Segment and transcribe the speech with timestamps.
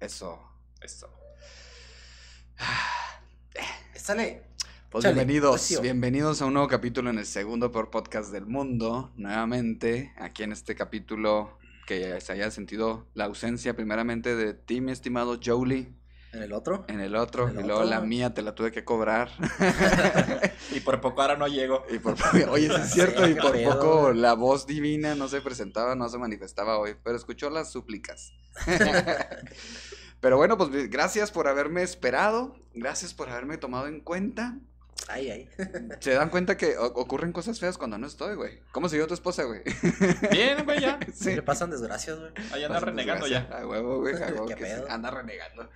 [0.00, 0.38] Eso.
[0.80, 1.08] Eso.
[3.96, 4.44] Sale.
[4.90, 9.12] Pues Chale, bienvenidos, bienvenidos a un nuevo capítulo en el segundo peor podcast del mundo.
[9.16, 14.92] Nuevamente, aquí en este capítulo que se haya sentido la ausencia primeramente de ti, mi
[14.92, 15.92] estimado Jolie,
[16.32, 16.84] En el otro.
[16.88, 19.30] en el otro, En el y luego la mía te la tuve que cobrar.
[20.70, 21.84] Y por poco ahora no llego.
[21.90, 22.14] Y por,
[22.50, 24.16] oye, sí es cierto, Sí, y por poco güey.
[24.18, 28.32] la voz divina no se presentaba, no se manifestaba hoy, pero escuchó las súplicas.
[30.20, 34.58] pero bueno, pues gracias por haberme esperado, gracias por haberme tomado en cuenta.
[35.06, 35.48] Ay, ay.
[36.00, 38.60] Se dan cuenta que ocurren cosas feas cuando no estoy, güey.
[38.72, 39.62] ¿Cómo siguió tu esposa, güey?
[40.30, 40.98] Bien, güey, ya.
[41.14, 41.34] Sí.
[41.34, 42.32] Le pasan desgracias, güey.
[42.52, 43.48] Ahí anda renegando desgracia.
[43.50, 43.58] ya.
[43.62, 44.90] A huevo, güey, a huevo Qué que pedo.
[44.90, 45.70] Anda renegando.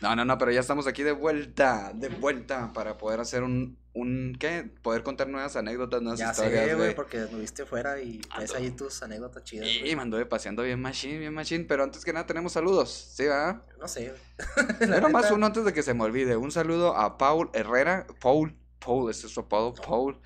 [0.00, 3.78] No, no, no, pero ya estamos aquí de vuelta, de vuelta para poder hacer un,
[3.94, 4.70] un, ¿qué?
[4.82, 8.50] Poder contar nuevas anécdotas, nuevas Ya historias, sé, güey, porque nos viste fuera y ves
[8.50, 8.54] Ando.
[8.56, 9.68] ahí tus anécdotas chidas.
[9.84, 13.24] Y me anduve paseando bien machine, bien machine, pero antes que nada tenemos saludos, ¿sí,
[13.24, 13.62] verdad?
[13.80, 14.12] No sé,
[14.80, 16.36] Era más uno antes de que se me olvide.
[16.36, 20.20] Un saludo a Paul Herrera, Paul, Paul, ese es su apodo, Paul,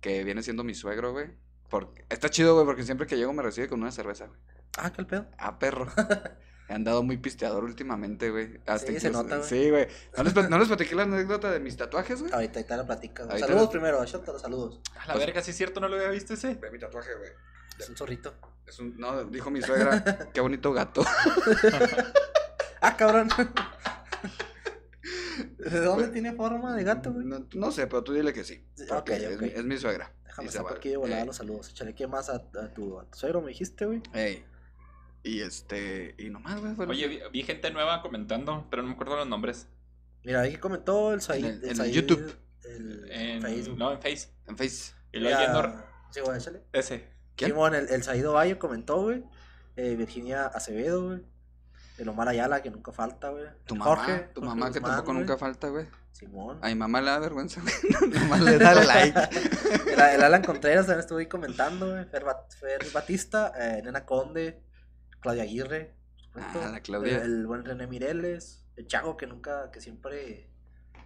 [0.00, 1.28] que viene siendo mi suegro, güey.
[1.70, 4.38] Porque, está chido, güey, porque siempre que llego me recibe con una cerveza, güey.
[4.76, 5.26] Ah, ¿qué el pedo?
[5.38, 5.86] Ah, perro.
[6.74, 8.58] He andado muy pisteador últimamente, güey.
[8.66, 9.48] Hasta Sí, se nota, güey.
[9.48, 9.86] Sí, güey.
[10.16, 12.32] ¿No les, ¿No les platiqué la anécdota de mis tatuajes, güey?
[12.32, 13.28] Ahorita, ahorita la platicas.
[13.28, 14.80] Ahorita Saludos la- primero, échate los saludos.
[14.96, 16.56] A la Pues- verga, sí es cierto, no lo había visto ese.
[16.56, 17.30] Ve mi tatuaje, güey.
[17.78, 18.34] Es un zorrito.
[18.66, 20.02] Es un, no, dijo mi suegra,
[20.34, 21.04] qué bonito gato.
[22.80, 23.28] Ah, cabrón.
[25.58, 27.24] ¿De dónde tiene forma de gato, güey?
[27.24, 28.66] No, no sé, pero tú dile que sí.
[28.74, 29.42] Sí, porque ok, es ok.
[29.42, 30.12] mi- Es, mi suegra.
[30.24, 31.26] Déjame de volada Ey.
[31.26, 31.68] los saludos.
[31.70, 34.02] Échale, ¿qué más a, a tu, a tu suegro me dijiste, güey?
[34.12, 34.44] Ey.
[35.24, 36.74] Y este, y nomás, güey.
[36.76, 39.66] fue Oye, vi, vi gente nueva comentando, pero no me acuerdo los nombres.
[40.22, 41.44] Mira, ahí comentó el Said.
[41.44, 42.36] En el- en el Said, YouTube.
[42.64, 43.76] El En, Facebook.
[43.78, 44.28] No, en Face.
[44.46, 44.92] En Face.
[45.12, 46.62] Y luego yendo Sí, güey, échale.
[46.72, 47.08] ese.
[47.36, 47.50] ¿Quién?
[47.50, 49.24] Simón, el, el Saido Valle comentó, güey.
[49.76, 51.22] Eh, Virginia Acevedo, güey.
[51.98, 53.44] El Omar Ayala, que nunca falta, güey.
[53.66, 55.86] Tu mamá, Jorge, tu Jorge mamá que Guzmán, tampoco nunca falta, güey.
[56.12, 56.58] Simón.
[56.62, 57.74] A mi mamá le da vergüenza, güey.
[58.12, 59.18] Nomás le da like.
[59.92, 62.04] El, el Alan Contreras también estuvo ahí comentando, güey.
[62.06, 64.60] Fer, Bat- Fer Batista, eh, Nena Conde,
[65.24, 65.94] Claudia Aguirre.
[66.16, 67.16] supuesto, Ah, la Claudia.
[67.16, 70.48] El, el buen René Mireles, el Chago que nunca, que siempre,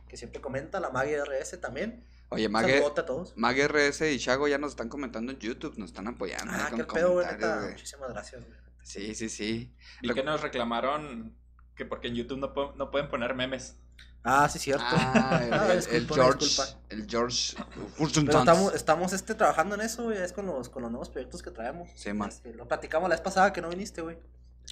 [0.09, 2.05] que siempre comenta, la Maggie RS también.
[2.31, 3.33] Oye, Mague, a todos.
[3.37, 6.53] Mague RS y Chago ya nos están comentando en YouTube, nos están apoyando.
[6.53, 7.27] Ah, qué pedo, güey.
[7.71, 8.59] Muchísimas gracias, güey.
[8.83, 9.75] Sí, sí, sí.
[10.03, 11.37] Vi que nos reclamaron
[11.77, 13.77] que porque en YouTube no, po- no pueden poner memes.
[14.25, 14.84] Ah, sí, cierto.
[14.91, 16.45] Ah, el, Ah, disculpa, George.
[16.45, 16.81] disculpa.
[16.91, 17.56] El George.
[17.99, 21.43] Pero estamos, estamos este, trabajando en eso, güey, es con los, con los nuevos proyectos
[21.43, 21.89] que traemos.
[21.95, 22.29] Sí, man.
[22.29, 24.19] Este, lo platicamos la vez pasada que no viniste, güey.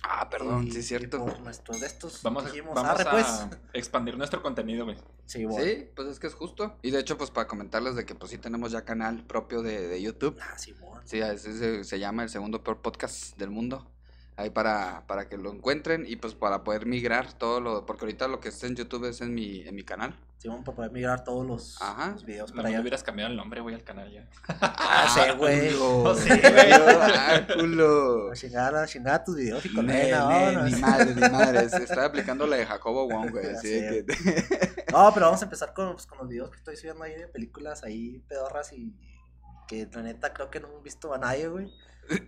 [0.02, 1.24] Ah, perdón, Y- sí, es cierto.
[1.24, 3.26] por nuestros de estos Vamos, a- dijimos, vamos arre, a pues.
[3.72, 4.98] expandir nuestro contenido, güey.
[5.24, 5.64] Sí, bueno.
[5.64, 6.76] Sí, pues es que es justo.
[6.82, 9.88] Y de hecho, pues para comentarles de que pues sí tenemos ya canal propio de,
[9.88, 10.38] de YouTube.
[10.42, 11.00] Ah, sí, bueno.
[11.06, 13.90] Sí, ese se, se llama el segundo peor podcast del mundo.
[14.38, 18.28] Ahí para, para que lo encuentren y pues para poder migrar todo lo, porque ahorita
[18.28, 20.14] lo que está en YouTube es en mi, en mi canal.
[20.36, 22.10] Sí, vamos para poder migrar todos los, Ajá.
[22.12, 22.82] los videos No para me allá.
[22.82, 24.28] hubieras cambiado el nombre, güey, al canal ya.
[24.60, 25.70] Ah, sí, güey.
[25.80, 26.72] Oh, sí, güey.
[26.72, 28.30] Ah, culo.
[28.30, 30.70] A chingar, a chingar tus videos y con Ne, ne, vámonos.
[30.70, 31.60] ni madre, ni madre.
[31.82, 33.46] Está aplicando la de Jacobo Wong, güey.
[33.46, 34.84] Así sé, que...
[34.92, 37.28] No, pero vamos a empezar con, pues, con los videos que estoy subiendo ahí de
[37.28, 38.94] películas ahí pedorras y
[39.66, 41.72] que la neta creo que no hemos visto a nadie, güey.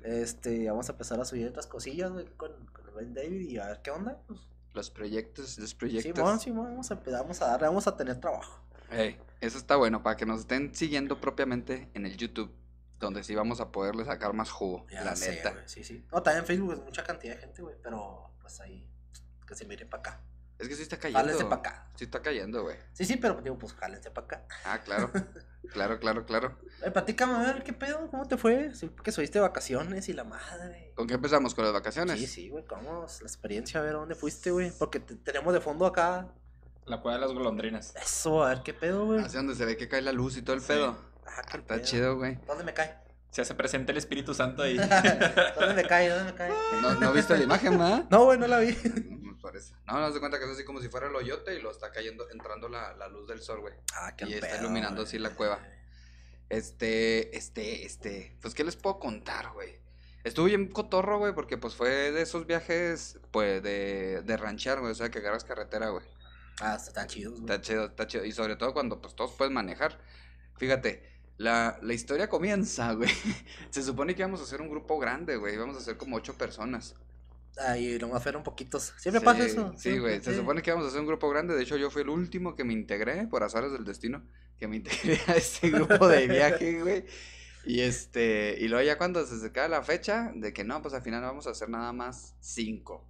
[0.05, 3.67] Este, vamos a empezar a subir otras cosillas, güey, con, con el David y a
[3.69, 4.21] ver qué onda.
[4.27, 4.41] Pues,
[4.75, 6.15] Los proyectos, los proyectos.
[6.17, 8.61] Simón, Simón, vamos a, vamos a darle, vamos a tener trabajo.
[8.91, 12.51] Ey, eso está bueno, para que nos estén siguiendo propiamente en el YouTube,
[12.99, 15.51] donde sí vamos a poderle sacar más jugo, Ya la sé, neta.
[15.53, 16.05] güey, sí, sí.
[16.13, 18.89] No, también en Facebook es mucha cantidad de gente, güey, pero pues ahí,
[19.47, 20.21] que se mire para acá.
[20.59, 21.21] Es que sí está cayendo.
[21.21, 21.87] Jálense para acá.
[21.95, 22.77] Sí está cayendo, güey.
[22.93, 24.47] Sí, sí, pero digo, pues jálense para acá.
[24.65, 25.11] Ah, claro.
[25.73, 26.59] claro, claro, claro.
[26.85, 28.09] Eh, platícame, a ver, ¿qué pedo?
[28.11, 28.75] ¿Cómo te fue?
[28.75, 30.93] Sí, que subiste de vacaciones y la madre.
[30.95, 31.55] ¿Con qué empezamos?
[31.55, 32.19] ¿Con las vacaciones?
[32.19, 33.07] Sí, sí, güey, ¿cómo?
[33.21, 34.71] La experiencia, a ver, ¿a dónde fuiste, güey?
[34.79, 36.29] Porque te- tenemos de fondo acá.
[36.87, 37.95] La cueva de las golondrinas.
[37.97, 39.21] Eso, a ver, ¿qué pedo, güey?
[39.21, 40.69] Hacia donde se ve que cae la luz y todo el Sí.
[40.69, 40.97] pedo.
[41.27, 41.85] Ah, qué Está pedo.
[41.85, 42.39] chido, güey.
[42.47, 42.97] ¿Dónde me cae?
[43.31, 44.77] Se hace presente el Espíritu Santo ahí.
[45.61, 46.09] ¿Dónde me cae?
[46.09, 46.51] ¿Dónde me cae?
[46.81, 48.05] ¿No, ¿no viste la imagen, verdad?
[48.09, 48.75] No, güey, no la vi.
[49.39, 49.75] No, parece.
[49.87, 51.91] No, no se cuenta que es así como si fuera el hoyote y lo está
[51.91, 53.75] cayendo, entrando la, la luz del sol, güey.
[53.95, 55.61] Ah, Y está iluminando así la cueva.
[56.49, 58.37] Este, este, este.
[58.41, 59.77] Pues, ¿qué les puedo contar, güey?
[60.25, 64.93] Estuve bien cotorro, güey, porque pues fue de esos viajes, pues, de, de ranchear, güey.
[64.93, 66.05] O sea, que agarras carretera, güey.
[66.61, 67.43] Ah, está chido, güey.
[67.43, 68.25] Está chido, está chido.
[68.25, 70.01] Y sobre todo cuando pues todos pueden manejar.
[70.57, 73.11] Fíjate, la, la historia comienza, güey.
[73.71, 75.55] Se supone que íbamos a hacer un grupo grande, güey.
[75.55, 76.95] Íbamos a ser como ocho personas.
[77.67, 78.95] Ay, nomás fueron poquitos.
[78.99, 79.73] Siempre Sí, pasa eso.
[79.77, 80.23] Sí, güey.
[80.23, 81.55] Se supone que íbamos a hacer un grupo grande.
[81.57, 84.23] De hecho, yo fui el último que me integré, por azares del destino,
[84.59, 87.05] que me integré a ese grupo de viaje, güey.
[87.65, 91.03] Y este, y luego ya cuando se acercaba la fecha de que no, pues al
[91.03, 93.07] final vamos a hacer nada más cinco.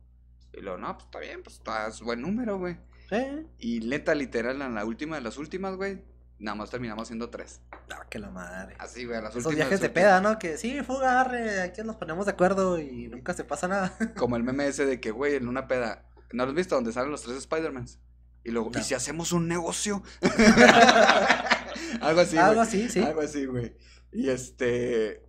[0.52, 2.76] Y luego, no, pues está bien, pues estás buen número, güey.
[3.10, 3.44] ¿Eh?
[3.58, 6.02] Y neta, literal, en la última de las últimas, güey,
[6.38, 7.60] nada más terminamos siendo tres.
[7.90, 8.74] Ah, que la madre.
[8.78, 9.56] Así, güey, las Esos últimas.
[9.68, 10.38] viajes de peda, ¿no?
[10.38, 13.92] Que sí, fuga, arre, aquí nos ponemos de acuerdo y nunca se pasa nada.
[14.16, 16.74] Como el meme ese de que, güey, en una peda, ¿no lo has visto?
[16.74, 17.98] Donde salen los tres Spider-Mans.
[18.44, 18.78] Y luego, No.
[18.80, 20.02] ¿y si hacemos un negocio?
[22.00, 22.66] Algo así, Algo güey.
[22.66, 23.00] así, sí.
[23.02, 23.74] Algo así, güey.
[24.12, 25.24] Y este.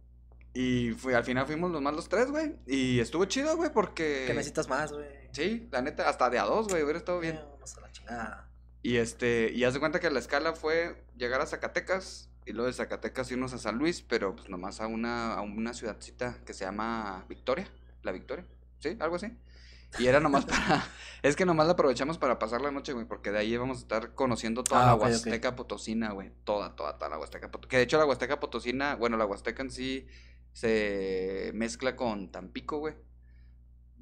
[0.54, 2.56] Y fue, al final fuimos los más los tres, güey.
[2.66, 4.26] Y estuvo chido, güey, porque.
[4.28, 5.06] Que necesitas más, güey.
[5.32, 7.36] Sí, la neta, hasta de a dos, güey, hubiera estado bien.
[7.36, 8.49] Eh, Vamos a la chingada.
[8.82, 12.68] Y este, y haz de cuenta que la escala fue llegar a Zacatecas y luego
[12.68, 16.54] de Zacatecas irnos a San Luis, pero pues nomás a una, a una ciudadcita que
[16.54, 17.68] se llama Victoria,
[18.04, 18.46] la Victoria,
[18.80, 18.96] ¿sí?
[19.00, 19.28] Algo así.
[19.98, 20.88] Y era nomás para,
[21.24, 23.82] es que nomás la aprovechamos para pasar la noche, güey, porque de ahí íbamos a
[23.82, 25.08] estar conociendo toda Ah, la ok, ok.
[25.10, 27.70] Huasteca Potosina, güey, toda, toda, toda la Huasteca Potosina.
[27.70, 30.08] Que de hecho la Huasteca Potosina, bueno, la Huasteca en sí
[30.54, 32.96] se mezcla con Tampico, güey.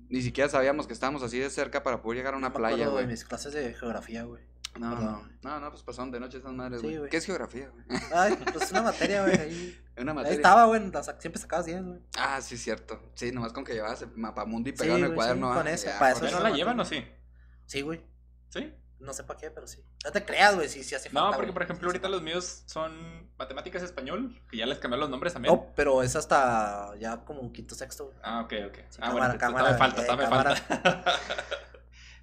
[0.09, 2.87] Ni siquiera sabíamos que estábamos así de cerca para poder llegar a una Me playa,
[2.87, 3.07] güey.
[3.07, 4.43] mis clases de geografía, güey.
[4.79, 6.97] No, no, no, no, pues pasaron de noche esas madres, Sí, güey.
[6.99, 7.09] güey.
[7.09, 7.83] ¿Qué es geografía, güey?
[8.13, 9.35] Ay, pues una materia, güey.
[9.39, 10.35] Ahí, Una ahí materia.
[10.35, 10.81] estaba, güey.
[11.19, 11.99] Siempre sacabas 10, güey.
[12.17, 13.11] Ah, sí, cierto.
[13.15, 15.47] Sí, nomás con que llevabas el mapamundi Sí, pegado en el güey, cuaderno.
[15.47, 17.03] sí, ah, con eso, ya, para eso ¿Ya es no la llevan o sí?
[17.65, 18.01] Sí, güey.
[18.49, 18.71] ¿Sí?
[18.99, 19.83] No sé para qué, pero sí.
[20.03, 21.29] No te creas, güey, si, si hace falta.
[21.31, 25.09] No, porque por ejemplo ahorita los míos son matemáticas español, que ya les cambié los
[25.09, 25.53] nombres también.
[25.53, 28.17] No, pero es hasta ya como un quinto sexto, güey.
[28.23, 28.77] Ah, ok, ok.
[28.89, 30.55] Sí, ah, cámara, bueno, cámara, me falta, eh, cámara.
[30.55, 31.03] falta.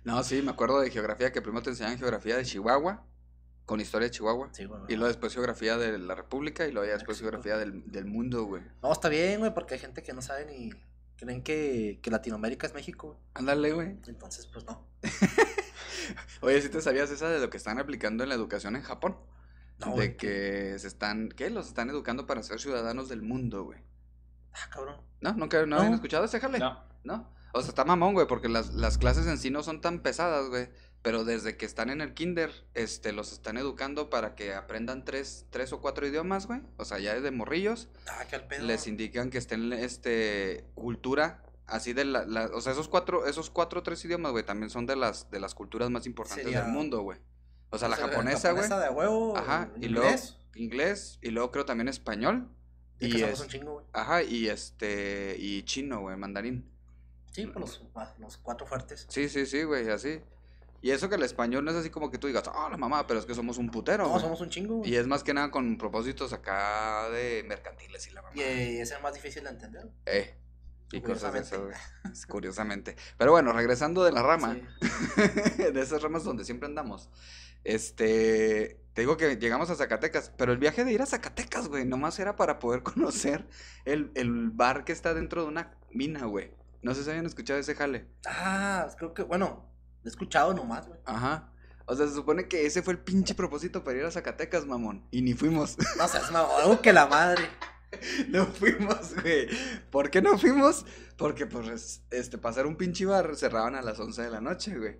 [0.04, 3.06] No, sí, me acuerdo de geografía, que primero te enseñaban geografía de Chihuahua,
[3.64, 4.50] con historia de Chihuahua.
[4.52, 4.82] Sí, güey.
[4.88, 7.30] Y luego después geografía de la República y luego ya después México.
[7.30, 8.62] geografía del, del mundo, güey.
[8.82, 10.70] No, está bien, güey, porque hay gente que no sabe ni.
[11.16, 13.18] Creen que, que Latinoamérica es México.
[13.32, 13.96] Ándale, güey.
[14.06, 14.86] Entonces, pues no.
[16.40, 19.16] Oye, ¿sí te sabías esa de lo que están aplicando en la educación en Japón?
[19.78, 20.16] No, de güey.
[20.16, 21.50] que se están, ¿qué?
[21.50, 23.80] Los están educando para ser ciudadanos del mundo, güey.
[24.52, 25.00] Ah, cabrón.
[25.20, 25.32] ¿No?
[25.34, 25.76] ¿Nunca no No.
[25.78, 26.58] habían escuchado ese jale?
[26.58, 26.80] No.
[27.02, 27.32] ¿No?
[27.52, 30.48] O sea, está mamón, güey, porque las, las clases en sí no son tan pesadas,
[30.48, 30.68] güey.
[31.02, 35.46] Pero desde que están en el kinder, este, los están educando para que aprendan tres,
[35.50, 36.62] tres o cuatro idiomas, güey.
[36.78, 37.88] O sea, ya desde morrillos.
[38.08, 38.64] Ah, que al pedo.
[38.64, 43.50] Les indican que estén, este, cultura, así de la, la- o sea, esos cuatro, esos
[43.50, 46.62] cuatro o tres idiomas, güey, también son de las, de las culturas más importantes Sería-
[46.62, 47.18] del mundo, güey.
[47.70, 48.68] O sea, la O sea, japonesa, güey.
[48.68, 49.36] de huevo.
[49.36, 49.90] Ajá, y inglés.
[49.92, 52.48] luego inglés, y luego creo también español.
[53.00, 53.86] Y Y es- un chingo, güey.
[53.92, 56.70] Ajá, y este, y chino, güey, mandarín.
[57.32, 59.06] Sí, por los, ah, los cuatro fuertes.
[59.08, 60.20] Sí, sí, sí, güey, así.
[60.80, 63.06] Y eso que el español no es así como que tú digas, ah, la mamá,
[63.08, 64.04] pero es que somos un putero.
[64.04, 64.20] No, güey".
[64.20, 64.90] somos un chingo, güey.
[64.92, 68.36] Y es más que nada con propósitos acá de mercantiles y la mamá.
[68.36, 69.90] Y eh, es el más difícil de entender.
[70.06, 70.36] Eh.
[70.96, 71.62] Y cosas de eso, Curiosamente.
[72.04, 72.14] güey.
[72.28, 72.96] Curiosamente.
[73.18, 75.62] Pero bueno, regresando de la rama, Sí.
[75.72, 77.10] de esas ramas donde siempre andamos.
[77.64, 81.84] Este, te digo que llegamos a Zacatecas, pero el viaje de ir a Zacatecas, güey,
[81.84, 83.46] nomás era para poder conocer
[83.84, 86.52] el, el bar que está dentro de una mina, güey.
[86.82, 88.06] No sé si habían escuchado ese jale.
[88.26, 89.64] Ah, creo que, bueno,
[90.04, 91.00] he escuchado nomás, güey.
[91.06, 91.50] Ajá.
[91.86, 95.06] O sea, se supone que ese fue el pinche propósito para ir a Zacatecas, mamón.
[95.10, 95.76] Y ni fuimos.
[95.98, 97.48] No seas mamón, que la madre.
[98.28, 99.48] no fuimos, güey.
[99.90, 100.84] ¿Por qué no fuimos?
[101.16, 104.96] Porque, pues, este, pasar un pinche bar cerraban a las 11 de la noche, güey.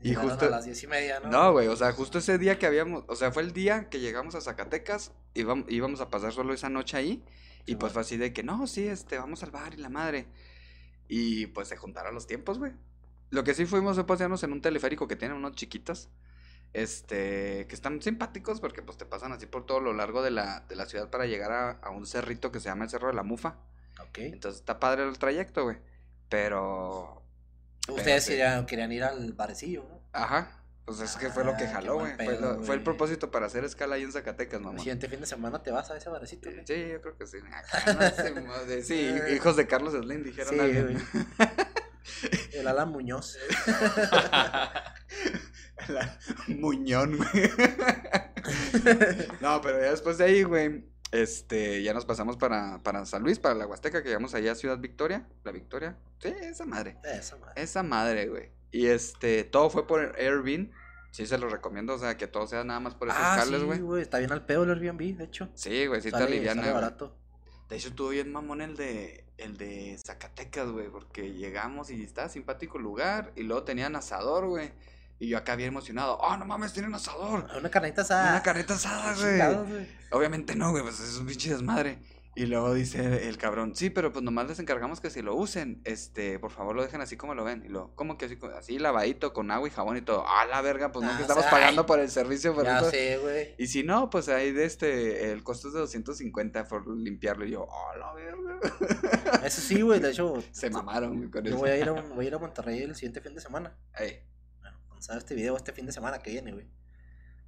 [0.00, 1.30] Y justo- a las diez y media, ¿no?
[1.30, 4.00] No, güey, o sea, justo ese día que habíamos, o sea, fue el día que
[4.00, 7.24] llegamos a Zacatecas, íbamos, íbamos a pasar solo esa noche ahí,
[7.64, 7.92] y Sí, pues bueno.
[7.92, 10.26] fue así de que, no, sí, este, vamos al bar y la madre.
[11.08, 12.72] Y pues se juntaron los tiempos, güey.
[13.30, 16.08] Lo que sí fuimos fue pasearnos en un teleférico que tiene unos chiquitos,
[16.72, 20.60] este, que están simpáticos porque pues te pasan así por todo lo largo de la,
[20.68, 23.14] de la ciudad para llegar a, a un cerrito que se llama el Cerro de
[23.14, 23.56] la Mufa.
[24.00, 24.18] Ok.
[24.18, 25.76] Entonces está padre el trayecto, güey.
[26.28, 27.22] Pero,
[27.88, 30.00] Ustedes querían, querían ir al barecillo, ¿no?
[30.12, 32.12] ajá, pues es que fue lo que Ah, jaló, güey.
[32.64, 34.78] Fue, el propósito para hacer escala ahí en Zacatecas, El mamá.
[34.78, 36.66] siguiente fin de semana te vas a ese barecito, güey.
[36.66, 37.36] Sí, yo creo que sí.
[37.52, 40.98] Acá, no sé, madre, sí, hijos de Carlos Slim dijeron Sí, algo.
[42.52, 43.36] El Alan Muñoz.
[45.88, 47.50] La- Muñón, güey.
[49.40, 53.38] no, pero ya después de ahí, güey, este, ya nos pasamos para, para San Luis,
[53.38, 55.26] para la Huasteca, que llegamos allá a Ciudad Victoria.
[55.44, 55.96] La Victoria.
[56.20, 56.96] Sí, esa madre.
[57.04, 57.62] Esa madre.
[57.62, 58.50] Esa madre, güey.
[58.70, 60.70] Y este, todo fue por Airbnb.
[61.10, 63.54] Sí, se lo recomiendo, o sea, que todo sea nada más por esos Ah, sí,
[63.82, 64.00] güey.
[64.00, 65.50] Está bien al pedo el Airbnb, de hecho.
[65.54, 67.18] Sí, güey, sí te Sale- aliviana, sale barato.
[67.68, 72.30] De hecho, estuvo bien mamón el de, el de Zacatecas, güey, porque llegamos y estaba
[72.30, 74.72] simpático el lugar, y luego tenían asador, güey.
[75.22, 77.46] Y yo acá bien emocionado, oh, no mames, tienen asador.
[77.56, 78.30] Una carnita asada.
[78.30, 79.30] Una carreta asada, güey.
[79.30, 79.86] Chingados, güey.
[80.10, 81.98] Obviamente no, güey, pues es un pinche desmadre.
[82.34, 85.80] Y luego dice el cabrón, sí, pero pues nomás les encargamos que si lo usen,
[85.84, 87.62] este, por favor lo dejen así como lo ven.
[87.64, 88.36] Y lo, ¿cómo que así?
[88.58, 90.24] Así lavadito con agua y jabón y todo.
[90.26, 91.86] Ah, la verga, pues no Ah, que estamos sea, pagando ay.
[91.86, 93.54] por el servicio, pero Ya esto- sé, güey.
[93.58, 97.44] Y si no, pues ahí de este, el costo es de 250 por limpiarlo.
[97.46, 98.58] Y yo, ah, la verga.
[99.46, 100.00] Eso sí, güey.
[100.00, 101.58] De hecho, Se mamaron con yo eso.
[101.58, 103.76] voy a, ir a, un- voy a ir a Monterrey el siguiente fin de semana.
[103.96, 104.20] Ey,
[105.02, 106.66] Salga este video, este fin de semana que viene, güey.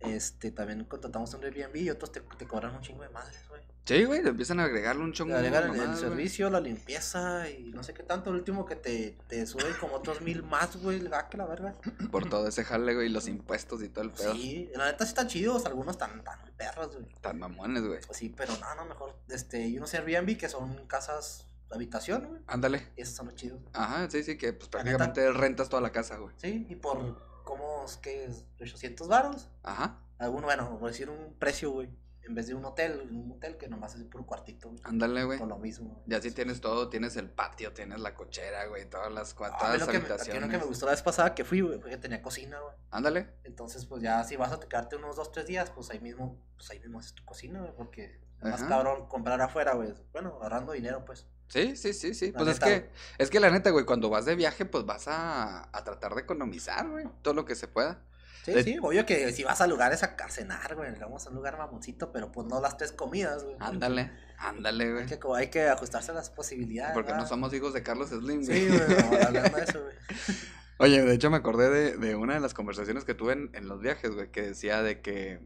[0.01, 3.63] Este, también contratamos un Airbnb y otros te, te cobran un chingo de madres, güey.
[3.85, 5.35] Sí, güey, le empiezan a agregarle un chongo.
[5.35, 6.11] Te agregan el, el mamadas, güey.
[6.11, 8.31] servicio, la limpieza y no sé qué tanto.
[8.31, 11.07] El último que te, te suben como otros mil más, güey.
[11.13, 11.75] Ah, que la verga.
[12.11, 14.35] Por todo ese jale, güey, y los impuestos y todo el pedo.
[14.35, 15.65] Sí, la neta sí están chidos.
[15.65, 17.07] Algunos tan, tan perros, güey.
[17.21, 18.01] Tan mamones, güey.
[18.05, 19.15] Pues sí, pero no, no, mejor.
[19.29, 22.43] Este, hay unos Airbnb que son casas de habitación, güey.
[22.49, 22.91] Ándale.
[22.97, 23.61] Y esos son los chidos.
[23.75, 24.79] Ajá, sí, sí, que pues neta.
[24.79, 26.35] prácticamente rentas toda la casa, güey.
[26.39, 28.45] Sí, y por, ¿cómo es que es?
[28.61, 29.49] 800 varos.
[29.63, 31.89] Ajá, Alguno, bueno, por decir un precio, güey.
[32.27, 34.81] En vez de un hotel, un hotel que nomás es puro cuartito, güey.
[34.85, 35.39] ándale, güey.
[35.39, 36.03] Por lo mismo.
[36.07, 39.63] Ya sí tienes todo, tienes el patio, tienes la cochera, güey, todas las, Ah, todas
[39.63, 40.43] a mí las que, me, habitaciones.
[40.43, 42.75] lo que me gustó la vez pasada que fui, güey, fue que tenía cocina, güey.
[42.91, 43.29] Ándale.
[43.45, 46.71] Entonces, pues ya si vas a quedarte unos dos, tres días, pues ahí mismo, pues
[46.71, 49.93] ahí mismo haces tu cocina, güey, porque más cabrón comprar afuera, güey.
[50.13, 51.27] Bueno, ahorrando dinero, pues.
[51.49, 52.33] Sí, sí, sí, sí.
[52.33, 55.07] La Pues es que, es que la neta, güey, cuando vas de viaje, pues vas
[55.09, 58.03] a, a tratar de economizar, güey, todo lo que se pueda.
[58.45, 61.31] Sí, De- sí, obvio que si vas a lugares a, a cenar, güey, vamos a
[61.31, 63.57] un lugar mamoncito, pero pues no las tres comidas, güey.
[63.61, 65.07] Ándale, ándale, Hay güey.
[65.07, 66.93] que, hay que ajustarse a las posibilidades.
[66.93, 68.61] Porque no somos hijos de Carlos Slim, güey.
[68.61, 69.95] Sí, güey, hablando de eso, güey.
[70.79, 73.69] Oye, de hecho me acordé de, de una de las conversaciones que tuve en, en
[73.69, 75.41] los viajes, güey, que decía de que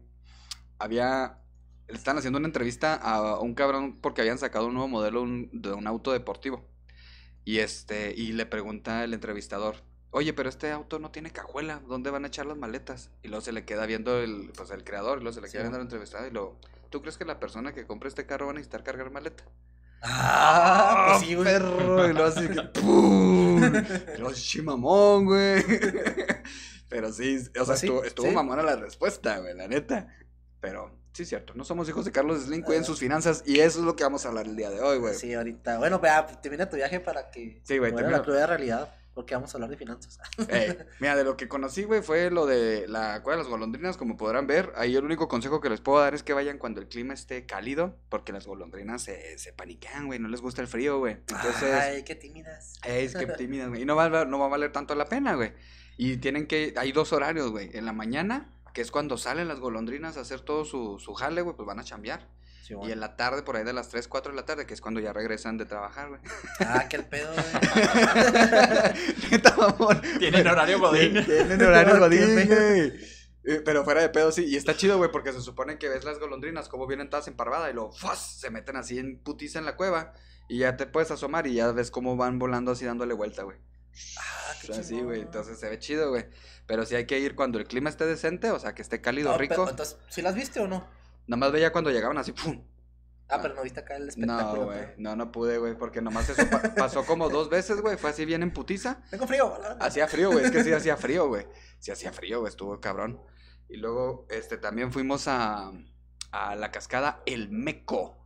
[0.79, 1.37] había,
[1.89, 5.73] estaban haciendo una entrevista a un cabrón porque habían sacado un nuevo modelo un- de
[5.73, 6.65] un auto deportivo.
[7.45, 9.77] Y este, y le pregunta el entrevistador,
[10.11, 13.09] oye, pero este auto no tiene cajuela, ¿dónde van a echar las maletas?
[13.23, 15.53] Y luego se le queda viendo el, pues el creador, y luego se le Sí,
[15.53, 18.45] queda viendo el entrevistado y luego, ¿tú crees que la persona que compre este carro
[18.47, 19.43] va a necesitar cargar maleta?
[20.01, 21.45] Ah, pues sí, güey.
[21.45, 22.09] perro!
[22.09, 23.63] Y luego así que ¡pum!
[24.15, 25.63] Y luego, chimamón, güey.
[26.89, 28.33] Pero sí, o sea, Pues sí, estuvo, estuvo sí.
[28.33, 30.15] mamona la respuesta, güey, la neta.
[30.59, 32.85] Pero sí, cierto, no somos hijos de Carlos Slim, cuiden Ah.
[32.85, 35.15] sus finanzas y eso es lo que vamos a hablar el día de hoy, güey.
[35.15, 35.77] Sí, ahorita.
[35.79, 39.57] Bueno, vea, termina tu viaje para que Sí, güey, la cruda realidad, porque vamos a
[39.57, 40.17] hablar de finanzas.
[40.99, 44.15] Mira, de lo que conocí, güey, fue lo de la cueva de las golondrinas, como
[44.15, 44.71] podrán ver.
[44.75, 47.45] Ahí el único consejo que les puedo dar es que vayan cuando el clima esté
[47.45, 51.13] cálido, porque las golondrinas se, se paniquean, güey, no les gusta el frío, güey.
[51.13, 52.75] Entonces, Ay, qué tímidas.
[52.85, 53.81] Es que tímidas, güey.
[53.81, 55.51] Y no va, no va a valer tanto la pena, güey.
[55.97, 57.71] Y tienen que, hay dos horarios, güey.
[57.73, 61.41] En la mañana, que es cuando salen las golondrinas a hacer todo su, su jale,
[61.41, 62.27] güey, pues van a chambear.
[62.63, 64.75] Sí, Y en la tarde, por ahí de las 3, 4 de la tarde, que
[64.75, 66.21] es cuando ya regresan de trabajar, güey.
[66.59, 67.45] Ah, que el pedo, güey.
[70.19, 71.25] Tienen horario godín.
[71.25, 72.93] Tienen horario Qué godín, güey.
[73.43, 74.45] Eh, Pero fuera de pedo, sí.
[74.45, 77.71] Y está chido, güey, porque se supone que ves las golondrinas como vienen todas emparvadas
[77.71, 78.39] y luego ¡fas!
[78.39, 80.13] se meten así en putiza en la cueva.
[80.47, 83.57] Y ya te puedes asomar y ya ves cómo van volando así dándole vuelta, güey.
[84.17, 85.21] Ah, qué Así, güey.
[85.21, 86.25] Entonces se ve chido, güey.
[86.69, 89.31] Pero sí hay que ir cuando el clima esté decente, o sea, que esté cálido,
[89.31, 89.55] No, rico.
[89.57, 90.87] pero, entonces, ¿sí las viste o no?
[91.25, 92.63] Nada más veía cuando llegaban así, ¡pum!
[93.27, 94.61] Ah, pero no viste acá el espectáculo.
[94.61, 94.79] No, güey.
[94.97, 97.97] No, no pude, güey, porque nomás eso pa- pasó como dos veces, güey.
[97.97, 99.01] Fue así bien en putiza.
[99.09, 99.77] Tengo frío, ¿verdad?
[99.81, 100.45] Hacía frío, güey.
[100.45, 101.45] Es que sí hacía frío, güey.
[101.79, 102.49] Sí hacía frío, güey.
[102.51, 103.19] Estuvo cabrón.
[103.67, 105.71] Y luego, este, también fuimos a,
[106.31, 108.18] a la cascada El Meco.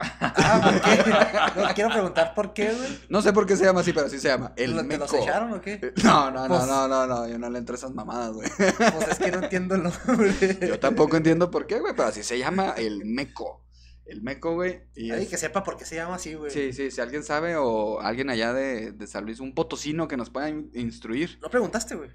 [0.00, 1.60] Ah, ¿por qué?
[1.62, 2.98] No, quiero preguntar por qué, güey.
[3.08, 5.04] No sé por qué se llama así, pero sí se llama El ¿Lo- ¿Te Meco.
[5.04, 5.92] los echaron o qué?
[6.04, 7.28] No, no, no, Pues- no, no, no.
[7.28, 8.48] Yo no le entro a esas mamadas, güey.
[8.56, 10.58] Pues es que no entiendo el nombre.
[10.68, 13.64] Yo tampoco entiendo por qué, güey, pero así se llama El Meco.
[14.04, 14.82] El Meco, güey.
[14.94, 16.50] Y Ay, es- que sepa por qué se llama así, güey.
[16.50, 20.16] Sí, sí, si alguien sabe o alguien allá de, de San Luis, un potosino que
[20.16, 21.38] nos pueda in- instruir.
[21.42, 22.10] No preguntaste, güey.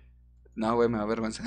[0.55, 1.43] No, güey, me da vergüenza.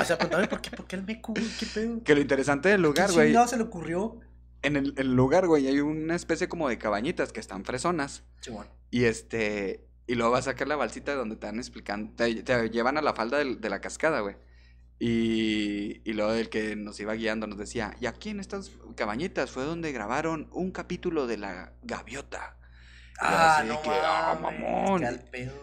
[0.00, 2.02] O sea, preguntame por qué, por qué el meco, güey, qué pedo.
[2.02, 4.20] Que lo interesante del lugar, ¿Qué güey, chingado se le ocurrió?
[4.62, 8.24] En el, el lugar, güey, hay una especie como de cabañitas que están fresonas.
[8.90, 12.70] Y este, y luego vas a sacar la balsita donde te van explicando, te, te
[12.70, 14.36] llevan a la falda de la cascada, güey.
[14.98, 19.50] Y, y luego el que nos iba guiando nos decía, y aquí en estas cabañitas
[19.50, 22.56] fue donde grabaron un capítulo de la gaviota.
[23.14, 25.02] Y Ah, no que, ah, mamón.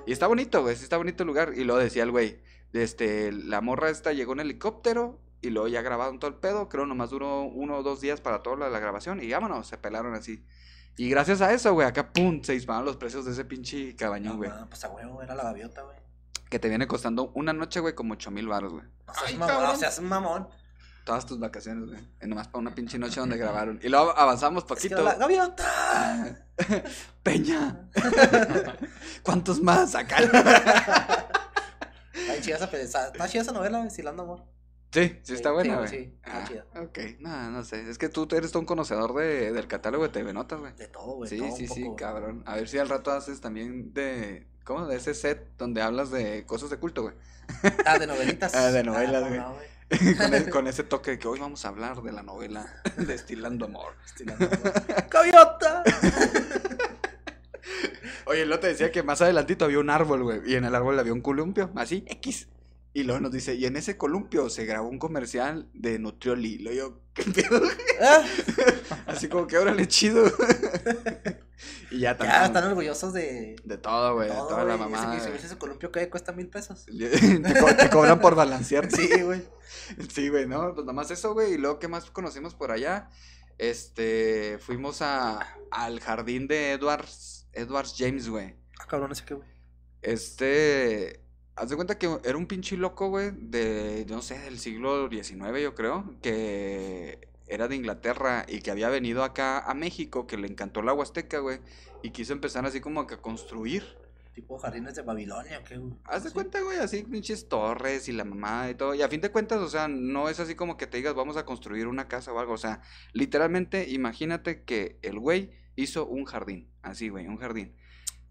[0.06, 1.54] Y está bonito, güey, está bonito el lugar.
[1.56, 2.42] Y luego decía el güey,
[2.74, 6.70] este, la morra esta llegó en helicóptero y luego ya grabaron todo el pedo.
[6.70, 9.78] Creo nomás duró uno o dos días para toda la, la grabación y vámonos, se
[9.78, 10.46] pelaron así.
[10.98, 14.34] Y gracias a eso, güey, acá, pum, se dispararon los precios de ese pinche cabañón,
[14.34, 14.50] No, güey.
[14.50, 15.98] ma, pues a huevo, era la gaviota, güey.
[16.50, 18.84] Que te viene costando una noche, güey, como ocho mil baros, güey.
[19.08, 19.64] No seas Ay, mamón,
[20.02, 20.48] no mamón.
[21.06, 22.00] Todas tus vacaciones, güey.
[22.22, 23.80] Y nomás para una pinche noche donde grabaron.
[23.82, 24.96] Y luego avanzamos Es que poquito.
[24.96, 26.46] era la gaviota.
[27.24, 27.90] Peña.
[29.24, 30.18] ¿Cuántos más acá?
[32.30, 34.44] Ay, chida esa, pe- esa- está chida esa novela, güey, Silando Amor.
[34.92, 36.66] Sí, sí Sí, está sí, buena, güey, sí, está Ah, chida.
[36.82, 37.88] ok, no, no sé.
[37.90, 40.74] Es que tú eres todo un conocedor de, del catálogo de TV Notas, güey.
[40.74, 41.30] De todo, güey.
[41.30, 42.44] Sí, todo sí, sí, poco, cabrón.
[42.48, 44.48] A ver si al rato haces también de.
[44.64, 44.88] ¿Cómo?
[44.88, 47.16] De ese set donde hablas de cosas de culto, güey.
[47.86, 48.52] Ah, de novelitas.
[48.56, 49.70] Ah, de novelas, ¿cómo güey.
[50.18, 53.66] con, e- con ese toque de que hoy vamos a hablar de la novela Destilando
[53.66, 53.94] Amor.
[54.06, 54.62] Estilando, güey.
[55.10, 55.84] ¡Gaviota!
[58.26, 60.42] Oye, luego te decía que más adelantito había un árbol, güey.
[60.46, 62.48] Y en el árbol había un columpio, así, X.
[62.92, 66.58] Y luego nos dice, y en ese columpio se grabó un comercial de Nutrioli.
[66.58, 67.62] Lo yo, ¿qué pedo?
[68.02, 68.24] Ah,
[69.06, 70.26] Así como que órale, chido.
[71.92, 72.44] y ya ya también.
[72.44, 73.56] están orgullosos de.
[73.64, 74.94] De todo, güey, de toda la güey.
[75.18, 75.46] Ese- ese-.
[75.46, 76.86] Ese columpio que cuesta mil pesos.
[76.98, 78.90] te, co- te cobran por balancear.
[78.92, 79.44] Sí, güey.
[80.12, 81.54] Sí, güey, no, pues nada más eso, güey.
[81.54, 83.10] Y luego, ¿qué más conocimos por allá?
[83.60, 88.56] Este, fuimos a, al jardín de Edwards, Edwards James, güey.
[88.80, 89.48] Ah, cabrón, ese que, güey.
[90.02, 91.24] Este,
[91.60, 95.62] haz de cuenta que era un pinche loco, güey, de, no sé, del siglo XIX,
[95.62, 100.48] yo creo, que era de Inglaterra y que había venido acá a México, que le
[100.48, 101.60] encantó la Huasteca, güey,
[102.04, 103.84] y quiso empezar así como que a construir.
[104.34, 105.94] Tipo jardines de Babilonia, ¿qué, güey?
[106.06, 106.34] Haz de Sí.
[106.34, 108.94] cuenta, güey, así pinches torres y la mamá y todo.
[108.96, 111.36] Y a fin de cuentas, o sea, no es así como que te digas, vamos
[111.36, 112.54] a construir una casa o algo.
[112.54, 116.72] O sea, literalmente, imagínate que el güey hizo un jardín.
[116.84, 117.76] Así, güey, un jardín.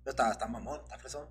[0.07, 1.29] Está, está mamón, está fresón.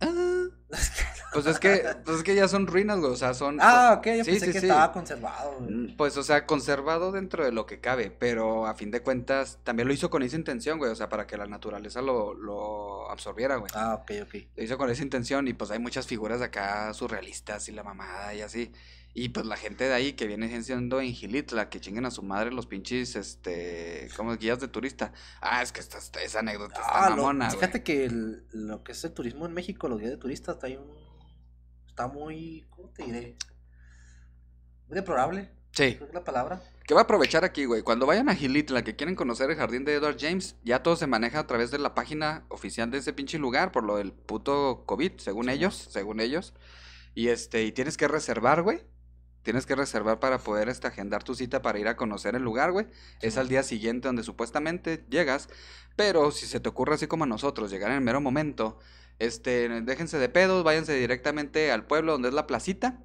[0.00, 0.44] Ah,
[1.32, 3.12] pues es que, pues es que ya son ruinas, güey.
[3.12, 3.58] O sea, son.
[3.60, 4.66] Ah, ok, yo Sí, pensé sí, que sí.
[4.66, 5.70] estaba conservado, güey.
[5.74, 9.58] Mm, Pues, o sea, conservado dentro de lo que cabe, pero a fin de cuentas
[9.64, 13.10] también lo hizo con esa intención, güey, o sea, para que la naturaleza lo, lo
[13.10, 13.70] absorbiera, güey.
[13.74, 14.34] Ah, ok, ok.
[14.56, 18.34] Lo hizo con esa intención y pues hay muchas figuras acá surrealistas y la mamada
[18.34, 18.72] y así.
[19.18, 22.22] Y pues la gente de ahí que viene siendo en Gilitla, que chinguen a su
[22.22, 25.14] madre los pinches, este, como guías de turista.
[25.40, 28.92] Ah, es que esta, esta- esa anécdota está Ah, mamona, fíjate que el- lo que
[28.92, 30.90] es el turismo en México, los guías de turistas, está, ahí un,
[31.88, 33.36] está muy, ¿cómo te diré?
[34.88, 36.62] Muy deplorable, Sí, creo que la palabra.
[36.86, 37.80] que voy a aprovechar aquí, güey.
[37.82, 41.06] Cuando vayan a Gilitla, que quieren conocer el jardín de Edward James, ya todo se
[41.06, 44.84] maneja a través de la página oficial de ese pinche lugar por lo del puto
[44.86, 46.52] COVID, según ellos, según ellos.
[47.14, 48.80] Y este, y tienes que reservar, güey.
[49.46, 52.72] Tienes que reservar para poder este, agendar tu cita para ir a conocer el lugar,
[52.72, 52.88] güey.
[53.20, 55.48] Es al día siguiente donde supuestamente llegas.
[55.94, 58.80] Pero si se te ocurre así como a nosotros, llegar en el mero momento,
[59.20, 62.98] este, déjense de pedos, váyanse directamente al pueblo donde es la placita.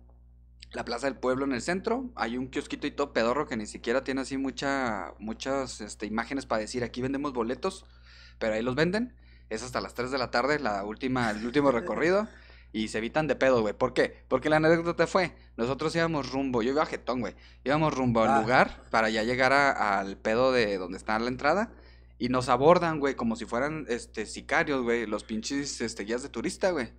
[0.72, 2.10] La plaza del pueblo en el centro.
[2.16, 6.48] Hay un kiosquito y todo pedorro que ni siquiera tiene así mucha, muchas este, imágenes
[6.48, 7.86] para decir aquí vendemos boletos.
[8.40, 9.16] Pero ahí los venden.
[9.52, 12.28] Es hasta las 3 de la tarde, la última, el último recorrido.
[12.74, 13.74] Y se evitan de pedo, güey.
[13.74, 14.24] ¿Por qué?
[14.30, 17.36] Porque la anécdota fue, nosotros íbamos rumbo, yo iba a Jetón, güey.
[17.66, 18.42] Íbamos rumbo al Ah.
[18.42, 21.74] lugar para ya llegar a- al pedo de donde está la entrada.
[22.18, 25.06] Y nos abordan, güey, como si fueran, este, sicarios, güey.
[25.06, 26.94] Los pinches, este, guías de turista, güey.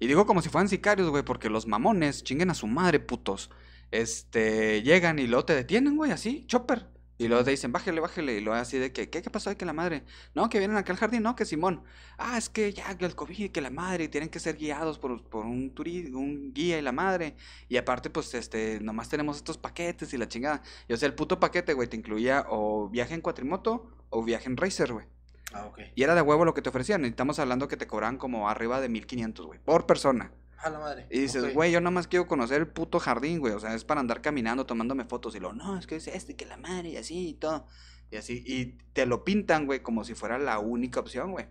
[0.00, 3.50] Y digo como si fueran sicarios, güey, porque los mamones, chinguen a su madre, putos.
[3.92, 6.88] Este, llegan y luego te detienen, güey, así, chopper.
[7.16, 8.34] Y luego te dicen, bájale, bájale.
[8.34, 10.04] Y luego así de que, ¿qué, qué pasó ahí que la madre?
[10.34, 11.84] No, que vienen acá al jardín, no, que Simón.
[12.18, 15.22] Ah, es que ya, que el COVID, que la madre, tienen que ser guiados por,
[15.22, 17.36] por un turi un guía y la madre.
[17.68, 20.62] Y aparte, pues, este, nomás tenemos estos paquetes y la chingada.
[20.88, 24.48] Y o sea, el puto paquete, güey, te incluía o viaje en cuatrimoto o viaje
[24.48, 25.06] en racer, güey.
[25.52, 25.80] Ah, ok.
[25.94, 27.04] Y era de huevo lo que te ofrecían.
[27.04, 30.32] Y estamos hablando que te cobraban como arriba de 1500, güey, por persona.
[30.58, 31.06] A la madre.
[31.10, 33.54] Y dices, güey, yo nomás quiero conocer el puto jardín, güey.
[33.54, 35.34] O sea, es para andar caminando, tomándome fotos.
[35.34, 37.66] Y lo, no, es que es este, que la madre, y así y todo.
[38.10, 38.42] Y así.
[38.46, 41.46] Y te lo pintan, güey, como si fuera la única opción, güey.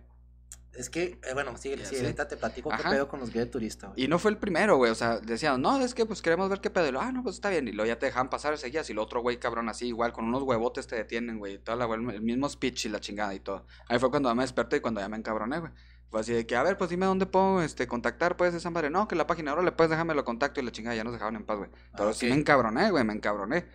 [0.76, 2.82] Es que, eh, bueno, sí, sí, ahorita te platico Ajá.
[2.82, 4.04] qué pedo con los guías de turista, güey.
[4.04, 4.90] Y no fue el primero, güey.
[4.90, 6.88] O sea, decían, no, es que pues queremos ver qué pedo.
[6.88, 7.68] Y lo, ah, no, pues está bien.
[7.68, 8.90] Y luego ya te dejan pasar, seguías.
[8.90, 11.54] Y lo otro, güey, cabrón, así, igual, con unos huevotes te detienen, güey.
[11.54, 13.66] y Toda la, el mismo speech y la chingada y todo.
[13.88, 15.72] Ahí fue cuando ya me desperté y cuando ya me encabroné, güey.
[16.18, 18.90] Así de que, a ver, pues dime dónde puedo este, contactar, pues, esa madre.
[18.90, 21.12] No, que la página, ahora le puedes déjame lo contacto y la chingada, ya nos
[21.12, 21.70] dejaron en paz, güey.
[21.96, 22.32] Pero sí ok.
[22.32, 23.66] me encabroné, güey, me encabroné.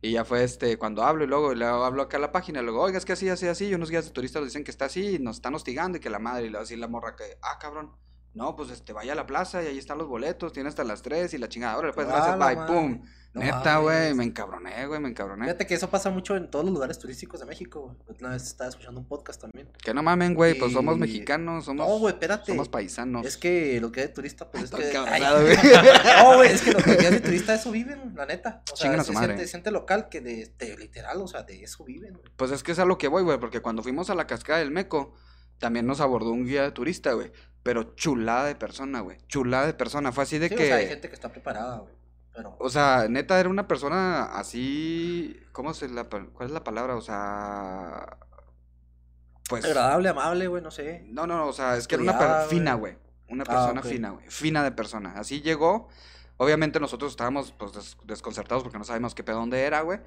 [0.00, 2.60] Y ya fue este, cuando hablo y luego, y luego hablo acá a la página,
[2.60, 4.64] y luego, oiga, es que así, así, así, y unos guías de turistas nos dicen
[4.64, 6.86] que está así, y nos están hostigando y que la madre, y luego así la
[6.86, 7.92] morra que, ah, cabrón,
[8.38, 11.02] no, pues este, vaya a la plaza y ahí están los boletos, tiene hasta las
[11.02, 13.02] 3 y la chingada, ahora pues Ah, gracias, bye, pum.
[13.34, 15.44] No Neta, güey, me encabroné, güey, me encabroné.
[15.46, 18.18] Fíjate que eso pasa mucho en todos los lugares turísticos de México, güey.
[18.20, 19.68] Una vez estaba escuchando un podcast también.
[19.82, 22.52] Que no mamen, güey, pues somos mexicanos, somos, No, güey, espérate.
[22.52, 23.26] somos paisanos.
[23.26, 24.98] Es que los guías de turista, pues es que.
[24.98, 25.20] güey.
[26.22, 28.62] No, güey, es que los guías de turista eso viven, la neta.
[28.72, 32.14] O sea, es es gente local que de, de literal, o sea, de eso viven,
[32.14, 32.32] güey.
[32.36, 34.60] Pues es que es a lo que voy, güey, porque cuando fuimos a la cascada
[34.60, 35.12] del Meco,
[35.58, 37.32] también nos abordó un guía de turista, güey.
[37.62, 39.18] Pero chulada de persona, güey.
[39.28, 40.12] Chulada de persona.
[40.12, 40.64] Fue así de Sí, que.
[40.64, 41.94] o sea, hay gente que está preparada, güey.
[42.34, 42.56] Pero.
[42.60, 45.38] O sea, neta, era una persona así.
[45.52, 46.04] ¿Cómo se la.
[46.04, 46.96] ¿Cuál es la palabra?
[46.96, 48.16] O sea.
[49.48, 49.64] Pues.
[49.64, 51.04] agradable, amable, güey, no sé.
[51.08, 52.98] No, no, no, o sea, es que era una persona fina, güey.
[53.28, 54.28] Una Ah, persona fina, güey.
[54.28, 55.14] Fina de persona.
[55.16, 55.88] Así llegó,
[56.40, 59.98] Obviamente nosotros estábamos pues des- desconcertados porque no sabíamos qué pedo dónde era, güey.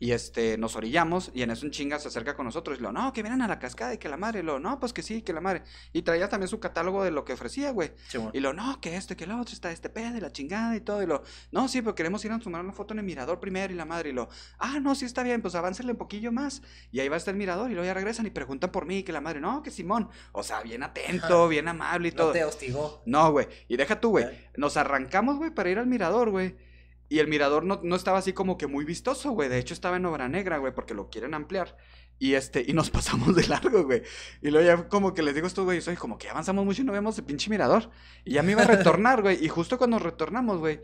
[0.00, 2.92] Y este, nos orillamos y en eso un chinga se acerca con nosotros y lo,
[2.92, 4.40] no, que vienen a la cascada y que la madre.
[4.40, 5.62] Y lo, no, pues que sí, que la madre.
[5.92, 7.92] Y traía también su catálogo de lo que ofrecía, güey.
[8.32, 10.76] Y lo, no, que esto y que lo otro, está este pedo y la chingada
[10.76, 11.02] y todo.
[11.02, 13.72] Y lo, no, sí, pero queremos ir a tomar una foto en el mirador primero
[13.72, 14.10] y la madre.
[14.10, 16.62] Y lo, ah, no, sí está bien, pues aváncenle un poquillo más.
[16.92, 18.98] Y ahí va a estar el mirador y luego ya regresan y preguntan por mí
[18.98, 20.08] y que la madre, no, que Simón.
[20.32, 22.32] O sea, bien atento, bien amable y No todo.
[22.32, 23.02] te hostigó.
[23.06, 23.48] No, güey.
[23.66, 24.26] Y deja tú, güey.
[24.56, 26.67] Nos arrancamos, güey, para ir al mirador, güey.
[27.08, 29.48] Y el mirador no, no estaba así como que muy vistoso, güey.
[29.48, 31.76] De hecho, estaba en obra negra, güey, porque lo quieren ampliar.
[32.18, 34.02] Y este, y nos pasamos de largo, güey.
[34.42, 36.82] Y luego ya como que les digo a estos güey, soy como que avanzamos mucho
[36.82, 37.90] y no vemos el pinche mirador.
[38.24, 39.44] Y ya me iba a retornar, güey.
[39.44, 40.80] Y justo cuando retornamos, güey,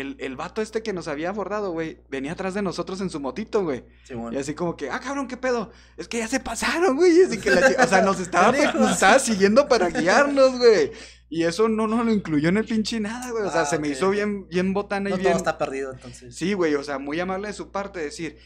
[0.00, 3.20] el, el vato este que nos había abordado, güey, venía atrás de nosotros en su
[3.20, 3.84] motito, güey.
[4.32, 5.70] Y así como que, ah, cabrón, ¿qué pedo?
[5.96, 7.18] Es que ya se pasaron, güey.
[7.18, 10.92] y Así que la o sea, nos estaba, nos estaba siguiendo para guiarnos, güey.
[11.28, 13.44] Y eso no nos lo incluyó en el pinche nada, güey.
[13.44, 15.30] O sea, Ah, se me hizo bien, bien botana y No bien.
[15.30, 16.34] todo está perdido, entonces.
[16.36, 18.38] Sí, güey, o sea, muy amable de su parte decir,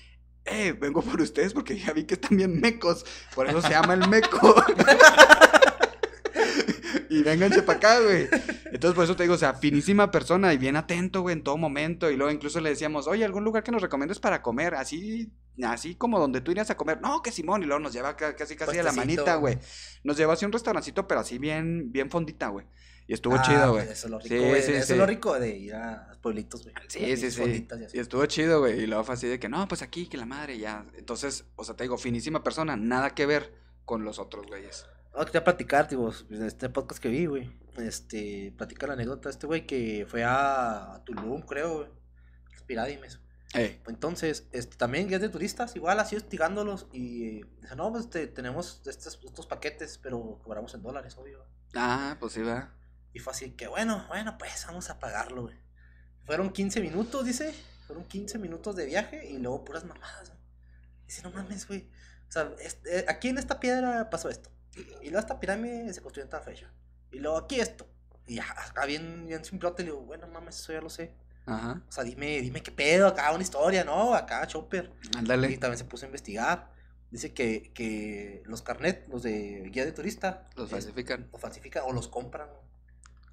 [0.44, 3.04] eh, vengo por ustedes porque ya vi que están bien mecos.
[3.34, 4.54] Por eso se llama el meco.
[7.10, 8.28] y vénganse para acá, güey.
[8.76, 11.56] Entonces, por eso te digo, o sea, finísima persona y bien atento, güey, en todo
[11.56, 12.10] momento.
[12.10, 15.94] Y luego incluso le decíamos, oye, algún lugar que nos recomiendes para comer, así, así
[15.94, 17.00] como donde tú irías a comer.
[17.00, 19.58] No, que Simón, y luego nos lleva ca- casi, casi a la manita, güey.
[20.04, 22.66] Nos llevó así a un restaurancito, pero así bien, bien fondita, güey.
[23.08, 23.84] Y estuvo Ah, chido, güey.
[23.88, 24.62] Eso es lo rico, Sí, güey.
[24.62, 24.92] sí, Eso sí.
[24.94, 26.74] es lo rico de ir a pueblitos, güey.
[26.88, 27.42] Sí, sí, sí.
[27.92, 27.96] y.
[27.96, 28.80] Y estuvo chido, güey.
[28.82, 30.84] Y luego fue así de que, no, pues aquí, que la madre, ya.
[30.98, 34.86] Entonces, o sea, te digo, finísima persona, nada que ver con los otros güeyes.
[35.16, 37.50] No, quería platicar, tío, de este podcast que vi, güey.
[37.78, 41.88] Este, platicar la anécdota este güey que fue a, Tulum, creo, güey.
[42.52, 43.20] Los Pirámides.
[43.54, 46.88] Entonces, este, también guías de turistas, igual así hostigándolos.
[46.92, 51.44] Y eh, dice, no, pues este, tenemos estos, estos paquetes, pero cobramos en dólares, obvio.
[51.74, 52.74] ah, pues sí, va.
[53.12, 55.56] Y fue así que, bueno, bueno, pues vamos a pagarlo, güey.
[56.24, 57.54] Fueron 15 minutos, dice.
[57.86, 60.42] Fueron 15 minutos de viaje y luego puras mamadas, güey.
[61.06, 61.88] Dice, no mames, güey.
[62.28, 64.50] O sea, este, aquí en esta piedra pasó esto.
[65.00, 66.70] Y luego esta pirámide se construyó en tal fecha.
[67.12, 67.86] Y luego aquí esto.
[68.26, 71.14] Y acá bien, bien simplote, le digo, bueno, mames, eso ya lo sé.
[71.46, 74.14] Ajá, O sea, dime, dime qué pedo, acá una historia, ¿no?
[74.14, 74.92] Acá, Chopper.
[75.14, 75.56] Y ándale.
[75.58, 76.72] también se puso a investigar.
[77.12, 81.28] Dice que, que los carnet, los de guía de turista, Los eh, falsifican.
[81.30, 82.48] los falsifican o los compran.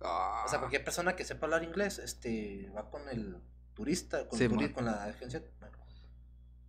[0.02, 3.38] Ah, O sea, cualquier persona que sepa hablar inglés, este, va con el
[3.74, 5.78] turista, con, Sí, el turi- con la agencia, bueno,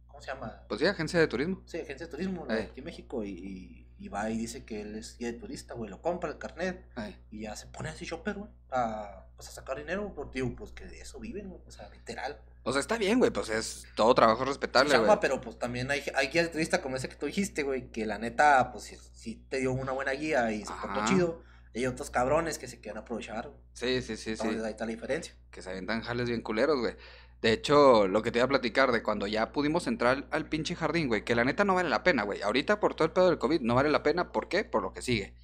[0.07, 0.63] ¿cómo se llama?
[0.67, 1.63] Pues sí, agencia de turismo.
[1.67, 2.69] Sí, agencia de turismo Eh.
[2.71, 5.75] aquí en México y, y, y va y dice que él es guía de turista,
[5.75, 9.49] güey, lo compra el carnet Ay, y ya se pone así shopper, güey, a, pues
[9.49, 12.41] a sacar dinero, porque digo, pues que de eso viven, güey, o sea, literal.
[12.63, 15.19] O sea, está bien, güey, pues es todo trabajo respetable, chamba, güey.
[15.21, 18.07] pero pues también hay, hay guías de turista como ese que tú dijiste, güey, que
[18.07, 21.09] la neta, pues sí, sí te dio una buena guía y se portó Ajá.
[21.09, 21.43] chido.
[21.75, 23.61] Y hay otros cabrones que se quieren aprovechar, güey.
[23.73, 24.43] Sí, sí, sí, sí.
[24.43, 25.35] Entonces ahí está la diferencia.
[25.51, 26.95] Que se aventan jales bien culeros, güey.
[27.45, 30.75] De hecho, lo que te iba a platicar de cuando ya pudimos entrar al, pinche
[30.75, 32.41] jardín, güey, que la neta no vale la pena, güey.
[32.41, 34.65] Ahorita por todo el pedo del COVID no vale la pena, ¿por qué?
[34.65, 35.35] Por lo que sigue.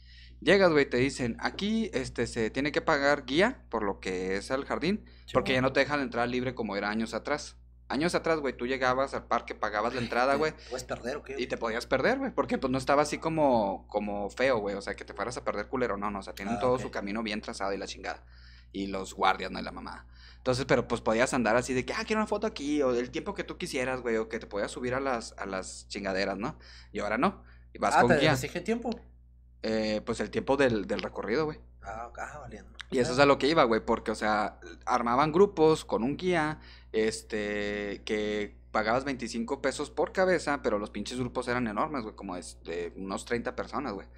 [0.40, 4.50] Llegas, güey, te dicen, aquí este se tiene que pagar guía por lo que es
[4.50, 7.58] el jardín, porque ya no te dejan entrar libre como era años atrás.
[7.88, 11.22] Años atrás, güey, tú llegabas al parque, pagabas la entrada, ¿Te güey, ¿Puedes perder o
[11.22, 11.34] qué?
[11.36, 14.80] y te podías perder, güey, porque pues no estaba así como, como feo, güey, o
[14.80, 16.90] sea, que te fueras a perder culero, no, no, o sea, tienen Ah, todo su
[16.90, 18.24] camino bien trazado y la chingada.
[18.72, 20.06] Y los guardias, no y la mamada.
[20.40, 23.10] Entonces, pero pues podías andar así de que, ah, quiero una foto aquí, o del
[23.10, 26.38] tiempo que tú quisieras, güey, o que te podías subir a las, a las chingaderas,
[26.38, 26.58] ¿no?
[26.92, 27.44] Y ahora no.
[27.74, 28.32] Y vas ah, con te guía.
[28.32, 28.88] exige tiempo.
[29.62, 31.58] Eh, pues el tiempo del, del recorrido, güey.
[31.82, 32.70] Ah, ah, valiendo.
[32.90, 36.16] Y eso es a lo que iba, güey, porque, o sea, armaban grupos con un
[36.16, 36.58] guía,
[36.92, 42.34] este, que pagabas 25 pesos por cabeza, pero los pinches grupos eran enormes, güey, como
[42.36, 44.08] de, de unos 30 personas, güey.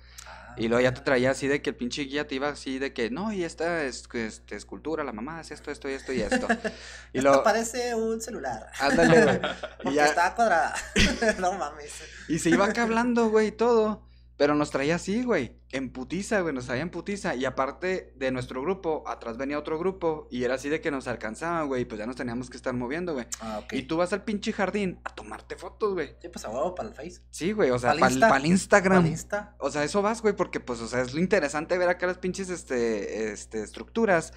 [0.57, 2.93] Y luego ya te traía así de que el pinche guía te iba así de
[2.93, 6.21] que, no, y esta es este, escultura, la mamá hace esto, esto y esto y
[6.21, 6.47] esto.
[7.15, 8.71] Y Esto lo, parece un celular.
[8.79, 9.41] ándale, güey.
[9.93, 10.75] Y ya, está cuadrada.
[11.39, 11.93] no mames.
[12.29, 14.12] y se iba acá hablando, güey, todo.
[14.43, 17.37] Pero nos traía así, güey, en putiza, güey, nos traía en putiza.
[17.37, 20.27] Y aparte de nuestro grupo, atrás venía otro grupo.
[20.33, 22.75] Y era así de que nos alcanzaban, güey, y pues ya nos teníamos que estar
[22.75, 23.25] moviendo, güey.
[23.39, 23.73] Ah, ok.
[23.75, 26.17] Y tú vas al pinche jardín a tomarte fotos, güey.
[26.21, 27.21] Sí, pues a huevo para el Face.
[27.31, 28.79] Sí, güey, o sea, ¿Pa'l para el Insta?
[28.79, 28.99] Instagram.
[28.99, 29.55] Para el Insta.
[29.61, 32.19] O sea, eso vas, güey, porque pues, o sea, es lo interesante ver acá las
[32.19, 34.35] pinches, este, este, estructuras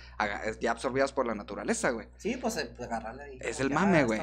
[0.62, 2.10] ya absorbidas por la naturaleza, güey.
[2.18, 3.39] Sí, pues eh, pues, agarrarle ahí.
[3.41, 4.22] Es el mame, ah, güey.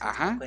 [0.00, 0.38] Ajá.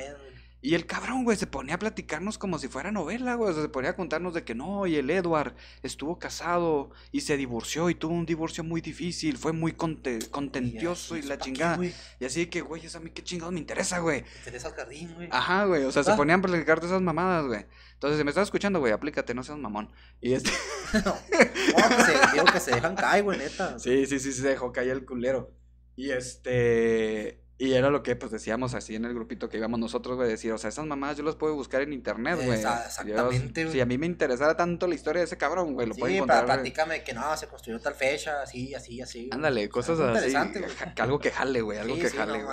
[0.66, 3.50] Y el cabrón, güey, se ponía a platicarnos como si fuera novela, güey.
[3.50, 7.20] O sea, se ponía a contarnos de que no, y el Edward estuvo casado y
[7.20, 11.78] se divorció y tuvo un divorcio muy difícil, fue muy conte- contentioso y, la chingada.
[11.84, 14.22] y así de que, güey, eso a mí qué chingados me interesa, güey.
[14.22, 15.28] Te interesa el jardín, güey.
[15.30, 16.16] Ajá, güey, o sea, se Ah.
[16.16, 17.66] ponían a platicarte esas mamadas, güey.
[17.92, 19.92] Entonces, si me estás escuchando, güey, aplícate, no seas mamón.
[20.22, 20.50] Y este...
[21.04, 23.78] no, que se, digo que se dejan caer, güey, neta.
[23.78, 25.52] Sí, sí, sí, se dejó caer el culero.
[25.94, 27.43] Y este.
[27.56, 30.52] Y era lo que pues decíamos así en el grupito que íbamos nosotros, güey, decir,
[30.52, 32.58] o sea, esas mamadas yo las puedo buscar en internet, güey.
[32.58, 33.70] Exactamente, Yo-.
[33.70, 36.16] Si a mí me interesara tanto la historia de ese cabrón, güey, lo puedo Sí,
[36.16, 36.46] encontrar.
[36.46, 36.72] para güey.
[36.72, 39.30] platícame que no, se construyó tal fecha, así, así, así.
[39.32, 40.26] Ándale, cosas Algo así.
[40.28, 40.72] interesante, güey.
[40.74, 42.48] ja- Algo que jale, güey, algo Sí, que sí, jale, no,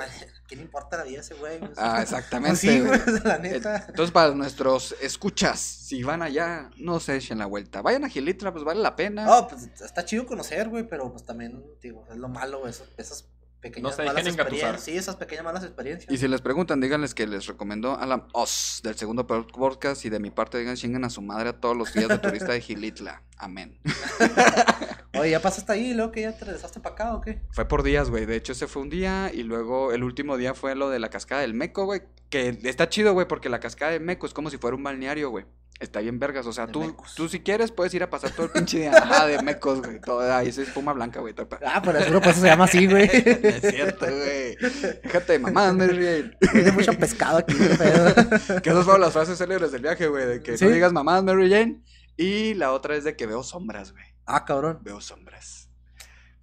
[0.47, 1.59] ¿Qué le importa la vida a ese güey?
[1.77, 2.57] Ah, exactamente.
[2.57, 2.99] sí, güey.
[3.23, 3.85] la neta.
[3.87, 7.81] Entonces, para nuestros escuchas, si van allá, no se echen la vuelta.
[7.81, 9.25] Vayan a Gilitra, pues vale la pena.
[9.25, 13.23] No, pues está chido conocer, güey, pero pues también, digo, es lo malo, güey, esas
[13.62, 14.84] pequeñas No malas experiencias.
[14.84, 16.12] Sí, esas pequeñas malas experiencias.
[16.12, 20.19] Y si les preguntan, díganles que les recomendó Alan Oz del segundo podcast y de
[20.19, 23.21] mi parte digan chinguen a su madre a todos los días de turista de Gilitla.
[23.38, 23.80] Amén.
[25.19, 27.41] Oye, ¿ya pasaste ahí luego que ya te regresaste para acá o qué?
[27.52, 28.26] Fue por días, güey.
[28.26, 31.10] De hecho, ese fue un día y luego el último día fue lo de la
[31.10, 32.02] cascada del Meco, güey.
[32.30, 35.30] Que está chido, güey, porque la cascada del Meco es como si fuera un balneario,
[35.30, 35.45] güey.
[35.81, 37.15] Está bien vergas, o sea, De tú, mecos.
[37.15, 39.99] tú si quieres puedes ir a pasar todo el pinche día ajá, de mecos, güey.
[39.99, 41.33] Todo ahí es espuma blanca, güey.
[41.33, 43.07] todo- Ah, pero seguro por eso se llama así, güey.
[43.07, 43.11] No
[43.49, 44.55] es cierto, güey.
[45.03, 46.37] Déjate de mamadas, Mary Jane.
[46.51, 48.61] Tiene mucho pescado aquí, qué pedo.
[48.61, 50.25] Que esas fueron las frases célebres del viaje, güey.
[50.27, 50.65] De que ¿Sí?
[50.65, 51.81] no digas mamadas, Mary Jane.
[52.15, 54.05] Y la otra es de que veo sombras, güey.
[54.27, 54.79] Ah, cabrón.
[54.83, 55.69] Veo sombras.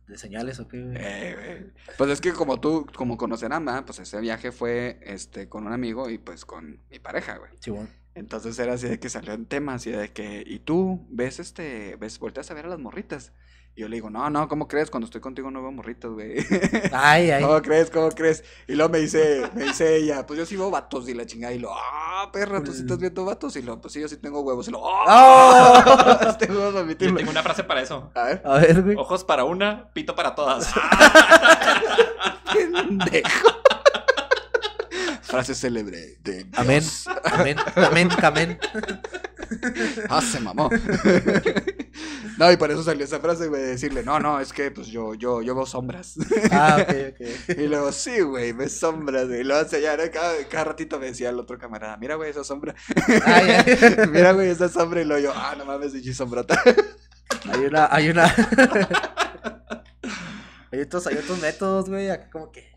[0.09, 0.97] ¿De señales o qué, güey?
[0.99, 1.73] Eh, güey.
[1.97, 6.09] Pues es que como tú, como conocerán, pues ese viaje fue este con un amigo
[6.11, 7.53] y pues con mi pareja, güey.
[7.61, 7.89] Chibón.
[8.19, 11.97] Entonces era así de que salió en tema, así de que, ¿y tú ves este,
[11.97, 13.33] ves, volteas a ver a las morritas?
[13.77, 14.91] Y yo le digo, no, no, ¿cómo crees?
[14.91, 16.45] Cuando estoy contigo no veo morritas, güey.
[16.93, 17.45] Ay, ay.
[17.45, 17.91] ¿Cómo crees?
[17.91, 18.43] ¿Cómo crees?
[18.67, 21.55] Y luego me dice, me dice ella, pues yo sí veo vatos y la chingada.
[21.55, 23.55] Y lo, ah, perra, tú sí estás viendo vatos.
[23.55, 24.67] Y lo, pues sí, yo sí tengo huevos.
[24.67, 25.85] Y lo, ¡ah!
[26.27, 26.37] ¡Oh!
[26.39, 27.19] tengo huevos Yo admitirlo.
[27.19, 28.11] tengo una frase para eso.
[28.17, 28.97] A ver, A ver, güey.
[28.97, 30.75] Ojos para una, pito para todas.
[32.53, 33.58] pendejo.
[35.29, 36.47] Frase célebre de Dios.
[36.55, 36.83] Amén.
[37.25, 37.57] Amén.
[37.77, 38.09] Amén.
[38.23, 38.59] Amén.
[40.11, 40.69] Ah, se mamó.
[42.37, 44.89] no, y por eso salió esa frase, güey, de decirle, no, no, es que pues
[44.89, 46.17] yo, yo, yo veo sombras.
[46.51, 47.59] Ah, ok, ok.
[47.59, 49.41] y luego, sí, güey, ves sombras, güey.
[49.41, 50.03] Y luego hace ya, ¿no?
[50.13, 52.75] cada, cada ratito me decía el otro camarada, mira, güey, esa sombra.
[53.25, 53.65] Ay.
[54.13, 55.01] mira, güey, esa sombra.
[55.01, 56.61] Y luego yo, ah, no mames, pinche sombrota.
[57.51, 58.35] Hay una, hay una.
[60.73, 62.11] hay otros, hay otros métodos, güey.
[62.11, 62.71] Acá como que.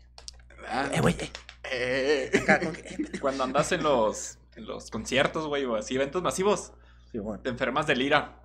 [0.92, 1.30] Eh, güey, eh.
[1.72, 2.30] Eh.
[2.48, 3.18] Eh.
[3.20, 6.72] Cuando andas en los, en los conciertos, güey, o así, eventos masivos,
[7.10, 7.40] Sí, bueno.
[7.42, 8.38] te enfermas del ira.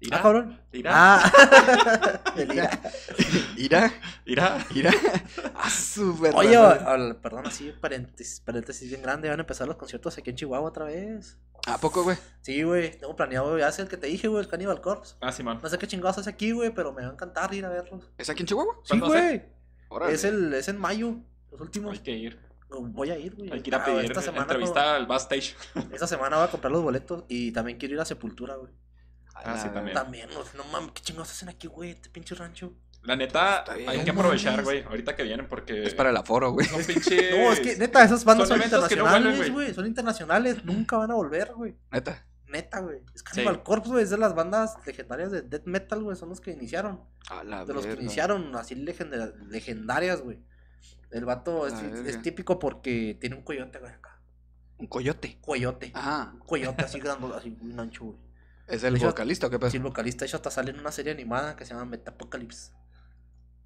[0.00, 0.18] ¿Ira?
[0.18, 0.60] Ah, cabrón.
[0.72, 0.90] ¿Ira?
[0.94, 1.32] Ah.
[2.36, 2.70] Ira.
[3.56, 3.92] Ira,
[4.26, 4.66] ¿Ira?
[4.74, 4.90] ira.
[5.54, 9.28] A su verga, Oye, al- perdón, así, paréntesis, paréntesis bien grande.
[9.28, 11.38] Van a empezar los conciertos aquí en Chihuahua otra vez.
[11.66, 12.16] ¿A poco, güey?
[12.42, 12.98] Sí, güey.
[12.98, 15.14] Tengo planeado, ya sé el que te dije, güey, el Cannibal Corpse.
[15.20, 15.60] Ah, Simón.
[15.62, 18.10] No sé qué chingados hace aquí, güey, pero me va a encantar ir a verlos.
[18.18, 18.74] ¿Es aquí en Chihuahua?
[18.82, 19.48] Sí, ¿Cuándo va a ser?
[19.88, 20.12] güey.
[20.12, 21.16] Es, el, es en mayo,
[21.50, 21.92] los últimos.
[21.94, 22.38] Hay que ir.
[22.80, 23.50] Voy a ir, güey.
[23.52, 25.56] Hay que ir a Ah, pedir esta semana, entrevista al backstage.
[25.92, 28.72] Esta semana voy a comprar los boletos y también quiero ir a Sepultura, güey.
[29.34, 29.94] Ah, sí, la también.
[29.94, 31.90] También, no, no mames, ¿qué chingados hacen aquí, güey?
[31.90, 32.72] Este pinche rancho.
[33.02, 33.88] La neta, bien.
[33.88, 35.82] hay que No aprovechar, güey, ahorita que vienen porque...
[35.84, 36.66] Es para el aforo, güey.
[36.66, 37.30] Son pinche...
[37.32, 39.74] No, es que neta, esas bandas son son, no internacionales, güey.
[39.74, 41.76] Son internacionales, nunca van a volver, güey.
[41.90, 42.24] Neta.
[42.46, 43.00] Neta, güey.
[43.14, 43.60] Es Cannibal Sí.
[43.64, 44.04] Corpse, güey.
[44.04, 46.16] Es de las bandas legendarias de death metal, güey.
[46.16, 47.00] Son los que iniciaron.
[47.28, 50.38] A la De los que iniciaron, así legenda- legendarias, güey.
[51.14, 54.20] El vato es, típico porque tiene un coyote, güey, acá.
[54.78, 55.38] Un coyote.
[55.40, 55.92] Coyote.
[55.94, 56.32] Ajá.
[56.34, 58.18] Un coyote así grande, así un ancho, güey.
[58.66, 59.70] ¿Es el hecho, vocalista o qué pedo?
[59.70, 62.72] Sí, el vocalista, de hecho, hasta sale en una serie animada que se llama Metapocalypse.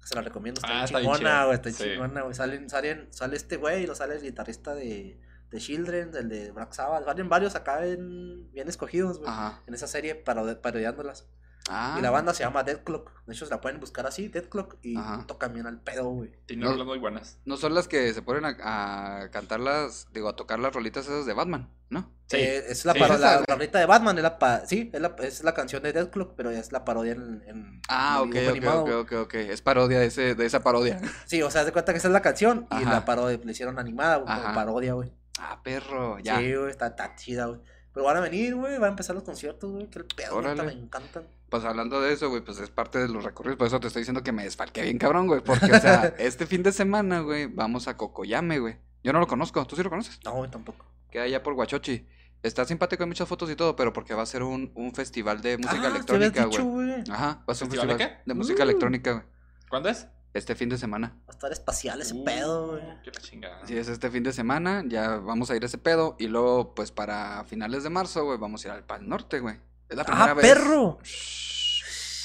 [0.03, 1.83] Se la recomiendo, está Ah, bien está chingona, güey, está Sí.
[1.83, 2.33] chingona, güey.
[2.35, 6.51] Salen, salen, sale este güey y lo sale el guitarrista de, de Children, del de
[6.51, 7.05] Black Sabbath.
[7.05, 9.29] Salen varios acá bien, bien escogidos, güey.
[9.29, 9.63] Ajá.
[9.67, 11.27] En esa serie parodi- parodiándolas.
[11.69, 11.95] Ah.
[11.99, 13.11] Y la banda se llama Dead Clock.
[13.25, 14.77] De hecho, se la pueden buscar así, Dead Clock.
[14.81, 15.25] Y Ajá.
[15.27, 16.31] tocan bien al pedo, güey.
[16.47, 16.71] Tiene No.
[16.71, 17.39] rolas muy buenas.
[17.45, 21.05] No son las que se ponen a, a cantar las, digo, a tocar las rolitas
[21.05, 22.11] esas de Batman, ¿no?
[22.27, 22.37] Sí.
[22.37, 24.17] Eh, es la, Sí, paro- esa, la, rolita de Batman.
[24.17, 26.83] Es la, pa- sí, es la, es la canción de Dead Clock, pero es la
[26.85, 27.43] parodia en.
[27.47, 29.33] en Ah, en ok, dibujo ok, animado, ok, ok, ok.
[29.35, 30.99] Es parodia de, ese, de esa parodia.
[31.27, 33.77] Sí, o sea, de cuenta que esa es la canción y la parodia le hicieron
[33.79, 35.13] animada, güey, como parodia, güey.
[35.39, 36.37] Ah, perro, ya.
[36.39, 37.61] Sí, güey, está, está chida, güey.
[37.93, 40.71] Pero van a venir, güey, van a empezar los conciertos, güey, que el pedo, me
[40.73, 41.27] encantan.
[41.49, 43.57] Pues hablando de eso, güey, pues es parte de los recorridos.
[43.57, 45.41] Por eso te estoy diciendo que me desfalqué bien cabrón, güey.
[45.41, 48.77] Porque, o sea, este fin de semana, güey, vamos a Cocoyame, güey.
[49.03, 49.65] Yo no lo conozco.
[49.65, 50.19] ¿Tú sí lo conoces?
[50.23, 50.85] No, güey, tampoco.
[51.09, 52.05] Queda allá por Huachochi.
[52.43, 55.41] Está simpático, hay muchas fotos y todo, pero porque va a ser un, un festival
[55.41, 57.03] de música Ah, te habías electrónica, güey.
[57.11, 58.33] Ajá, va a ser un ¿Festival de festival de, qué?
[58.33, 58.63] música Uh.
[58.63, 59.23] electrónica, güey.
[59.69, 60.07] ¿Cuándo es?
[60.33, 61.17] Este fin de semana.
[61.27, 62.83] Va a estar espacial ese Uh, pedo, güey.
[63.03, 63.59] Qué la chingada.
[63.63, 66.15] Así es, este fin de semana ya vamos a ir a ese pedo.
[66.19, 69.57] Y luego, pues para finales de marzo, güey, vamos a ir al Pal Norte, güey.
[69.89, 70.45] Es la primera ¡Ah, vez.
[70.45, 70.99] perro!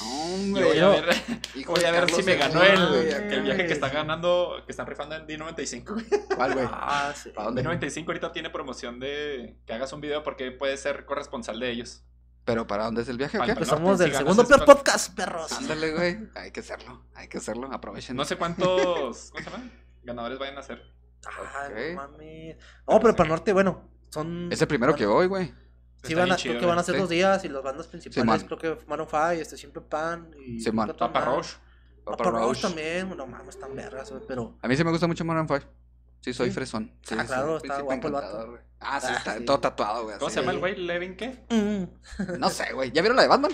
[0.03, 1.05] Hombre, voy a ver,
[1.55, 4.87] hijo voy de a ver si me ganó el, viaje que está ganando, que están
[4.87, 5.85] rifando en D95.
[5.93, 6.07] güey.
[6.37, 6.67] ¿Cuál, güey?
[6.71, 7.31] Ah, sí.
[7.31, 7.65] ¿Para dónde?
[7.65, 12.03] D95 ahorita tiene promoción de que hagas un video porque puedes ser corresponsal de ellos.
[12.45, 14.57] ¿Pero para dónde es el viaje Pues somos del segundo esto.
[14.57, 15.51] peor podcast, perros.
[15.53, 16.19] Ándale, güey.
[16.35, 17.07] Hay que hacerlo.
[17.15, 17.73] Hay que hacerlo.
[17.73, 18.15] Aprovechen.
[18.17, 19.71] No sé cuántos ¿cómo se llama?
[20.03, 20.83] ganadores vayan a ser.
[21.25, 21.79] Ay, Ok.
[21.95, 22.57] no mames.
[22.87, 24.53] No, pero para el norte, bueno, son.
[24.53, 25.55] Es el primero que voy, güey.
[26.05, 27.01] Sí, van a, creo que van a ser Sí.
[27.01, 30.61] dos días y las bandas principales, creo que Maroon 5, este Simple Pan y.
[30.61, 30.95] Sí, man.
[30.99, 31.21] Papa.
[31.21, 31.49] Roach.
[32.05, 34.59] Papa Roach también, no mames, están vergas, güey, pero.
[34.63, 35.65] A mí sí me gusta mucho Maroon 5.
[36.21, 36.55] Sí, soy Sí.
[36.55, 36.93] fresón.
[37.03, 38.59] Sí, Ah, claro, está guapo el vato.
[38.81, 39.45] Ah, sí, Ah, está sí.
[39.45, 40.19] todo tatuado, güey.
[40.19, 40.77] ¿Cómo se llama el güey?
[40.77, 41.45] ¿Levin qué?
[41.51, 42.91] Mm, No sé, güey.
[42.93, 43.53] ¿Ya vieron la de Batman?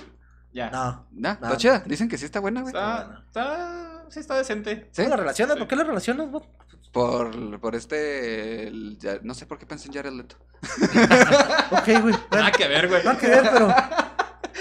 [0.53, 0.71] Ya.
[0.71, 1.07] No.
[1.13, 1.35] ¿Ya?
[1.41, 1.47] No.
[1.47, 1.83] ¿Está chida?
[1.87, 2.73] Dicen que sí está buena, güey.
[2.75, 4.89] Está, está, sí está decente.
[4.93, 5.03] ¿Sí?
[5.03, 5.55] ¿Cómo la relacionas?
[5.55, 5.59] Sí.
[5.61, 6.45] ¿Por qué la relacionas, güey?
[6.93, 8.66] Por, por este...
[8.69, 10.37] el- ya- no sé por qué pensé en Jared Leto.
[11.71, 12.01] Ok, güey.
[12.03, 13.05] Bueno, Nada que ver, güey.
[13.05, 13.69] nada que ver, pero.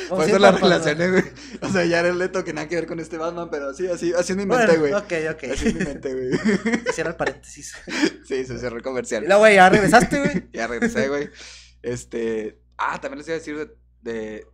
[0.09, 1.23] Por eso la relacioné, güey.
[1.61, 4.31] O sea, Jared Leto que nada que ver con este Batman, pero sí, así, así
[4.33, 4.91] es mi mente, güey.
[4.91, 5.43] Bueno, ok, ok.
[5.51, 6.29] Así es mi mente, güey.
[6.89, 7.75] Hiciera el paréntesis.
[8.27, 9.25] Sí, se cerró el comercial.
[9.27, 10.49] la güey, ya regresaste, güey.
[10.53, 11.29] Ya regresé, güey.
[11.81, 12.59] Este...
[12.77, 13.75] Ah, también les iba a decir de...
[14.01, 14.47] de...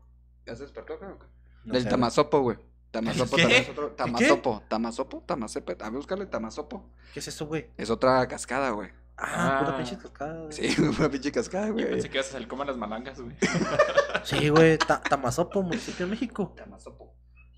[0.45, 1.19] ¿Ya se despertó, creo?
[1.63, 2.58] No Del sé, tamazopo, güey.
[2.99, 3.41] Tamazopo ¿Qué?
[3.43, 3.89] también es otro.
[3.89, 3.95] qué?
[3.95, 4.63] Tamazopo.
[4.67, 5.23] Tamazopo.
[5.25, 5.73] Tamazepe.
[5.79, 6.89] A ver, búscale Tamazopo.
[7.13, 7.69] ¿Qué es eso, güey?
[7.77, 8.89] Es otra cascada, güey.
[9.17, 9.77] Ah, pura Ah.
[9.77, 10.39] pinche cascada.
[10.41, 10.51] güey.
[10.51, 11.89] Sí, una pinche cascada, Yo güey.
[11.89, 13.36] pensé que ibas a salir como las malangas, güey.
[14.23, 14.77] Sí, güey.
[14.77, 16.53] Ta- Tamazopo, municipio de México.
[16.58, 17.13] Tamazopo.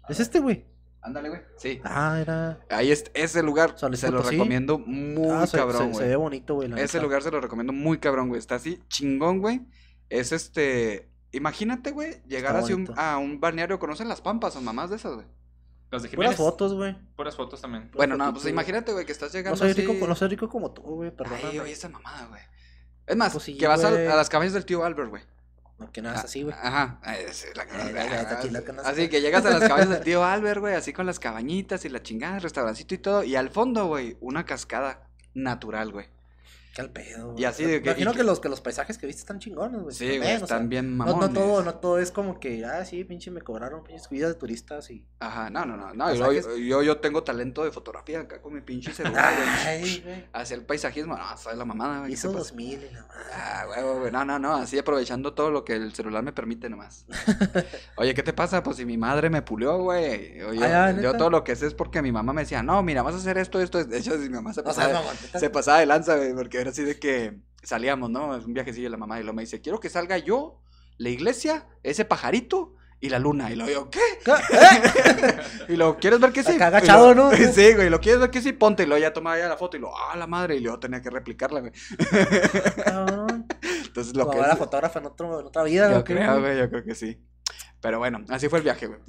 [0.09, 0.65] ¿Es este, güey?
[1.01, 1.41] Ándale, güey.
[1.57, 1.79] Sí.
[1.83, 2.59] Ah, era.
[2.69, 3.75] Ahí es ese lugar.
[3.93, 5.95] Se lo recomiendo muy ah, cabrón, se- güey.
[5.95, 6.67] se ve bonito, güey.
[6.67, 7.03] la Ese neta.
[7.05, 8.39] lugar se lo recomiendo muy cabrón, güey.
[8.39, 9.61] Está así chingón, güey.
[10.09, 11.09] Es este.
[11.31, 13.79] Imagínate, güey, llegar así un- a un balneario.
[13.79, 15.25] ¿Conocen las pampas o mamás de esas, güey?
[15.91, 16.95] De Puras fotos, güey.
[17.15, 17.83] Puras fotos también.
[17.83, 18.53] Puras Bueno, no, fotitos, pues güey.
[18.53, 19.81] imagínate, güey, que estás llegando No soy, así...
[19.85, 21.09] rico, no soy rico como tú, güey.
[21.09, 21.59] Ay, Perdóname.
[21.61, 22.41] oye, esa mamada, güey.
[23.05, 25.23] Es más, Pues sí, que vas a, las cabañas del tío Albert, güey.
[25.79, 26.55] No, que nada es así, güey.
[26.59, 26.99] Ajá.
[27.03, 28.91] Ah, es la- Eh, la conoces.
[28.91, 31.89] Así que llegas a las cabañas del tío Albert, güey, así con las cabañitas y
[31.89, 33.23] la chingada, el restaurancito y todo.
[33.23, 36.07] Y al fondo, güey, una cascada natural, güey.
[36.77, 37.33] Qué al pedo.
[37.35, 39.81] Y así de que- Imagino que, que- los, que los paisajes que viste están chingones,
[39.81, 39.95] güey.
[39.95, 41.21] Sí, o sea, están bien mamones.
[41.29, 44.35] no todo, no todo es como que, ah, sí, pinche, me cobraron pinches vidas de
[44.35, 45.03] turistas y.
[45.19, 45.91] Ajá, no, no, no.
[45.95, 49.49] no yo, yo, yo, tengo talento de fotografía acá con mi pinche celular, güey.
[49.65, 50.25] Ay, güey.
[50.33, 52.13] Hacia el paisajismo, no, sabes la mamada, güey.
[52.13, 52.49] Hizo ¿qué pasa?
[52.51, 53.07] 2000 y la.
[53.33, 56.69] Ah, güey, güey, no, no, no, así aprovechando todo lo que el celular me permite
[56.69, 57.07] nomás.
[57.97, 58.61] Oye, ¿qué te pasa?
[58.61, 60.37] Pues si mi madre me pulió, güey.
[60.37, 63.01] Yo- Ah, yo todo lo que sé es porque mi mamá me decía, no, mira,
[63.01, 63.83] vas a hacer esto, esto.
[63.83, 65.39] De hecho, si mi mamá se O sea, pasaba, mamá, neta.
[65.39, 68.35] se pasaba de lanza, güey, porque era así de que salíamos, ¿no?
[68.35, 70.61] Es un viajecillo de la mamá y luego me dice, quiero que salga yo,
[70.97, 73.51] la iglesia, ese pajarito y la luna.
[73.51, 73.99] Y luego yo, ¿qué?
[74.25, 75.37] ¿Eh?
[75.69, 76.59] Y luego, ¿quieres ver que sí?
[76.61, 77.37] Agachado, luego- ¿no?
[77.53, 78.53] Sí, güey, ¿lo quieres ver que sí?
[78.53, 78.83] Ponte.
[78.83, 80.55] Y luego ya tomaba ya la foto y luego, ah, la madre.
[80.55, 81.71] Y luego tenía que replicarla, güey.
[83.85, 86.39] Entonces, lo Lo que es- fotógrafo en, otro, en otra vida, Yo ¿o qué, creo,
[86.39, 87.19] güey, yo creo que sí.
[87.79, 88.99] Pero bueno, así fue el viaje, güey.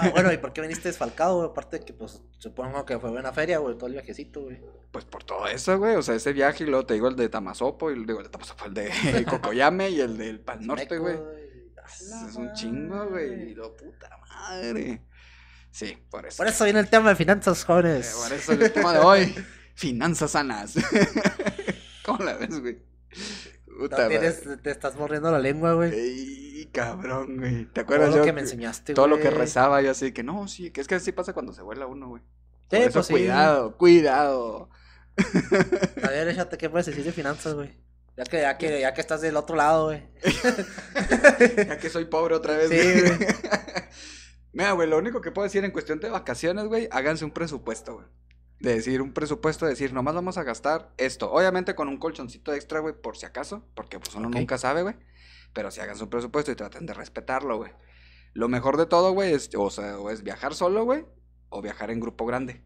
[0.00, 1.48] Ah, bueno, ¿y por qué viniste desfalcado, güey?
[1.50, 4.60] Aparte de que, pues, supongo que fue buena feria, güey, todo el viajecito, güey.
[4.92, 5.96] Pues por todo eso, güey.
[5.96, 8.30] O sea, ese viaje y luego te digo el de Tamazopo, y digo el de
[8.30, 11.18] Tamazopo, el de Cocoyame y el del Pal Norte, güey.
[11.86, 13.50] Es un chingo, güey.
[13.50, 15.02] Y lo puta madre.
[15.70, 16.36] Sí, por eso.
[16.36, 18.14] Por eso viene el tema de finanzas, Eh, jóvenes.
[18.22, 19.34] por eso el tema de hoy.
[19.74, 20.74] Finanzas sanas.
[22.04, 22.78] ¿Cómo la ves, güey?
[24.08, 25.92] Tienes- te estás mordiendo la lengua, güey.
[25.92, 27.64] Ey, cabrón, güey.
[27.66, 28.24] ¿Te Todo acuerdas lo yo?
[28.24, 30.94] que me enseñaste, todo lo que rezaba yo así, que no, sí, que es que
[30.96, 32.22] así pasa cuando se vuela uno, güey.
[32.62, 33.12] Sí, Por eso, pues sí.
[33.14, 34.70] cuidado, cuidado.
[36.02, 37.76] A ver, échate, ¿qué puedes decir de finanzas, güey?
[38.16, 40.02] Ya que, ya que, ya que estás del otro lado, güey.
[41.66, 43.16] Ya que soy pobre otra vez, Sí, güey.
[43.16, 43.28] güey.
[44.52, 47.94] Mira, güey, lo único que puedo decir en cuestión de vacaciones, güey, háganse un presupuesto,
[47.94, 48.06] güey.
[48.60, 51.30] De decir un presupuesto, de decir, nomás vamos a gastar esto.
[51.32, 54.94] Obviamente con un colchoncito extra, güey, por si acaso, porque pues uno nunca sabe, güey.
[55.52, 57.72] Pero si hagan su presupuesto y traten de respetarlo, güey.
[58.32, 61.04] Lo mejor de todo, güey, es, o sea, o es viajar solo, güey,
[61.50, 62.64] o viajar en grupo grande.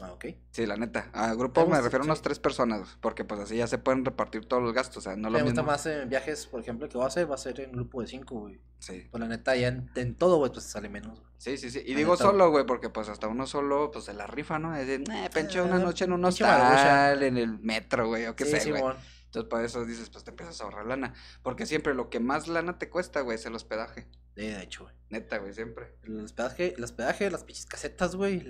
[0.00, 0.26] Ah, ok.
[0.50, 1.08] Sí, la neta.
[1.12, 2.24] A grupo Me refiero a unas sí.
[2.24, 5.30] tres personas, porque pues así ya se pueden repartir todos los gastos, o sea, no
[5.30, 5.70] lo Me gusta mismo.
[5.70, 8.08] más en viajes, por ejemplo, que voy a hacer, va a ser en grupo de
[8.08, 8.60] cinco, güey.
[8.80, 9.06] Sí.
[9.10, 11.20] Pues la neta, ya en, en todo, güey, pues sale menos.
[11.20, 11.32] güey.
[11.38, 11.80] Sí, sí, sí.
[11.86, 14.58] Y La digo neta, solo, güey, porque pues hasta uno solo, pues se la rifa,
[14.58, 14.74] ¿no?
[14.74, 18.34] Es decir, eh, penche una Ah, noche en un hostal, en el metro, güey, o
[18.34, 18.80] qué sí, sé, güey.
[18.82, 18.96] Simón.
[19.26, 21.12] Entonces, para eso dices, pues te empiezas a ahorrar lana.
[21.42, 24.06] Porque siempre lo que más lana te cuesta, güey, es el hospedaje.
[24.36, 24.94] Sí, de hecho, güey.
[25.10, 25.94] Neta, güey, siempre.
[26.04, 28.44] El hospedaje, el hospedaje, las pinches casetas, güey,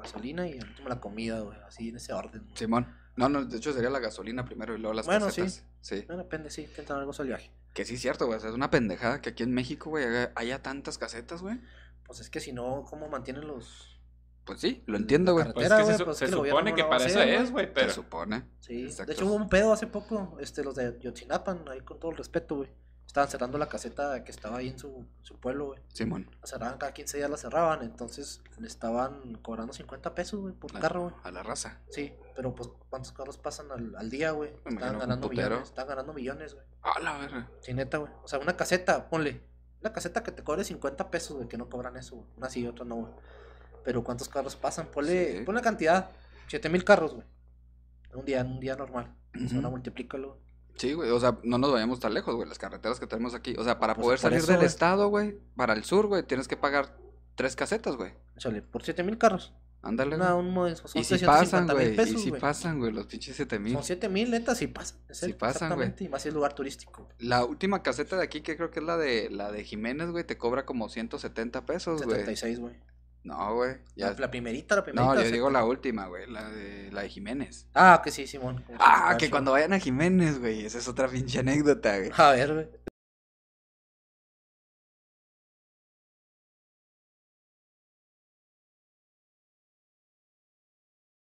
[0.00, 1.58] gasolina y al último la comida, güey.
[1.66, 2.42] Así en ese orden.
[2.42, 2.56] güey.
[2.56, 2.86] Simón.
[3.16, 5.64] No, no, de hecho sería la gasolina primero y luego las Bueno, casetas.
[5.80, 6.04] Sí.
[6.06, 7.50] Bueno, depende, sí, intentan algo al viaje.
[7.74, 8.38] Que sí es cierto, güey.
[8.38, 11.60] o sea, es una pendejada que aquí en México, güey, haya- haya tantas casetas, güey.
[12.04, 14.00] Pues es que si no, ¿cómo mantienen los.
[14.44, 15.44] Pues sí, lo entiendo, güey.
[15.44, 17.20] Carretera, Pues es que se, pues se es gobierno supone no que a para eso
[17.20, 17.50] es, güey.
[17.52, 17.92] güey, Se pero...
[17.92, 18.42] supone.
[18.60, 19.06] Sí, Exacto.
[19.06, 22.16] de hecho hubo un pedo hace poco, este, los de Yotzinapan, ahí con todo el
[22.16, 22.70] respeto, güey.
[23.10, 25.80] Estaban cerrando la caseta que estaba ahí en su, su pueblo, güey.
[25.88, 26.30] Simón.
[26.40, 30.76] La cerraban cada 15 días, la cerraban, entonces le estaban cobrando 50 pesos, güey, por
[30.76, 31.14] A- carro, güey.
[31.24, 31.80] A la raza.
[31.90, 34.50] Sí, pero pues, ¿cuántos carros pasan al, al día, güey?
[34.64, 36.64] Estaban ganando millones, estaban ganando millones, güey.
[36.82, 37.50] A la verga.
[37.62, 38.12] Sí, neta, güey.
[38.22, 39.40] O sea, una caseta, ponle,
[39.80, 42.28] Una caseta que te cobre 50 pesos, güey, que no cobran eso, güey.
[42.36, 43.12] Una sí y otra no, güey.
[43.82, 44.86] Pero ¿cuántos carros pasan?
[44.86, 45.44] Ponle, Sí.
[45.44, 46.10] ponle cantidad.
[46.46, 47.26] 7000 carros, güey.
[48.14, 49.12] Un día, un día normal.
[49.34, 49.56] Ujú.
[49.56, 50.38] Ahora multiplícalo.
[50.80, 53.54] Sí, güey, o sea, no nos vayamos tan lejos, güey, las carreteras que tenemos aquí.
[53.58, 54.66] O sea, para Pues, poder salir eso, del güey.
[54.66, 56.96] estado, güey, para el sur, güey, tienes que pagar
[57.34, 58.12] tres casetas, güey.
[58.36, 59.52] Échale, por 7000 carros.
[59.82, 60.30] Ándale, güey.
[60.32, 62.40] un mo- son Y si 350 pasan, mil güey, y si güey.
[62.40, 63.72] pasan, güey, los pinches siete mil.
[63.74, 64.98] Son 7000, neta, sí pasan.
[65.10, 65.92] serio, pasan, güey.
[66.00, 67.08] Y más si es lugar turístico.
[67.18, 70.24] La última caseta de aquí, que creo que es la de la de Jiménez, güey,
[70.24, 72.16] te cobra como 170 pesos, güey.
[72.20, 72.74] 76, güey.
[73.22, 73.76] No, güey.
[73.96, 74.10] Ya...
[74.12, 75.14] La, la primerita, la primerita.
[75.14, 77.68] No, yo digo la última, güey, la de la de Jiménez.
[77.74, 78.64] Ah, que sí, Simón.
[78.78, 82.10] Ah, que cuando vayan a Jiménez, güey, esa es otra pinche anécdota, güey.
[82.16, 82.68] A ver, güey.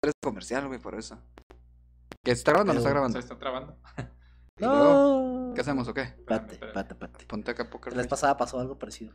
[0.02, 1.18] Es comercial, güey, por eso.
[2.24, 3.12] ¿Que está grabando o no está grabando?
[3.14, 3.78] Se está trabando.
[4.58, 5.48] ¿Y luego?
[5.48, 5.54] No.
[5.54, 6.02] ¿Qué hacemos o qué?
[6.02, 7.26] Espérame, espérate, espérate.
[7.26, 9.14] Ponte acá poker La vez pasada pasó algo parecido.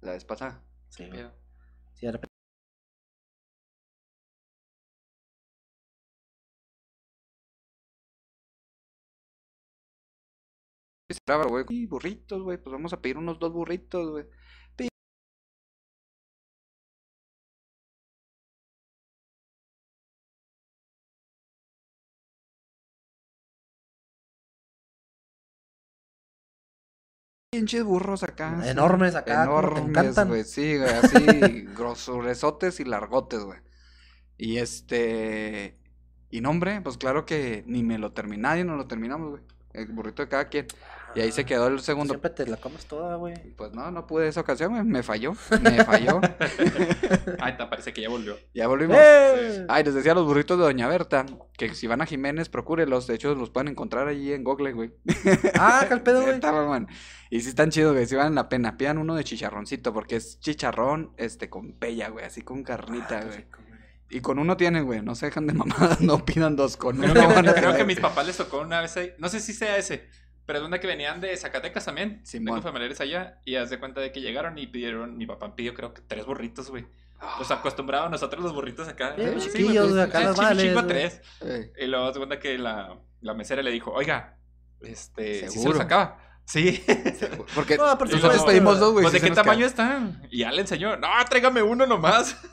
[0.00, 0.62] La vez pasada.
[0.88, 1.10] Sí,
[2.00, 2.34] Sí, de repente.
[11.68, 14.26] Y burritos, güey, pues vamos a pedir unos dos burritos, güey.
[27.50, 28.62] Pinches burros acá.
[28.64, 30.28] Enormes acá, te Enormes, encantan.
[30.28, 30.44] güey.
[30.44, 33.58] Sí, güey, así grosoresotes y largotes, güey.
[34.38, 35.76] Y este.
[36.30, 39.42] Y no, hombre, pues claro que ni me lo terminé, nadie nos lo terminamos, güey.
[39.72, 40.68] El burrito de cada quien.
[41.14, 42.14] Y ahí se quedó el segundo.
[42.14, 43.34] Siempre te la comes toda, güey.
[43.56, 44.84] Pues no, no pude esa ocasión, güey.
[44.84, 45.32] Me falló.
[45.60, 46.20] Me falló.
[47.40, 48.36] Ay, te parece que ya volvió.
[48.54, 48.96] ya volvimos.
[48.98, 49.66] ¡Eh!
[49.68, 53.06] Ay, les decía a los burritos de Doña Berta que si van a Jiménez, procúrelos.
[53.06, 54.92] De hecho, los pueden encontrar allí en Google, güey.
[55.58, 56.22] Ah, qué pedo,
[56.66, 56.86] güey.
[57.30, 58.06] Y sí están chidos, güey.
[58.06, 58.76] Si valen la pena.
[58.76, 62.24] Pidan uno de chicharroncito, porque es chicharrón, este, con pella, güey.
[62.24, 63.46] Así con carnita, Ah, qué güey.
[64.12, 65.02] Y con uno tienen, güey.
[65.02, 66.00] No se dejan de mamadas.
[66.00, 66.76] No pidan dos.
[66.76, 69.12] Con uno Creo, que, creo que mis papás les tocó una vez ahí.
[69.18, 70.08] No sé si sea ese.
[70.50, 72.20] Pero es una que venían de Zacatecas también.
[72.24, 72.54] Simón.
[72.56, 73.38] Tengo familiares allá.
[73.44, 75.16] Y haz de cuenta de que llegaron y pidieron.
[75.16, 76.86] Mi papá pidió, creo que tres burritos, güey.
[77.20, 79.14] Ah, Pues acostumbrados nosotros los burritos acá.
[79.16, 80.86] Sí, chiquillos, acá sí, chingo güey.
[80.88, 81.20] tres.
[81.42, 84.38] eh, Y luego haz de cuenta que la, la mesera le dijo, oiga,
[84.80, 86.18] este, si se los sacaba.
[86.46, 86.82] Sí.
[87.54, 89.04] Porque No, por nosotros pedimos dos, güey.
[89.04, 90.20] Pues, sí ¿de qué queda- tamaño están?
[90.32, 90.96] Y ya le enseñó.
[90.96, 92.36] No, tráigame uno nomás.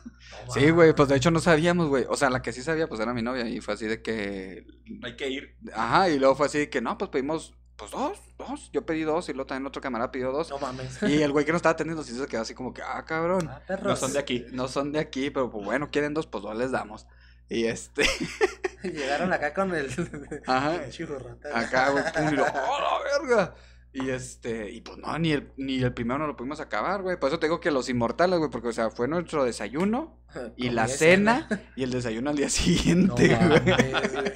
[0.47, 2.05] No, Sí, güey, pues de hecho no sabíamos, güey.
[2.09, 3.47] O sea, la que sí sabía, pues era mi novia.
[3.49, 4.65] Y fue así de que.
[5.03, 5.55] Hay que ir.
[5.73, 8.69] Ajá, y luego fue así de que no, pues pedimos, pues dos, dos.
[8.73, 10.49] Yo pedí dos y luego también otro camarada pidió dos.
[10.49, 11.01] No mames.
[11.03, 13.47] Y el güey que nos estaba atendiendo sí se quedó así como que, ah, cabrón.
[13.49, 13.87] Ah, perros.
[13.87, 14.45] No son de aquí.
[14.51, 17.05] No son de aquí, pero pues bueno, quieren dos, pues dos les damos.
[17.49, 18.03] Y este,
[18.83, 19.89] Llegaron acá con el.
[20.47, 20.73] Ajá.
[21.53, 23.55] acá, güey, y lo, ¡oh, la verga!
[23.93, 27.17] Y este, y pues no, ni el, ni el primero no lo pudimos acabar, güey.
[27.19, 30.19] Por eso te digo que los inmortales, güey, porque, o sea, fue nuestro desayuno
[30.55, 33.37] y la cena y el desayuno al día No siguiente, güey.
[33.37, 34.33] mames, güey.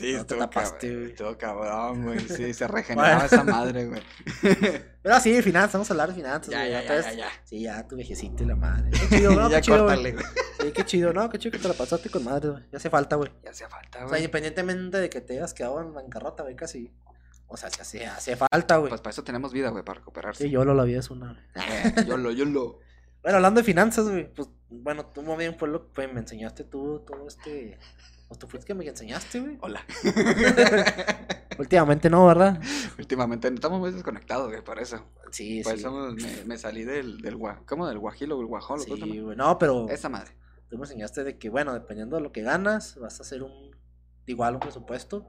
[0.00, 1.04] Sí, No estuvo cabrón, güey.
[1.10, 2.18] estuvo cabrón, güey.
[2.28, 3.26] Sí, se regeneraba Bueno.
[3.26, 4.02] esa madre, güey.
[5.02, 6.50] Pero sí, finanzas, vamos a hablar de finanzas.
[6.50, 7.28] Ya, güey, ya, ya, ya, ya.
[7.44, 8.90] Sí, ya, tu viejecito y la madre.
[8.90, 9.48] Qué chido, ¿no?
[9.50, 9.96] ya Qué chido, güey.
[9.96, 10.24] córtale, güey.
[10.60, 11.28] Sí, qué chido, ¿no?
[11.30, 12.62] Qué chido que te la pasaste con madre, güey.
[12.72, 13.30] Ya hace falta, güey.
[13.44, 14.20] Ya hacía falta, O sea, güey.
[14.20, 16.92] independientemente de que te hayas quedado en bancarrota, güey, casi.
[17.52, 18.90] O sea, se hace, hace falta, güey.
[18.90, 20.44] Pues para eso tenemos vida, güey, para recuperarse.
[20.44, 21.32] Sí, yo lo la vida es una.
[21.56, 22.78] Eh, yo lo, yo lo.
[23.22, 26.64] Bueno, hablando de finanzas, güey, pues, bueno, tú más bien fue lo que me enseñaste
[26.64, 27.78] tú todo este.
[28.32, 29.58] O tú fuiste que me enseñaste, güey.
[29.60, 29.84] Hola.
[31.58, 32.60] Últimamente no, ¿verdad?
[32.98, 35.04] Últimamente estamos muy desconectados, güey, por eso.
[35.30, 35.80] Sí, Por sí.
[35.80, 37.62] eso me, me salí del, del gua...
[37.66, 37.86] ¿Cómo?
[37.86, 38.82] Del guajilo o el guajolo.
[38.84, 39.36] ¿cómo se Sí, güey.
[39.36, 40.30] No, pero Esa madre.
[40.68, 43.76] tú me enseñaste de que, bueno, dependiendo de lo que ganas, vas a hacer un.
[44.26, 45.26] Igual un presupuesto.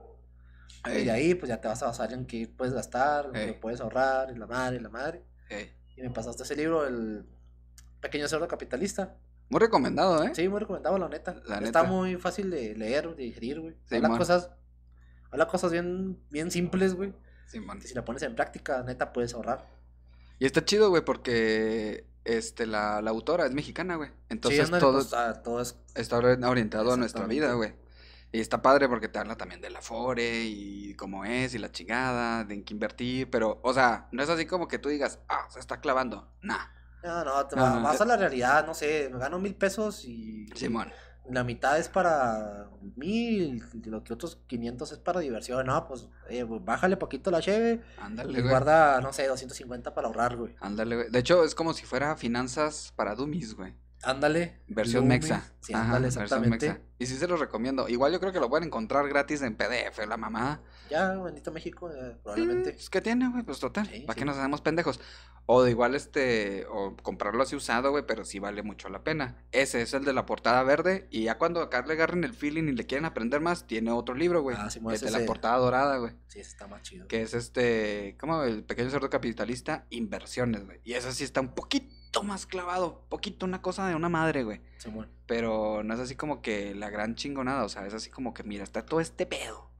[0.86, 3.52] Y de ahí, pues ya te vas a basar en qué puedes gastar, en qué
[3.54, 5.24] puedes ahorrar, y la madre, y la madre.
[5.50, 5.72] ey.
[5.96, 7.26] Y me pasaste ese libro, El
[8.00, 9.16] Pequeño Cerdo Capitalista.
[9.52, 10.32] Muy recomendado, ¿eh?
[10.34, 11.34] Sí, muy recomendado, la neta.
[11.46, 11.82] La Está neta.
[11.84, 13.76] muy fácil de leer, de digerir, güey.
[13.84, 14.16] Sí, habla man.
[14.18, 14.48] cosas,
[15.30, 17.12] habla cosas bien, bien simples, güey.
[17.52, 19.68] Que si la pones en práctica, neta, puedes ahorrar.
[20.38, 24.08] Y está chido, güey, porque este, la, la autora es mexicana, güey.
[24.30, 25.76] Entonces sí, todo pues, ah, todo es...
[25.94, 27.74] está ori- orientado a nuestra vida, güey.
[28.32, 31.70] Y está padre porque te habla también de la Fore y cómo es y la
[31.70, 35.18] chingada, de en qué invertir, pero, o sea, no es así como que tú digas,
[35.28, 36.32] ah, se está clavando.
[36.40, 36.64] Nah,
[37.04, 39.54] No, no, te va- no, vas te- a la realidad, no sé, me gano mil
[39.54, 40.90] pesos y Simón.
[41.30, 42.68] la mitad es para
[43.00, 45.66] y lo que otros 500 es para diversión.
[45.66, 48.48] No, pues, eh, güey, bájale poquito la cheve Ándale, y güey.
[48.48, 50.54] guarda, no sé, 250 para ahorrar, güey.
[50.60, 51.10] Ándale, güey.
[51.10, 53.74] De hecho, es como si fuera finanzas para dummies, güey.
[54.04, 54.60] Ándale.
[54.66, 55.44] Versión mexa.
[55.60, 56.68] Sí, ándale, versión exactamente.
[56.68, 56.80] mexa.
[57.02, 57.88] Y sí se los recomiendo.
[57.88, 60.60] Igual yo creo que lo pueden encontrar gratis en PDF, la mamá.
[60.88, 62.74] Ya, bendito México, eh, probablemente.
[62.74, 63.42] Pues, ¿qué tiene, güey?
[63.42, 63.88] Pues total.
[63.88, 64.24] Sí, ¿Para qué sí.
[64.26, 65.00] nos hacemos pendejos?
[65.46, 69.44] O de igual, este, o comprarlo así usado, güey, pero sí vale mucho la pena.
[69.50, 71.08] Ese es el de la portada verde.
[71.10, 74.14] Y ya cuando acá le agarren el feeling y le quieren aprender más, tiene otro
[74.14, 74.56] libro, güey.
[74.56, 76.12] Ah, sí, el ese de la se- portada dorada, güey.
[76.28, 77.08] Sí, ese está más chido.
[77.08, 80.80] Que es este, como el pequeño cerdo capitalista, inversiones, güey.
[80.84, 83.04] Y eso sí está un poquito más clavado.
[83.08, 84.60] Poquito, una cosa de una madre, güey.
[84.82, 85.08] Simón.
[85.26, 87.64] Pero no es así como que la gran chingonada.
[87.64, 89.70] O sea, es así como que, mira, está todo este pedo.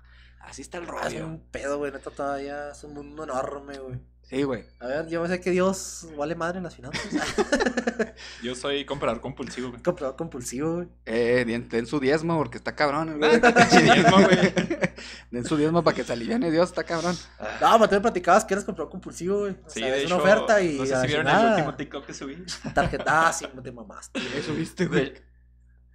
[0.40, 1.26] Así está el Ah, Es rollo.
[1.26, 4.00] un pedo, güey, neta, todavía es un mundo enorme, güey.
[4.32, 4.64] Sí, güey.
[4.80, 7.02] A ver, yo sé que Dios vale madre en las finanzas.
[8.42, 9.82] Yo soy comprador compulsivo, güey.
[9.82, 10.88] Comprador compulsivo, güey.
[11.04, 13.38] Eh, den, den su diezmo porque está cabrón, güey.
[13.40, 14.54] Güey.
[15.30, 17.14] den su diezmo para que se aliviane Dios, está cabrón.
[17.60, 19.52] No, pero tú me platicabas que eres comprador compulsivo, güey.
[19.52, 20.78] O Sí, sea, de es hecho, una oferta y.
[20.78, 22.42] no sé si vieron el último TikTok que subí.
[22.74, 24.18] Tarjeta, ah, sí, te mamaste.
[24.34, 25.22] ¿Qué subiste, De-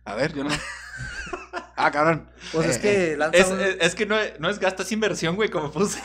[0.08, 0.50] A ver, yo no.
[1.76, 2.30] ah, cabrón.
[2.52, 4.84] Pues es Eh, que lanza Es, un- es, es que no, es- no es gasto,
[4.84, 6.00] es inversión, güey, como puse.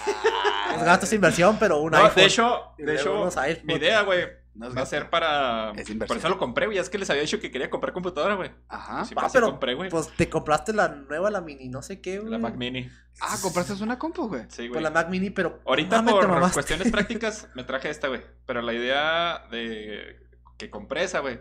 [0.76, 2.14] es gasto es inversión, pero un No, iPhone.
[2.16, 3.30] de hecho, de hecho,
[3.64, 5.70] mi idea, güey, No va a ser para...
[5.76, 6.76] Es Por eso lo compré, güey.
[6.76, 8.50] Es que les había dicho que quería comprar computadora, güey.
[8.68, 9.02] Ajá.
[9.06, 9.88] Sí, Ah, pues, pero compré, güey.
[9.88, 12.30] pues te compraste la nueva, la mini, no sé qué, güey.
[12.30, 12.86] La Mac Mini.
[13.22, 14.42] Ah, compraste una compu, güey.
[14.48, 14.82] Sí, Pues güey.
[14.82, 15.60] la Mac Mini, pero.
[15.64, 16.52] Ahorita por mamaste.
[16.52, 18.20] cuestiones prácticas me traje esta, güey.
[18.44, 20.18] Pero la idea de
[20.58, 21.40] que compré esa, güey,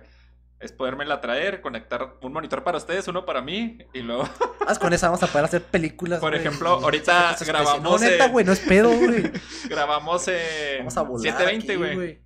[0.62, 4.24] es podérmela traer, conectar un monitor para ustedes, uno para mí, y luego,
[4.68, 6.20] Ah, con esa vamos a poder hacer películas.
[6.20, 7.82] Por güey, ejemplo, y ahorita grabamos.
[7.82, 9.32] No, neta, eh, güey, no es pedo, güey.
[9.70, 11.22] grabamos en Vamos a volar.
[11.38, 12.22] 720, aquí, güey.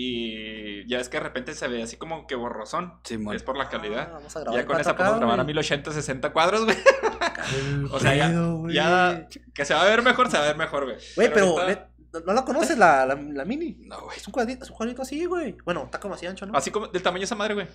[0.00, 3.00] Y ya es que de repente se ve así como que borrosón.
[3.04, 3.34] Simón.
[3.34, 4.12] Es por la Ah, calidad.
[4.12, 5.54] vamos a grabar ya con esa 4K, podemos grabar a güey.
[5.54, 6.76] 1080, 60 cuadros, güey.
[7.92, 10.96] O sea, ya- que se va a ver mejor, se va a ver mejor, güey.
[11.16, 13.76] Güey, pero, ahorita- ¿no- ¿no la conoces la, la, la mini?
[13.86, 14.16] No, güey.
[14.16, 15.56] Es un cuadrito, es un cuadrito así, güey.
[15.64, 16.56] Bueno, está como así ancho, ¿no?
[16.56, 17.66] Así como del tamaño de esa madre, güey.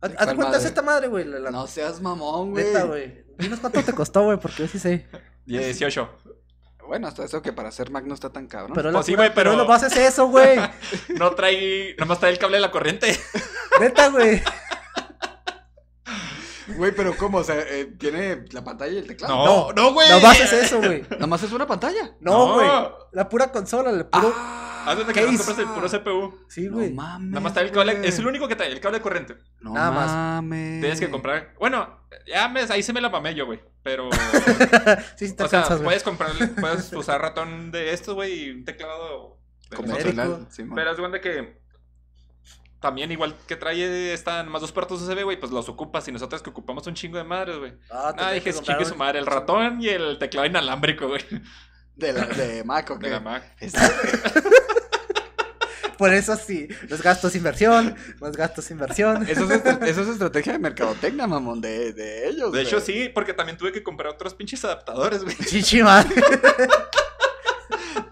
[0.00, 1.24] Haz haz ¿Cuál de cuenta, es esta madre, güey.
[1.24, 2.64] La, la- No seas mamón, güey.
[2.64, 3.24] Neta, güey.
[3.38, 5.06] Dinos cuánto te costó, güey, porque yo sí sé.
[5.46, 6.08] 18.
[6.88, 8.72] Bueno, hasta eso que para ser Mac no está tan cabrón.
[8.74, 10.58] Pero, Pues sí, güey, pero- no haces eso, güey.
[11.16, 11.94] No trae.
[11.98, 13.16] Nomás trae el cable de la corriente.
[13.80, 14.42] Neta, güey.
[16.76, 17.38] Güey, pero ¿cómo?
[17.38, 19.34] O sea, eh, ¿tiene la pantalla y el teclado?
[19.34, 20.08] No, no, güey.
[20.08, 21.04] No haces eso, güey.
[21.18, 22.14] Nomás es una pantalla.
[22.20, 22.54] No, No.
[22.54, 22.68] güey.
[23.12, 24.32] La pura consola, el puro.
[24.36, 25.26] Ah, Haz de que Case.
[25.26, 26.38] nomás compras el puro CPU.
[26.48, 26.92] sí, no güey.
[26.92, 27.30] mames.
[27.30, 27.94] Nada más trae el cable.
[27.96, 28.08] güey.
[28.08, 29.36] Es el único que trae, el cable de corriente.
[29.60, 30.10] No Nada más.
[30.10, 30.80] mames.
[30.80, 31.54] Tienes que comprar.
[31.60, 33.60] Bueno, ya me, ahí se me la mamé yo, güey.
[33.82, 34.10] Pero.
[35.16, 35.84] sí, sí te o sea, alcanzas, güey.
[35.84, 36.30] puedes comprar.
[36.60, 39.38] Puedes usar ratón de estos, güey, y un teclado.
[39.70, 39.94] de Como.
[40.74, 41.61] Pero haz de cuenta que.
[42.82, 46.06] También, igual que trae esta más dos puertos USB, güey, pues los ocupas.
[46.08, 47.72] Y nosotros que ocupamos un chingo de madres, güey.
[47.90, 51.22] Ah, Ah, tendría dije, chingue su un- madre, el ratón y el teclado inalámbrico, güey.
[51.96, 53.10] De, la, de Mac, ¿o De qué?
[53.10, 53.44] la Mac.
[53.60, 53.90] Está-
[55.98, 59.24] Por eso sí, los gastos inversión, los gastos inversión.
[59.28, 62.50] Eso es, eso es estrategia de mercadotecnia, mamón, de, de ellos.
[62.52, 65.36] De hecho, sí, porque también tuve que comprar otros pinches adaptadores, güey.
[65.36, 66.10] Chichi madre.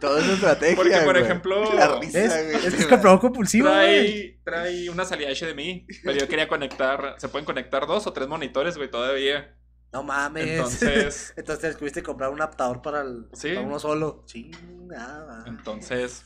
[0.01, 0.77] Todo es estrategia.
[0.77, 1.23] Porque, por güey.
[1.23, 2.67] ejemplo, La risa, Es, güey.
[2.67, 4.39] es que es comprobado compulsivo, güey.
[4.45, 8.29] Trae, trae una salida HDMI, pero yo quería conectar, se pueden conectar dos o tres
[8.29, 9.57] monitores, güey, todavía.
[9.93, 10.47] No mames.
[10.49, 13.49] Entonces, Entonces tuviste que comprar un adaptador para, el, Sí.
[13.51, 14.23] para uno solo.
[14.27, 15.45] Chingada.
[15.47, 16.25] entonces,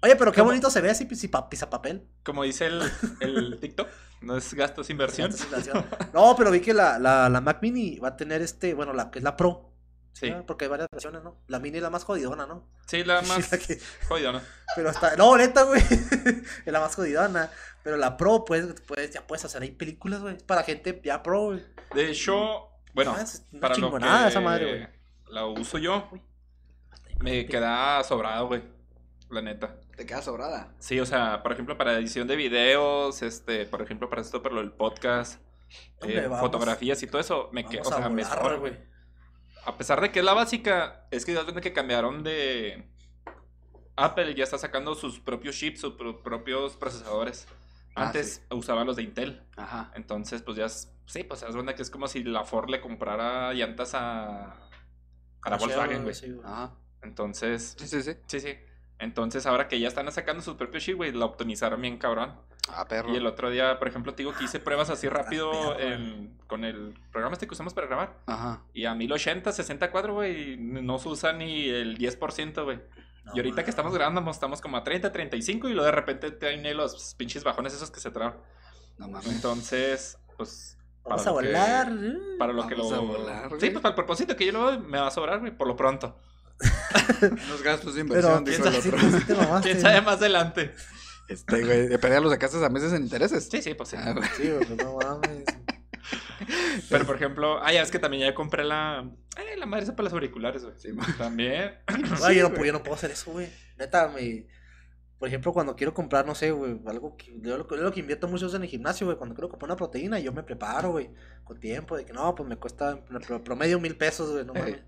[0.00, 0.50] Oye, pero qué ¿Cómo?
[0.50, 2.06] bonito se ve así pisa, papel.
[2.22, 2.82] como dice el,
[3.20, 3.88] el TikTok,
[4.20, 5.32] no es gasto, es inversión.
[6.12, 9.10] No, pero vi que la, la, la Mac Mini va a tener este, bueno, la
[9.10, 9.67] que es la Pro.
[10.18, 10.44] Sí, ¿verdad?
[10.46, 11.36] Porque hay varias versiones, ¿no?
[11.46, 12.66] La Mini es la más jodidona, ¿no?
[12.86, 14.40] sí, la más La que- jodida, ¿no?
[14.74, 15.14] Pero está.
[15.16, 15.80] No, neta, güey.
[16.66, 17.50] es la más jodidona.
[17.84, 20.36] Pero la Pro, pues, pues ya puedes hacer ahí películas, güey.
[20.38, 21.64] Para gente ya Pro, güey.
[21.94, 24.88] De hecho, bueno, Ah, es una para lo chingonada que esa madre, güey.
[25.34, 26.10] la uso yo,
[27.20, 28.62] me queda sobrado, güey,
[29.30, 29.76] la neta.
[29.96, 30.74] Te queda sobrada.
[30.78, 34.54] Sí, o sea, por ejemplo, para edición de videos, este, por ejemplo, para esto, para
[34.56, 35.40] lo del podcast,
[36.00, 38.78] Hombre, eh, fotografías y todo eso, me queda, o sea, me volar, sobra, güey.
[39.68, 42.88] A pesar de que es la básica, es que ya que cambiaron de...
[43.96, 47.46] Apple ya está sacando sus propios chips, sus pro- propios procesadores.
[47.94, 49.42] Ah, Antes usaban los de Intel.
[49.56, 49.90] Ajá.
[49.94, 52.80] Entonces, pues ya, es- sí, pues es cuenta que es como si la Ford le
[52.80, 54.52] comprara llantas a,
[55.42, 56.14] a la Volkswagen, güey.
[56.14, 56.34] Sí.
[56.44, 56.74] Ajá.
[57.02, 58.12] Entonces, Sí, sí, sí.
[58.26, 58.54] sí, sí.
[59.00, 62.40] Entonces, ahora que ya están sacando sus propios chip, güey, la optimizaron bien cabrón.
[62.74, 63.12] Ah, perro.
[63.12, 66.64] Y el otro día, por ejemplo, te digo que hice pruebas así rápido en- con
[66.64, 68.18] el programa este que usamos para grabar.
[68.26, 68.62] Ajá.
[68.72, 72.80] Y a 1080, 64, güey, no se usa ni el 10%, güey.
[73.24, 76.30] No, y ahorita que estamos grabando, estamos como a 30, 35 y luego de repente
[76.30, 78.36] tiene los pinches bajones esos que se traban.
[78.96, 79.28] No mames.
[79.28, 80.76] Entonces, pues...
[81.04, 81.92] Vamos a que- volar.
[82.38, 82.96] Para lo que Vamos lo.
[82.96, 85.40] a volar, sí, pues para el propósito que yo lo doy, me va a sobrar,
[85.40, 86.18] güey, por lo pronto.
[87.48, 89.18] Los gastos de Pero inversión, dijo quién el otro.
[89.20, 89.68] sí te mamaste.
[89.70, 90.74] ¿Quién sabe más adelante?
[91.28, 93.48] Este, güey, de perder los de casas a meses en intereses.
[93.50, 93.96] Sí, sí, pues sí.
[93.98, 94.28] Ah, güey.
[94.36, 95.44] Sí, güey, pues no mames.
[96.88, 99.10] Pero por ejemplo, ah, ya es que también ya compré la.
[99.36, 100.74] Eh, la madre esa para los auriculares, güey.
[100.78, 101.74] Sí, También.
[102.24, 103.48] Ay, yo, no, puedo- yo no puedo hacer eso, güey.
[103.78, 104.46] Neta, me...
[105.18, 107.34] Por ejemplo, cuando quiero comprar, no sé, güey, algo que...
[107.40, 109.18] Yo lo, yo lo que invierto mucho es en el gimnasio, güey.
[109.18, 111.10] Cuando quiero comprar una proteína, yo me preparo, güey.
[111.42, 114.78] Con tiempo, de que no, pues me cuesta en promedio mil pesos, güey, no mames.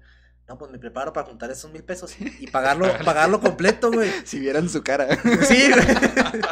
[0.51, 4.11] No, pues me preparo para juntar esos mil pesos y pagarlo, pagarlo completo, güey.
[4.25, 5.07] Si vieran su cara.
[5.47, 5.87] Sí, güey.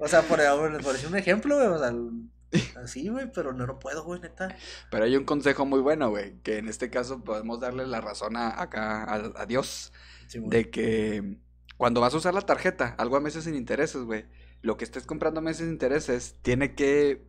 [0.00, 0.38] O sea, por,
[0.82, 4.56] por decir un ejemplo, güey, o sea, así, güey, pero no, no puedo, güey, neta.
[4.90, 8.36] Pero hay un consejo muy bueno, güey, que en este caso podemos darle la razón
[8.36, 9.92] a, acá a, a Dios,
[10.28, 10.50] Sí, güey.
[10.50, 11.38] de que
[11.76, 14.26] cuando vas a usar la tarjeta, algo a meses sin intereses, güey,
[14.62, 17.24] lo que estés comprando a meses sin intereses tiene que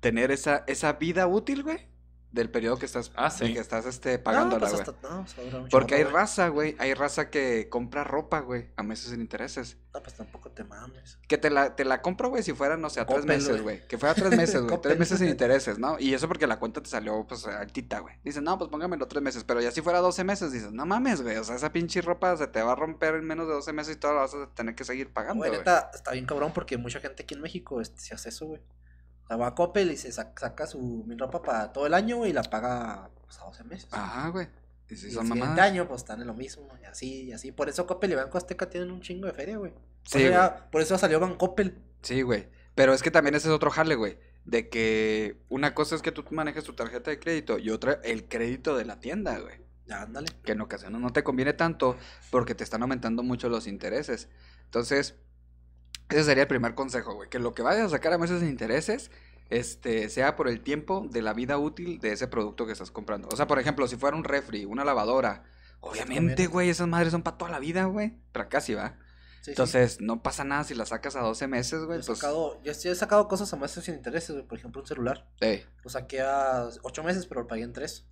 [0.00, 1.88] tener esa, esa vida útil, güey,
[2.32, 3.52] del periodo que estás, Ah, sí.
[3.52, 5.26] que estás este, No, pagándola, pues hasta- no,
[5.60, 9.76] un Porque hay raza, güey, hay raza que compra ropa, güey, a meses sin intereses.
[9.92, 11.18] No, pues tampoco te mames.
[11.28, 13.86] Que te la, te la compro, güey, si fuera, no sé, a tres meses, güey.
[13.86, 14.80] Que fuera a tres meses, güey.
[14.82, 15.98] tres meses sin intereses, ¿no?
[15.98, 18.14] Y eso porque la cuenta te salió, pues, altita, güey.
[18.24, 19.44] Dicen, no, pues póngamelo tres meses.
[19.44, 21.36] Pero ya si fuera 12 meses, dices, no mames, güey.
[21.36, 23.96] O sea, esa pinche ropa se te va a romper en menos de 12 meses
[23.96, 25.58] y toda la vas a tener que seguir pagando, Güey, güey.
[25.60, 28.62] neta, está bien cabrón porque mucha gente aquí en México este, se hace eso, güey.
[29.24, 31.94] O sea, va a Coppel y se sac- saca su mi ropa para todo el
[31.94, 33.88] año, güey, y la paga pues, a 12 meses.
[33.92, 34.48] Ajá, güey.
[34.88, 35.70] Y si y son el siguiente mamadas.
[35.70, 37.50] año, pues están en lo mismo, y así, y así.
[37.52, 39.72] Por eso Coppel y Banco Azteca tienen un chingo de feria, güey.
[39.72, 40.32] Por, Sí, eso güey.
[40.32, 41.78] ya- por eso salió Bancoppel.
[42.02, 42.48] Sí, güey.
[42.74, 44.18] Pero es que también ese es otro jale, güey.
[44.44, 48.26] De que una cosa es que tú manejes tu tarjeta de crédito y otra el
[48.28, 49.60] crédito de la tienda, güey.
[49.86, 50.28] Ya, ándale.
[50.44, 51.96] que en ocasiones no te conviene tanto
[52.30, 54.28] porque te están aumentando mucho los intereses.
[54.64, 55.16] Entonces,
[56.12, 58.48] ese sería el primer consejo, güey, que lo que vayas a sacar a meses sin
[58.48, 59.10] intereses,
[59.50, 63.28] este, sea por el tiempo de la vida útil de ese producto que estás comprando.
[63.32, 65.44] O sea, por ejemplo, si fuera un refri, una lavadora,
[65.80, 68.96] obviamente, güey, esas madres son para toda la vida, güey, para casi, va.
[69.40, 69.50] Sí, sí.
[69.50, 72.62] Entonces, no pasa nada si la sacas a 12 meses, Yo güey, he, pues, sacado,
[72.62, 74.46] yo sí he sacado cosas a meses sin intereses, güey.
[74.46, 75.26] Por ejemplo, un celular.
[75.40, 78.06] ey, Lo saqué a 8 meses, pero lo pagué en 3.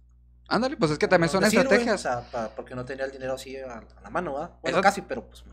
[0.49, 1.95] ándale, pues es que también son estrategias.
[1.95, 4.59] o sea, porque no tenía el dinero así a, a la mano, ¿va?
[4.63, 5.45] Bueno, Eso- casi, pero pues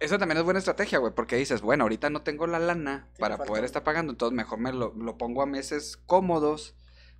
[0.00, 3.20] Eso también es buena estrategia, güey, porque dices, bueno, ahorita no tengo la lana Sí,
[3.20, 6.74] para poder estar pagando, entonces mejor me lo, lo pongo a meses cómodos,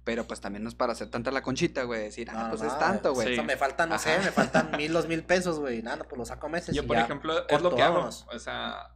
[0.04, 2.62] pero pues también no es para hacer tanta la conchita, güey, decir, ah, No, pues
[2.62, 3.34] no, es tanto, o güey.
[3.34, 5.82] sea, me faltan, no sé, me faltan mil, dos mil pesos, güey.
[5.82, 6.74] Nada, pues lo saco a meses.
[6.74, 7.02] Yo, y por ya.
[7.04, 8.08] ejemplo, es lo que hago.
[8.08, 8.94] O sea,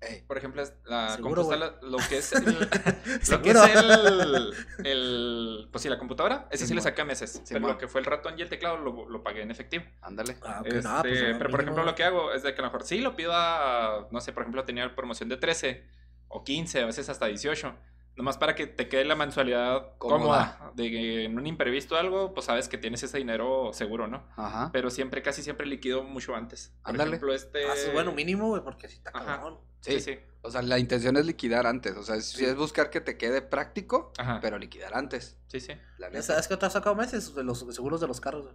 [0.00, 5.68] Ey, por ejemplo, la Seguro, computadora, lo que es el, lo que es el, el-
[5.72, 6.76] pues sí, la computadora, ese sí, Simón.
[6.76, 7.42] le saqué a meses.
[7.48, 9.84] pero lo que fue el ratón y el teclado lo, lo pagué en efectivo.
[10.00, 10.36] ándale.
[10.42, 12.68] Ah, Este, no, pues, pero por ejemplo, lo que hago es de que a lo
[12.68, 15.84] mejor sí lo pido a, no sé, por ejemplo, tenía promoción de 13
[16.28, 17.74] o 15, a veces hasta 18.
[18.18, 20.56] Nomás para que te quede la mensualidad Cómoda.
[20.58, 20.72] cómoda.
[20.74, 24.24] De que en un imprevisto algo, pues sabes que tienes ese dinero seguro, ¿no?
[24.36, 24.70] Ajá.
[24.72, 26.72] Pero siempre, casi siempre liquido mucho antes.
[26.82, 27.10] Por Ándale.
[27.10, 27.64] ejemplo, este.
[27.70, 29.58] Ah, sí, bueno, mínimo, güey, porque si está cabrón.
[29.82, 30.18] Sí, sí.
[30.42, 33.40] O sea, la intención es liquidar antes, o sea, si es buscar que te quede
[33.40, 34.40] práctico, Ajá.
[34.42, 35.72] pero liquidar antes, Sí, sí.
[35.98, 36.22] la Ya neta.
[36.22, 38.54] sabes que te has sacado meses de los seguros de los carros, güey.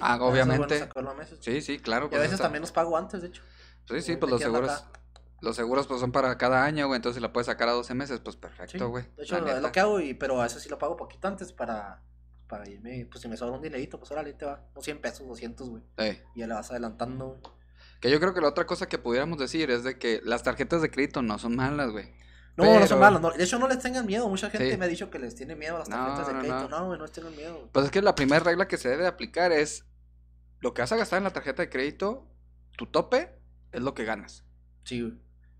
[0.00, 0.78] Ah, bueno obviamente.
[0.78, 1.38] sacarlo a meses.
[1.42, 2.04] Sí, sí, claro.
[2.04, 3.42] Y a pues, veces está- también los pago antes, de hecho.
[3.88, 4.99] Sí, sí, pues los seguros, acá.
[5.40, 7.94] Los seguros pues son para cada año, güey, entonces si la puedes sacar a 12
[7.94, 9.04] meses, pues perfecto, güey.
[9.16, 11.52] De hecho, es lo que hago, y, pero a eso sí lo pago poquito antes
[11.52, 12.02] para,
[12.46, 15.26] para irme, pues si me sobra un dinerito, pues órale, te va, unos 100 pesos,
[15.26, 15.82] 200, güey.
[15.96, 16.22] Ey.
[16.34, 17.40] Y ya le vas adelantando, güey.
[18.00, 20.80] Que yo creo que la otra cosa que pudiéramos decir es de que las tarjetas
[20.82, 22.12] de crédito no son malas, güey.
[22.56, 23.30] No, no son no.
[23.30, 24.76] de hecho no les tengan miedo, mucha gente Sí.
[24.76, 26.68] me ha dicho que les tiene miedo a las No, tarjetas de no, crédito.
[26.68, 26.78] no.
[26.80, 27.68] No, güey, no les tengan miedo.
[27.72, 29.86] Pues es que la primera regla que se debe de aplicar es
[30.60, 32.26] lo que vas a gastar en la tarjeta de crédito,
[32.76, 33.38] tu tope
[33.72, 34.44] es lo que ganas.
[34.84, 35.14] Sí, güey.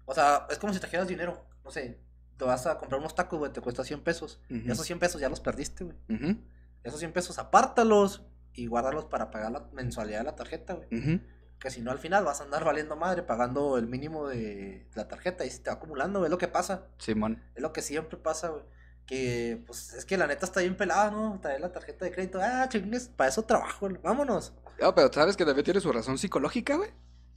[0.06, 2.00] O sea, es como si trajeras dinero, no sé,
[2.36, 4.40] te vas a comprar unos tacos, güey, te cuesta 100 pesos.
[4.48, 5.96] Y esos 100 pesos ya los perdiste, güey.
[6.08, 6.36] Ujú,
[6.82, 8.22] Esos 100 pesos apártalos
[8.54, 11.20] y guárdalos para pagar la mensualidad de la tarjeta, güey.
[11.58, 15.06] Que si no, al final vas a andar valiendo madre pagando el mínimo de la
[15.08, 16.28] tarjeta y se te va acumulando, güey.
[16.28, 16.86] Es lo que pasa.
[16.98, 17.42] Simón.
[17.54, 18.62] Es lo que siempre pasa, güey.
[19.04, 21.38] Que, pues, es que la neta está bien pelada, ¿no?
[21.42, 22.38] Traer la tarjeta de crédito.
[22.40, 24.00] Ah, chingues, para eso trabajo, güey.
[24.02, 24.54] vámonos.
[24.80, 26.90] No, pero sabes que también tiene su razón psicológica, güey.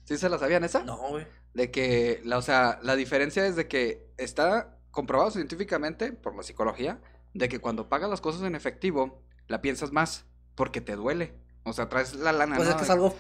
[0.06, 0.84] ¿Sí se la sabían esa?
[0.84, 1.28] No, güey.
[1.54, 6.44] De que, la, o sea, la diferencia es de que está comprobado científicamente por la
[6.44, 7.00] psicología
[7.34, 10.26] de que cuando pagas las cosas en efectivo, la piensas más
[10.56, 11.34] porque te duele.
[11.64, 12.72] O sea, traes la lana, Pues ¿no?
[12.74, 13.16] es que es algo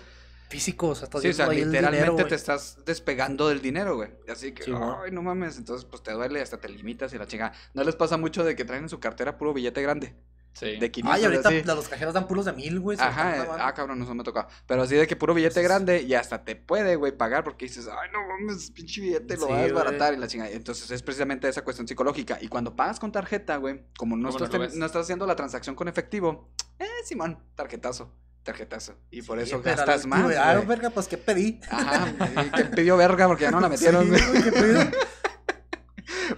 [0.49, 3.95] físico, o sea, estás Sí, o sea, el literalmente dinero, te estás despegando del dinero,
[3.95, 4.11] güey.
[4.29, 5.57] Así que, Sí, ay, no mames.
[5.57, 7.53] Entonces, pues te duele, hasta te limitas y la chinga.
[7.73, 10.15] ¿No les pasa mucho de que traen en su cartera puro billete grande?
[10.53, 10.77] Sí.
[10.77, 11.63] De 500 Ay, ahorita así.
[11.63, 12.97] los cajeros dan puros de mil, güey.
[12.99, 14.45] Ajá, ah, cabrón, eso me tocó.
[14.67, 17.87] Pero así de que puro billete grande y hasta te puede, güey, pagar porque dices,
[17.87, 20.51] ay, no mames, pinche billete, lo Sí, vas a desbaratar y la chingada.
[20.51, 22.37] Entonces es precisamente esa cuestión psicológica.
[22.39, 25.35] Y cuando pagas con tarjeta, güey, como no ¿Cómo no estás, no estás haciendo la
[25.35, 28.93] transacción con efectivo, eh, Simón, tarjetazo, tarjetazo.
[29.09, 31.61] Y por Sí, eso gastas más, güey, Ah, verga, pues, ¿qué pedí?
[31.67, 32.13] Ajá,
[32.55, 34.21] que pidió verga porque ya no la metieron, Sí.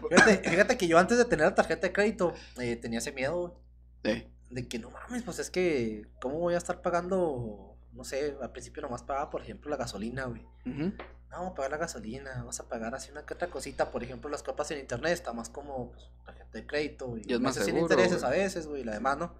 [0.09, 3.59] Fíjate, fíjate que yo antes de tener la tarjeta de crédito eh, tenía ese miedo,
[4.49, 7.75] de que no mames, pues es que, ¿cómo voy a estar pagando?
[7.93, 10.45] No sé, al principio nomás pagaba, por ejemplo, la gasolina, güey.
[11.29, 14.03] No, vamos a pagar la gasolina, vamos a pagar así una que otra cosita, por
[14.03, 17.39] ejemplo, las copas en internet, está más como pues, tarjeta de crédito y, Y es
[17.39, 19.33] más meses sin seguro, intereses a veces, güey, la demás, ¿no?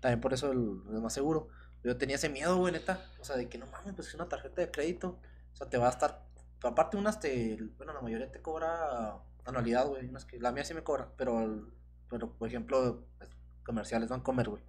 [0.00, 1.48] También por eso el, es más seguro.
[1.84, 3.04] Yo tenía ese miedo, güey, neta.
[3.20, 5.18] O sea, de que no mames, pues es una tarjeta de crédito.
[5.52, 6.24] O sea, te va a estar.
[6.62, 7.58] Aparte, unas te.
[7.76, 10.08] Bueno, la mayoría te cobra anualidad, güey.
[10.08, 10.38] Unas que.
[10.38, 11.08] La mía sí me cobra.
[11.16, 11.66] Pero, el-
[12.08, 13.30] pero por ejemplo, pues,
[13.64, 14.62] comerciales van a comer, güey.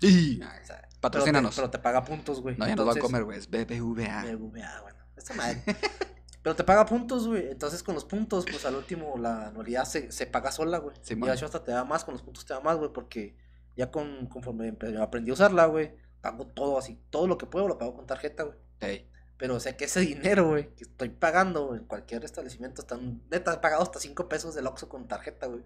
[0.00, 0.40] Sí.
[0.42, 1.54] O sea, Patrocínanos.
[1.54, 2.56] Pero te, pero te paga puntos, güey.
[2.56, 3.38] No, ya nos va a comer, güey.
[3.38, 4.24] Es BBVA.
[4.24, 4.98] BBVA, bueno.
[5.16, 5.62] Esta madre.
[6.42, 7.50] Pero te paga puntos, güey.
[7.50, 10.96] Entonces con los puntos, pues al último la anualidad se, se paga sola, güey.
[11.00, 11.28] Simón.
[11.28, 12.92] y de hecho hasta te da más, con los puntos te da más, güey.
[12.92, 13.36] Porque
[13.76, 17.00] ya con, conforme aprendí a usarla, güey, pago todo así.
[17.10, 18.58] Todo lo que puedo lo pago con tarjeta, güey.
[18.80, 19.08] Ey.
[19.36, 23.54] Pero o sea que ese dinero, güey, que estoy pagando en cualquier establecimiento, están neta
[23.54, 25.64] he pagado hasta 5 pesos del Oxxo con tarjeta, güey.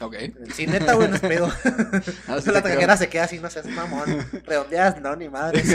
[0.00, 0.16] Ok.
[0.54, 1.48] Sí, neta, güey, no es pedo.
[2.28, 4.26] Ah, sí la tarjeta se queda así, no seas mamón.
[4.46, 5.68] Redondeadas, no, ni madres.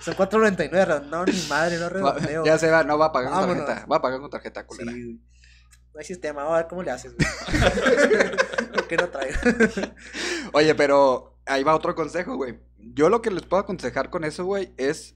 [0.00, 2.44] Son 4.99, no, ni madre, no redondeo.
[2.44, 3.66] Ya se va, no va a pagar con Vámonos.
[3.66, 3.86] tarjeta.
[3.86, 4.90] Va a pagar con tarjeta, Sí, culera.
[4.92, 5.20] güey.
[5.94, 7.28] No hay sistema, vamos a ver cómo le haces, güey.
[8.72, 9.38] ¿Por qué no traigo?
[10.54, 12.58] Oye, pero ahí va otro consejo, güey.
[12.78, 15.14] Yo lo que les puedo aconsejar con eso, güey, es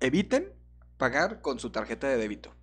[0.00, 0.52] eviten
[0.98, 2.54] pagar con su tarjeta de débito.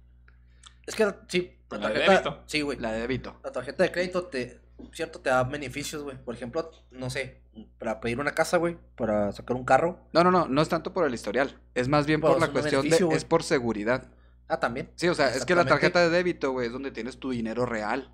[0.85, 2.29] Es que, sí, la la de tarjeta.
[2.29, 2.43] débito.
[2.47, 2.79] Sí, güey.
[2.79, 3.39] La de débito.
[3.43, 4.61] La tarjeta de crédito te,
[4.91, 6.17] cierto, te da beneficios, güey.
[6.17, 7.41] Por ejemplo, no sé,
[7.79, 9.99] para pedir una casa, güey, para sacar un carro.
[10.13, 11.59] No, no, no, no es tanto por el historial.
[11.73, 13.07] Es más bien por la cuestión de.
[13.11, 14.11] Es por seguridad.
[14.47, 14.91] Ah, también.
[14.95, 17.65] Sí, o sea, es que la tarjeta de débito, güey, es donde tienes tu dinero
[17.65, 18.11] real.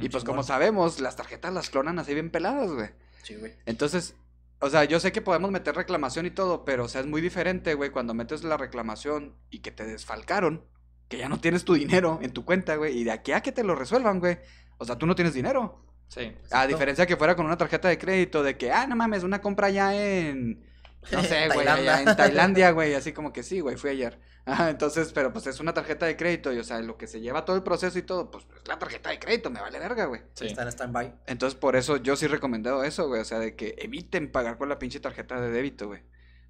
[0.00, 2.90] Y pues como sabemos, las tarjetas las clonan así bien peladas, güey.
[3.24, 3.54] Sí, güey.
[3.66, 4.14] Entonces,
[4.60, 7.20] o sea, yo sé que podemos meter reclamación y todo, pero o sea, es muy
[7.20, 10.64] diferente, güey, cuando metes la reclamación y que te desfalcaron,
[11.12, 13.52] que ya no tienes tu dinero en tu cuenta, güey, y de aquí a que
[13.52, 14.38] te lo resuelvan, güey.
[14.78, 15.84] O sea, tú no tienes dinero.
[16.08, 16.34] Sí.
[16.50, 19.42] A diferencia que fuera con una tarjeta de crédito de que, ah, no mames, una
[19.42, 20.64] compra ya en
[21.10, 24.18] no sé, güey, en Tailandia, güey, así como que sí, güey, fui ayer.
[24.46, 27.20] Ajá, entonces, pero pues es una tarjeta de crédito y, o sea, lo que se
[27.20, 30.06] lleva todo el proceso y todo, pues es la tarjeta de crédito, me vale verga,
[30.06, 30.22] güey.
[30.32, 30.46] Sí.
[30.46, 31.14] Está en stand-by.
[31.26, 33.20] Entonces, por eso yo sí he recomendado eso, güey.
[33.20, 36.00] O sea, de que eviten pagar con la pinche tarjeta de débito, güey.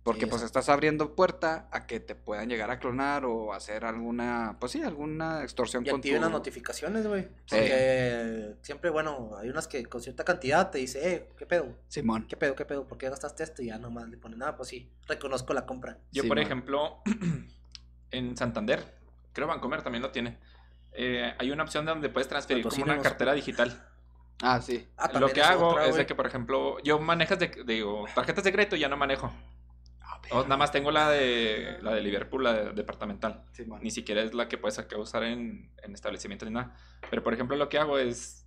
[0.02, 3.84] Porque Sí, pues estás abriendo puerta a que te puedan llegar a clonar o hacer
[3.84, 6.22] alguna, pues sí, alguna extorsión Y con activen tu...
[6.22, 7.22] las notificaciones, güey.
[7.46, 7.56] Sí.
[7.56, 11.76] Porque siempre, bueno, hay unas que con cierta cantidad te dice, eh, ¿qué pedo?
[11.88, 12.26] Simón.
[12.26, 12.56] ¿Qué pedo?
[12.56, 12.88] ¿Qué pedo?
[12.88, 13.62] ¿Por qué gastaste esto?
[13.62, 15.98] Y ya nomás le ponen, ah, pues sí, reconozco la compra.
[16.10, 17.00] Yo, por ejemplo,
[18.10, 18.82] en Santander,
[19.32, 20.38] creo Bancomer también lo tiene.
[20.94, 23.88] eh, hay una opción donde puedes transferir como una cartera digital.
[24.42, 24.88] Ah, sí.
[24.96, 28.06] Ah, Lo que es hago otra, es de que, por ejemplo, yo manejas de, digo,
[28.12, 29.32] tarjetas de crédito ya no manejo.
[30.30, 33.44] Ah, O nada más tengo la de la de Liverpool, la de- departamental.
[33.52, 33.80] Simón.
[33.82, 36.74] Ni siquiera es la que puedes acá usar en, en establecimientos ni nada.
[37.10, 38.46] Pero, por ejemplo, lo que hago es,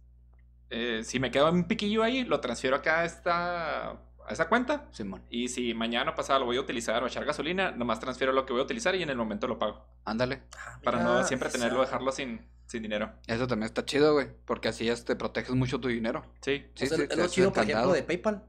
[0.70, 3.98] eh, si me queda un piquillo ahí, lo transfiero acá a esta, a
[4.32, 4.88] esa cuenta.
[4.92, 5.24] Simón.
[5.30, 8.46] Y si mañana o pasado lo voy a utilizar o echar gasolina, nomás transfiero lo
[8.46, 9.86] que voy a utilizar y en el momento lo pago.
[10.06, 10.44] Ándale.
[10.58, 13.14] Ah, Para no siempre esa- tenerlo, dejarlo sin, sin dinero.
[13.28, 14.28] Eso también está chido, güey.
[14.46, 16.24] Porque así este proteges mucho tu dinero.
[16.42, 16.66] Sí.
[16.74, 18.44] Sí, o sea, sí, es te lo chido, por ejemplo, de PayPal,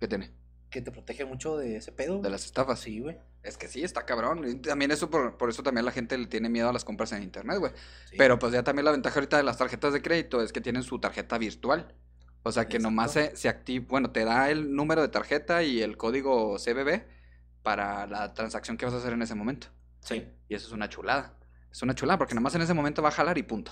[0.00, 0.32] ¿Qué tiene?
[0.74, 2.20] Que te protege mucho de ese pedo.
[2.20, 2.80] De las estafas.
[2.80, 3.16] Sí, güey.
[3.44, 4.44] Es que sí, está cabrón.
[4.44, 7.12] Y también eso, por, por eso también la gente le tiene miedo a las compras
[7.12, 7.70] en internet, güey.
[8.10, 8.16] Sí.
[8.18, 10.82] Pero pues ya también la ventaja ahorita de las tarjetas de crédito es que tienen
[10.82, 11.94] su tarjeta virtual.
[12.42, 12.90] O sea que Exacto.
[12.90, 17.04] nomás se, se activa, bueno, te da el número de tarjeta y el código CBB
[17.62, 19.68] para la transacción que vas a hacer en ese momento.
[20.00, 20.26] Sí.
[20.48, 21.38] Y eso es una chulada.
[21.70, 23.70] Es una chulada porque nomás en ese momento va a jalar y punto.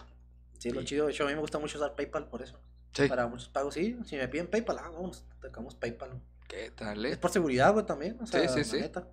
[0.58, 1.06] Sí, lo chido.
[1.06, 2.60] De hecho, a mí me gusta mucho usar PayPal por eso.
[2.92, 3.08] Sí.
[3.08, 3.98] Para muchos pagos, sí.
[4.04, 6.22] Si me piden PayPal, ah, vamos, tocamos PayPal.
[6.52, 7.06] ¿Qué tal?
[7.06, 7.16] Es eh?
[7.16, 8.18] por seguridad, güey, también.
[8.20, 8.76] O sea, Sí, sí, sí.
[8.80, 9.08] neta.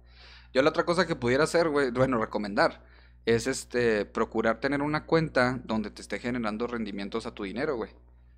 [0.54, 2.84] Yo la otra cosa que pudiera hacer, güey, bueno, recomendar,
[3.26, 7.92] es este, procurar tener una cuenta donde te esté generando rendimientos a tu dinero, güey.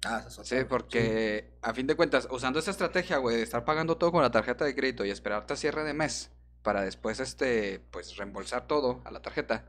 [0.03, 3.43] Ah, esa es otra, Sí, porque a fin de cuentas, usando esa estrategia, güey, de
[3.43, 6.31] estar pagando todo con la tarjeta de crédito y esperarte a cierre de mes
[6.61, 9.65] para después, este, pues, reembolsar todo a la tarjeta,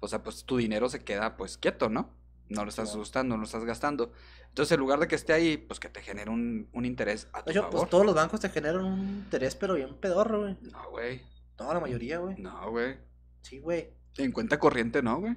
[0.00, 2.14] o sea, pues tu dinero se queda, pues, quieto, ¿no?
[2.50, 4.12] No lo estás usando, no lo estás gastando.
[4.48, 7.40] Entonces, en lugar de que esté ahí, pues, que te genere un, un interés a
[7.42, 7.78] tu De hecho, favor.
[7.78, 10.56] pues todos los bancos te generan un interés, pero bien pedorro, güey.
[10.72, 11.22] No, güey,
[11.58, 12.36] No, la mayoría, güey.
[12.38, 12.96] no, güey.
[13.42, 13.94] Sí, güey.
[14.18, 15.36] En cuenta corriente, ¿no, güey?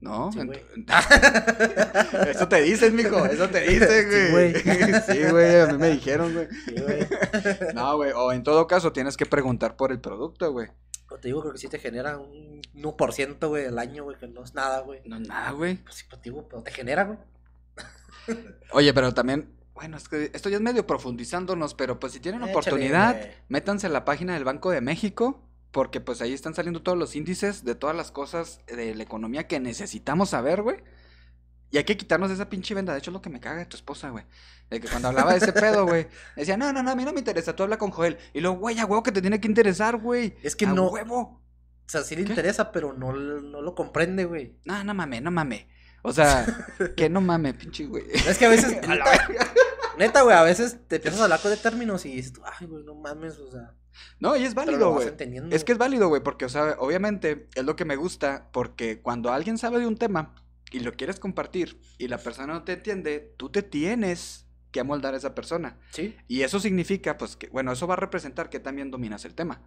[0.00, 0.62] No, Sí, güey.
[2.30, 4.54] eso te dicen, mijo, eso te dicen, Sí, güey.
[5.06, 6.48] Sí, güey, a mí me dijeron, güey.
[6.66, 7.06] Sí, güey.
[7.74, 10.68] No, güey, o en todo caso tienes que preguntar por el producto, güey.
[11.20, 14.44] Te digo, creo que sí te genera un 1%, güey, al año, güey, que no
[14.44, 15.00] es nada, güey.
[15.04, 15.76] No, nada, güey.
[15.76, 17.18] Pues sí, pues, digo, pero te genera, güey.
[18.72, 22.42] Oye, pero también, bueno, es que esto ya es medio profundizando, pero pues si tienen
[22.42, 23.30] Échale, oportunidad, güey.
[23.48, 27.14] métanse a la página del Banco de México porque pues ahí están saliendo todos los
[27.14, 30.78] índices de todas las cosas de la economía que necesitamos saber, güey.
[31.70, 32.92] Y hay que quitarnos esa pinche venda.
[32.92, 34.24] De hecho, es lo que me caga de tu esposa, güey.
[34.70, 36.06] De que cuando hablaba de ese pedo, güey,
[36.36, 38.18] decía, no, no, no, a mí no me interesa, tú habla con Joel.
[38.34, 40.36] Y luego, güey, a huevo que te tiene que interesar, güey.
[40.42, 41.20] Es que a no- huevo.
[41.86, 42.30] O sea, sí le ¿Qué?
[42.30, 44.56] interesa, pero no, no lo comprende, güey.
[44.64, 45.66] No, no mames, no mames.
[46.02, 46.46] O sea,
[46.96, 48.04] que no mames, pinche güey.
[48.10, 49.52] Es que a veces, A la neta,
[49.98, 52.66] neta, güey, a veces te empiezas a hablar con de términos y dices, tú, ay,
[52.66, 53.74] güey, no mames, o sea.
[54.20, 55.08] No, y es válido, güey.
[55.08, 55.54] entendiendo.
[55.56, 59.00] Es que es válido, güey, porque, o sea, obviamente es lo que me gusta, porque
[59.00, 60.34] cuando alguien sabe de un tema
[60.70, 65.14] y lo quieres compartir y la persona no te entiende, tú te tienes que amoldar
[65.14, 65.78] a esa persona.
[65.92, 66.14] Sí.
[66.28, 69.62] Y eso significa, pues, que, bueno, eso va a representar que también dominas el tema.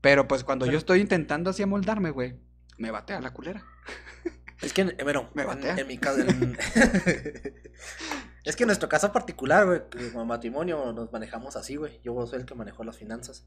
[0.00, 2.36] Pero, pues, cuando Pero- yo estoy intentando así amoldarme, güey,
[2.78, 3.64] me batea la culera.
[4.62, 5.74] Es que, bueno, Me batea.
[5.76, 6.20] en mi caso.
[6.20, 6.56] en-
[8.44, 12.00] es que en nuestro caso particular, güey, que como matrimonio nos manejamos así, güey.
[12.02, 13.46] Yo soy el que manejó las finanzas.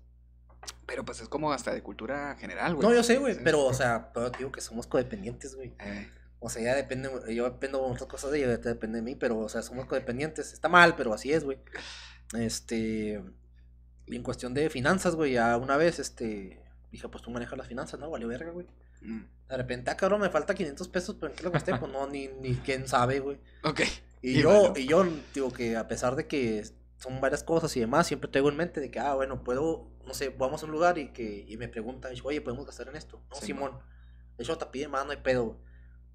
[0.85, 2.87] Pero, pues, es como hasta de cultura general, güey.
[2.87, 5.73] No, yo sé, güey, pero, o sea, pero digo que somos codependientes, güey.
[5.79, 6.09] Eh,
[6.45, 9.15] O sea, ya depende, yo dependo de otras cosas de ella, ya depende de mí,
[9.15, 10.51] pero, o sea, somos codependientes.
[10.53, 11.57] Está mal, pero así es, güey.
[12.37, 13.23] Este,
[14.05, 17.67] y en cuestión de finanzas, güey, ya una vez, este, dije, pues tú manejas las
[17.67, 18.09] finanzas, ¿no?
[18.09, 18.67] Valió verga, güey.
[19.01, 21.75] mm, De repente, ah, cabrón, me falta 500 pesos, pero ¿en qué lo gasté?
[21.75, 23.39] Pues no, ni, ni quién sabe, güey.
[23.63, 23.81] Ok.
[24.21, 24.73] Y, Y yo, bueno.
[24.77, 26.63] y yo digo que a pesar de que
[26.97, 30.13] son varias cosas y demás, siempre tengo en mente de que, ah, bueno, puedo, no
[30.13, 33.21] sé, vamos a un lugar y que y me preguntan, oye, ¿podemos gastar en esto?
[33.29, 33.79] No, Sí, Simón.
[34.37, 35.45] De hecho, te pide más, no hay pedo.
[35.45, 35.57] güey.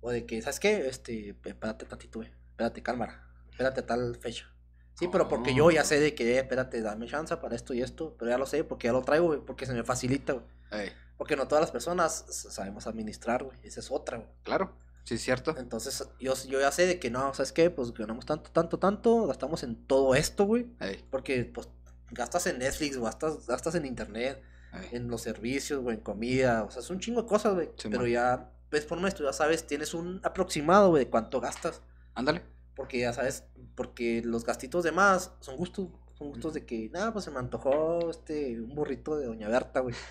[0.01, 0.86] O de que, ¿sabes qué?
[0.88, 2.30] Este, espérate tantito, güey.
[2.51, 3.26] Espérate, cálmara.
[3.51, 4.46] Espérate a tal fecha.
[4.94, 5.84] Sí, pero porque yo ya Oh.
[5.84, 8.16] sé de que, eh, espérate, dame chance para esto y esto.
[8.18, 10.44] Pero ya lo sé, porque ya lo traigo, güey, porque se me facilita, güey.
[10.72, 13.57] Eh, Porque no todas las personas sabemos administrar, güey.
[13.64, 14.28] Esa es otra, güey.
[14.44, 14.72] claro.
[15.05, 15.57] Sí, es cierto.
[15.57, 17.70] Entonces, yo, yo ya sé de que no, ¿sabes qué?
[17.70, 20.66] Pues ganamos tanto, tanto, tanto, gastamos en todo esto, güey.
[20.80, 21.66] Eh, Porque, pues,
[22.11, 24.42] gastas en Netflix, gastas, gastas en internet,
[24.74, 24.88] eh.
[24.92, 27.70] en los servicios, güey, en comida, o sea, es un chingo de cosas, güey.
[27.78, 28.11] Sí, pero man.
[28.11, 31.82] ya, ves por esto, ya sabes, tienes un aproximado, güey, de cuánto gastas.
[32.14, 32.42] Ándale.
[32.74, 33.44] Porque ya sabes,
[33.74, 37.38] porque los gastitos de más son gustos, son gustos de que, nada, pues se me
[37.38, 39.94] antojó este, un burrito de Doña Berta, güey.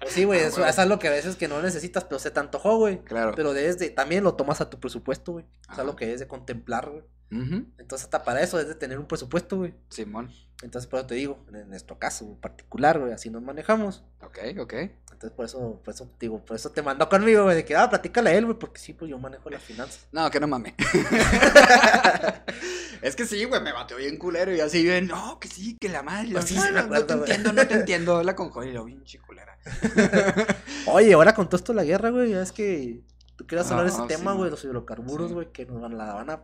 [0.00, 2.18] Pues sí, güey, Ah, eso, eso es lo que a veces que no necesitas, pero
[2.18, 3.04] se te antojó, güey.
[3.04, 3.32] Claro.
[3.36, 5.44] Pero debes de, también lo tomas a tu presupuesto, güey.
[5.68, 5.84] Ajá.
[5.84, 7.04] lo que debes de contemplar, güey.
[7.30, 9.74] Entonces, hasta para eso debes de tener un presupuesto, güey.
[9.88, 10.30] Simón.
[10.62, 14.04] Entonces, por eso te digo, en nuestro caso en particular, güey, así nos manejamos.
[14.20, 14.74] Ok, ok.
[15.22, 17.76] Entonces, por eso, por eso, te digo, por eso te mandó conmigo, güey, de que,
[17.76, 20.08] ah, platícale a él, güey, porque sí, pues yo manejo las finanzas.
[20.10, 20.74] No, que no mames.
[23.02, 25.88] es que sí, güey, me bateó bien culero y así bien, no, que sí, que
[25.88, 26.32] la madre.
[26.32, 28.16] Pues sí, no, te entiendo, no te entiendo.
[28.16, 29.56] Habla con Joel y lo bien culera.
[30.86, 33.04] Oye, ahora con todo esto de la guerra, güey, ya es que
[33.36, 35.34] tú quieras hablar de No, ese sí, tema, güey, los hidrocarburos, Sí.
[35.34, 36.42] güey, que nos van, la van a...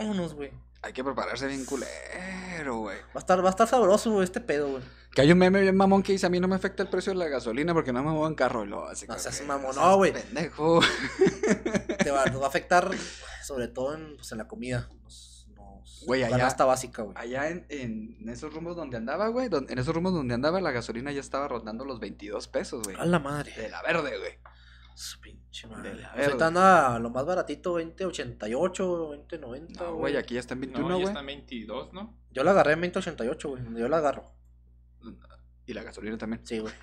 [0.00, 0.50] Vámonos, güey.
[0.84, 2.98] Hay que prepararse bien culero, güey.
[2.98, 4.82] Va a estar, va a estar sabroso, güey, este pedo, güey.
[5.14, 7.12] Que hay un meme bien mamón que dice, a mí no me afecta el precio
[7.12, 8.64] de la gasolina porque no me muevo en carro.
[8.64, 10.12] Y lo así No seas mamón, no, güey.
[10.12, 10.80] Pendejo.
[11.98, 12.90] Te va, nos va a afectar,
[13.42, 14.88] sobre todo en, pues, en la comida.
[15.02, 17.16] Nos, nos, Güey, la allá- canasta básica, güey.
[17.16, 21.12] Allá en, en esos rumbos donde andaba, güey, en esos rumbos donde andaba, la gasolina
[21.12, 22.96] ya estaba rondando los 22 pesos, güey.
[22.98, 23.52] A la madre.
[23.56, 24.38] De la verde, güey.
[24.94, 25.90] Su pinche madre.
[25.92, 26.46] Pues ahorita verga.
[26.46, 29.80] anda lo más baratito, 2088, 2090.
[29.82, 29.98] No, güey.
[30.12, 31.06] güey, aquí ya está en 21, No, ya güey.
[31.08, 32.16] está en 22, ¿no?
[32.30, 33.62] Yo la agarré en 2088, güey.
[33.76, 34.32] Yo la agarro.
[35.66, 36.44] Y la gasolina también.
[36.46, 36.72] Sí, güey.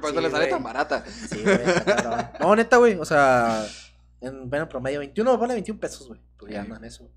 [0.00, 0.50] Por eso Sí, le sale güey.
[0.50, 1.04] tan barata.
[1.06, 1.58] Sí, güey.
[2.40, 2.94] No, neta, güey.
[2.96, 3.64] O sea,
[4.20, 6.20] en bueno, promedio 21, vale 21 pesos, güey.
[6.36, 7.10] Pues ya andan eso.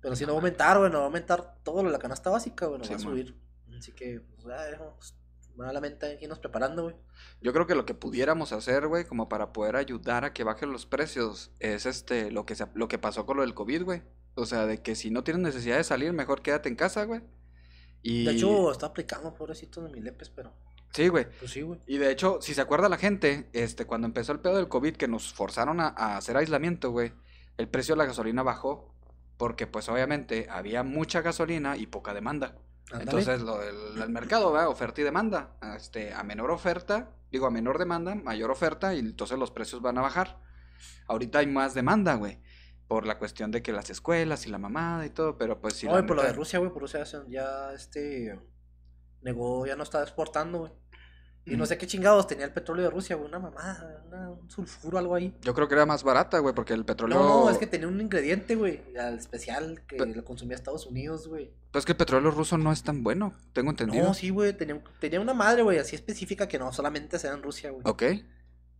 [0.00, 1.98] Pero si no va a aumentar, güey, no va a aumentar todo lo de la
[1.98, 2.78] canasta básica, güey.
[2.78, 3.08] No Sí, va a man.
[3.10, 3.36] subir.
[3.76, 5.16] Así que, pues, ya, dejamos.
[5.56, 6.96] Malamente aquí nos preparando, güey.
[7.40, 10.70] Yo creo que lo que pudiéramos hacer, güey, como para poder ayudar a que bajen
[10.70, 14.02] los precios, es este, lo que, se, lo que pasó con lo del COVID, güey.
[14.34, 17.22] O sea, de que si no tienes necesidad de salir, mejor quédate en casa, güey.
[18.02, 18.24] Y...
[18.24, 20.52] De hecho, está aplicando, pobrecito de mi lepes, pero.
[20.92, 21.26] Sí, güey.
[21.38, 21.80] Pues sí, güey.
[21.86, 24.96] Y de hecho, si se acuerda la gente, este, cuando empezó el pedo del COVID,
[24.96, 27.12] que nos forzaron a, a hacer aislamiento, güey,
[27.56, 28.94] el precio de la gasolina bajó.
[29.38, 32.56] Porque, pues, obviamente, había mucha gasolina y poca demanda.
[32.92, 34.68] Entonces, lo el mercado, ¿verdad?
[34.68, 35.56] Oferta y demanda.
[35.76, 39.98] Este, a menor oferta, digo, a menor demanda, mayor oferta, y entonces los precios van
[39.98, 40.40] a bajar.
[41.08, 42.40] Ahorita hay más demanda, güey.
[42.86, 45.86] Por la cuestión de que las escuelas y la mamada y todo, pero pues si
[45.86, 48.38] no, por lo de Rusia, güey, por Rusia ya, este
[49.22, 50.72] negó, ya no está exportando, güey.
[51.46, 51.66] Y no Ujú.
[51.66, 55.14] sé qué chingados tenía el petróleo de Rusia, güey, una mamada, una- un sulfuro, algo
[55.14, 55.32] ahí.
[55.42, 57.16] Yo creo que era más barata, güey, porque el petróleo...
[57.18, 60.86] No, no, es que tenía un ingrediente, güey, al especial que Pe- lo consumía Estados
[60.86, 61.52] Unidos, güey.
[61.70, 64.04] Pues que el petróleo ruso no es tan bueno, tengo entendido.
[64.04, 67.34] No, sí, güey, tenía, tenía una madre, güey, así específica que no solamente se da
[67.34, 67.82] en Rusia, güey.
[67.84, 68.02] Ok.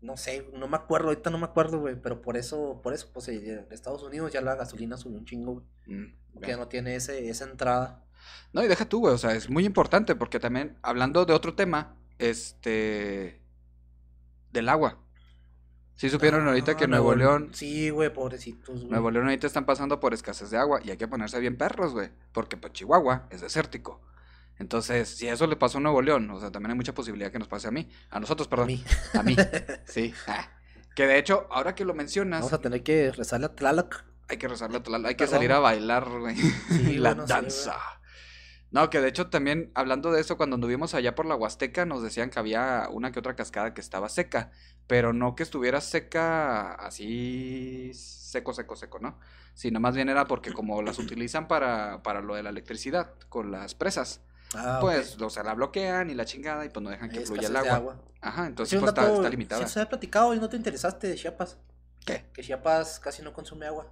[0.00, 3.08] No sé, no me acuerdo, ahorita no me acuerdo, güey, pero por eso, por eso,
[3.14, 5.52] pues, eh, en Estados Unidos ya la gasolina subió un chingo,
[5.86, 5.98] güey.
[5.98, 8.04] Mm, Porque ya no tiene ese, esa entrada.
[8.52, 11.54] No, y deja tú, güey, o sea, es muy importante porque también, hablando de otro
[11.54, 13.40] tema, este,
[14.52, 14.98] del agua.
[15.94, 18.90] Sí supieron ahorita que Ah, Nuevo León, Sí, güey, pobrecitos, güey.
[18.90, 21.92] Nuevo León ahorita están pasando por escasez de agua y hay que ponerse bien perros,
[21.94, 24.02] güey, porque pues Chihuahua es desértico.
[24.58, 27.38] Entonces, si eso le pasó a Nuevo León, o sea, también hay mucha posibilidad que
[27.38, 28.84] nos pase a mí, a nosotros, A perdón, mí.
[29.14, 29.36] a mí,
[29.86, 30.12] sí.
[30.26, 30.48] Ah,
[30.94, 34.04] Que de hecho, ahora que lo mencionas, Vamos a tener que rezarle a Tlaloc.
[34.28, 35.34] hay que rezarle a Tlaloc, hay que Perdón.
[35.36, 36.36] salir a bailar, güey.
[36.36, 37.76] Sí, la danza.
[38.77, 42.03] No, que de hecho también, hablando de eso, cuando anduvimos allá por la Huasteca, nos
[42.03, 44.51] decían que había una que otra cascada que estaba seca,
[44.87, 49.18] pero no que estuviera seca así seco, seco, seco, ¿no?
[49.55, 53.51] Sino más bien era porque como las utilizan para, para lo de la electricidad con
[53.51, 54.20] las presas,
[54.55, 57.49] Ah, pues, o sea, la bloquean y la chingada y pues no dejan que fluya
[57.49, 57.97] el agua.
[58.20, 59.66] Ajá, entonces pues está, dato- está limitada.
[59.66, 61.57] Sí, se había platicado y no te interesaste de Chiapas.
[62.05, 62.27] ¿Qué?
[62.35, 63.91] Que Chiapas casi no consume agua.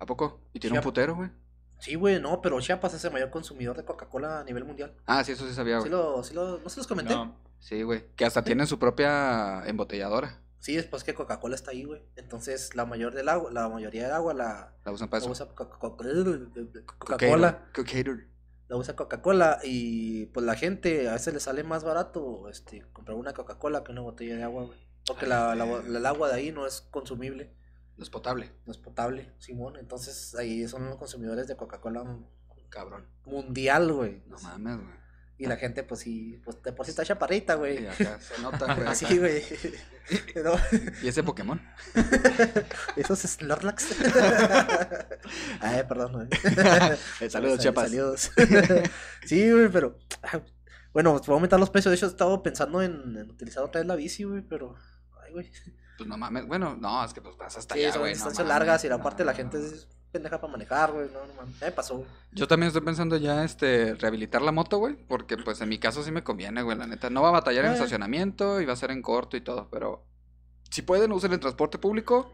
[0.00, 0.40] ¿A poco?
[0.52, 1.30] Y tiene un putero, güey.
[1.78, 4.94] Sí, güey, no, pero Chiapas es el mayor consumidor de Coca-Cola a nivel mundial.
[5.06, 7.14] Ah, sí, eso sí sabía, Sí lo, sí lo, ¿No se los comenté?
[7.14, 7.36] No.
[7.60, 8.04] Sí, güey.
[8.16, 10.40] Que hasta tienen su propia embotelladora.
[10.58, 12.02] Sí, después que Coca-Cola está ahí, güey.
[12.16, 15.44] Entonces, la mayor del agua, la mayoría del agua la, La usan para la eso.
[15.44, 17.66] usa Coca-Cola.
[17.72, 18.24] Cocator.
[18.68, 23.16] La usa Coca-Cola y pues la gente a veces le sale más barato este comprar
[23.16, 24.78] una Coca-Cola que una botella de agua, güey.
[25.06, 27.52] Porque la, la- la- el agua de ahí no es consumible,
[27.96, 28.52] No es potable.
[28.66, 29.76] no es potable, Simón.
[29.76, 32.04] Entonces ahí son los consumidores de Coca-Cola
[32.68, 33.06] Cabrón.
[33.24, 34.22] mundial, güey.
[34.26, 35.06] No mames, güey.
[35.38, 37.86] Y la gente, pues sí, pues de por sí está chaparrita, Y güey.
[37.86, 38.86] acá se nota, güey.
[38.88, 39.42] Así, güey.
[40.44, 40.52] No,
[41.02, 41.60] ¿Y ese Pokémon?
[42.96, 43.88] esos Snorlax.
[45.60, 46.28] Ay, perdón, güey.
[47.30, 47.90] Saludos, Sal- Chiapas.
[47.90, 48.30] Saludos.
[49.24, 49.98] sí, güey, pero.
[50.22, 50.40] ah,
[50.92, 51.90] Bueno, voy a aumentar los precios.
[51.90, 54.76] De hecho, he estado pensando en, en utilizar otra vez la bici, güey, pero.
[55.24, 55.50] Ay, güey.
[55.96, 56.46] Pues no mames.
[56.46, 58.12] Bueno, no, es que pues vas hasta Sí, allá, güey.
[58.12, 58.96] no distancias mames, largas y no.
[58.96, 61.08] aparte la gente es pendeja para manejar, güey.
[61.12, 61.58] No, no mames.
[61.60, 62.04] Ya me pasó.
[62.32, 64.94] Yo también estoy pensando ya, este, rehabilitar la moto, güey.
[64.94, 67.10] Porque pues en mi caso sí me conviene, güey, la neta.
[67.10, 67.74] No va a batallar en Eh.
[67.74, 70.04] estacionamiento y va a ser en corto y todo, pero...
[70.70, 72.32] Si pueden, usen el transporte público.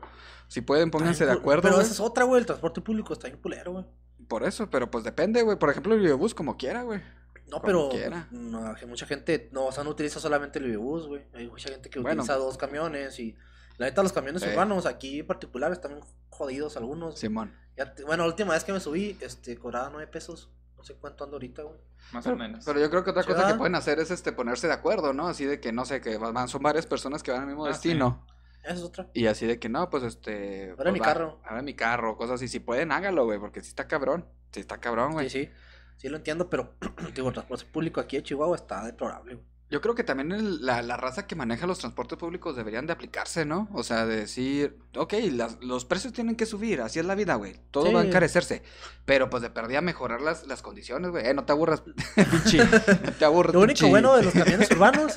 [0.48, 2.40] Si pueden, pónganse de acuerdo, Pero esa es otra, güey.
[2.40, 3.84] El transporte público está bien culero, güey.
[4.26, 5.58] Por eso, pero pues depende, güey.
[5.58, 7.00] Por ejemplo, el videobús, como quiera, güey.
[7.46, 8.28] No, Como pero quiera.
[8.30, 11.22] no, que mucha gente no, o sea, no utiliza solamente el bus, güey.
[11.34, 12.22] Hay mucha gente que Bueno.
[12.22, 13.36] utiliza dos camiones y
[13.82, 14.48] la neta los camiones Sí.
[14.50, 17.18] urbanos aquí en particular están jodidos algunos.
[17.18, 17.54] Simón.
[17.76, 20.50] Ya te- bueno, la última vez que me subí, este, cobraba nueve pesos.
[20.76, 21.78] No sé cuánto ando ahorita, güey.
[22.12, 22.64] Más Pero, o menos.
[22.64, 25.12] pero yo creo que otra Sí, cosa que pueden hacer es este ponerse de acuerdo,
[25.12, 25.28] ¿no?
[25.28, 27.68] Así de que no sé, que van, son varias personas que van al mismo Ah,
[27.68, 28.26] destino.
[28.64, 29.08] Esa es otra.
[29.14, 30.70] Y así de que no, pues este.
[30.70, 31.40] Ahora pues, mi va, carro.
[31.44, 32.48] Ahora mi carro, cosas así.
[32.48, 34.26] Si pueden, hágalo, güey, porque sí está cabrón.
[34.52, 35.30] Sí está cabrón, güey.
[35.30, 35.50] Sí, sí.
[35.96, 36.74] Sí lo entiendo, pero
[37.14, 39.46] digo, el transporte público aquí de Chihuahua está deplorable, güey.
[39.72, 42.92] Yo creo que también el- la, la raza que maneja los transportes públicos deberían de
[42.92, 43.68] aplicarse, ¿no?
[43.72, 47.36] O sea, de decir, ok, las- los precios tienen que subir, así es la vida,
[47.36, 47.56] güey.
[47.70, 48.62] Todo va a encarecerse.
[49.06, 51.26] Pero pues de perdida mejorar las, las condiciones, güey.
[51.26, 51.80] Eh, no te aburras,
[52.14, 52.58] pinche.
[52.58, 53.88] No te aburras, Lo único pinche.
[53.90, 55.12] bueno de los camiones urbanos,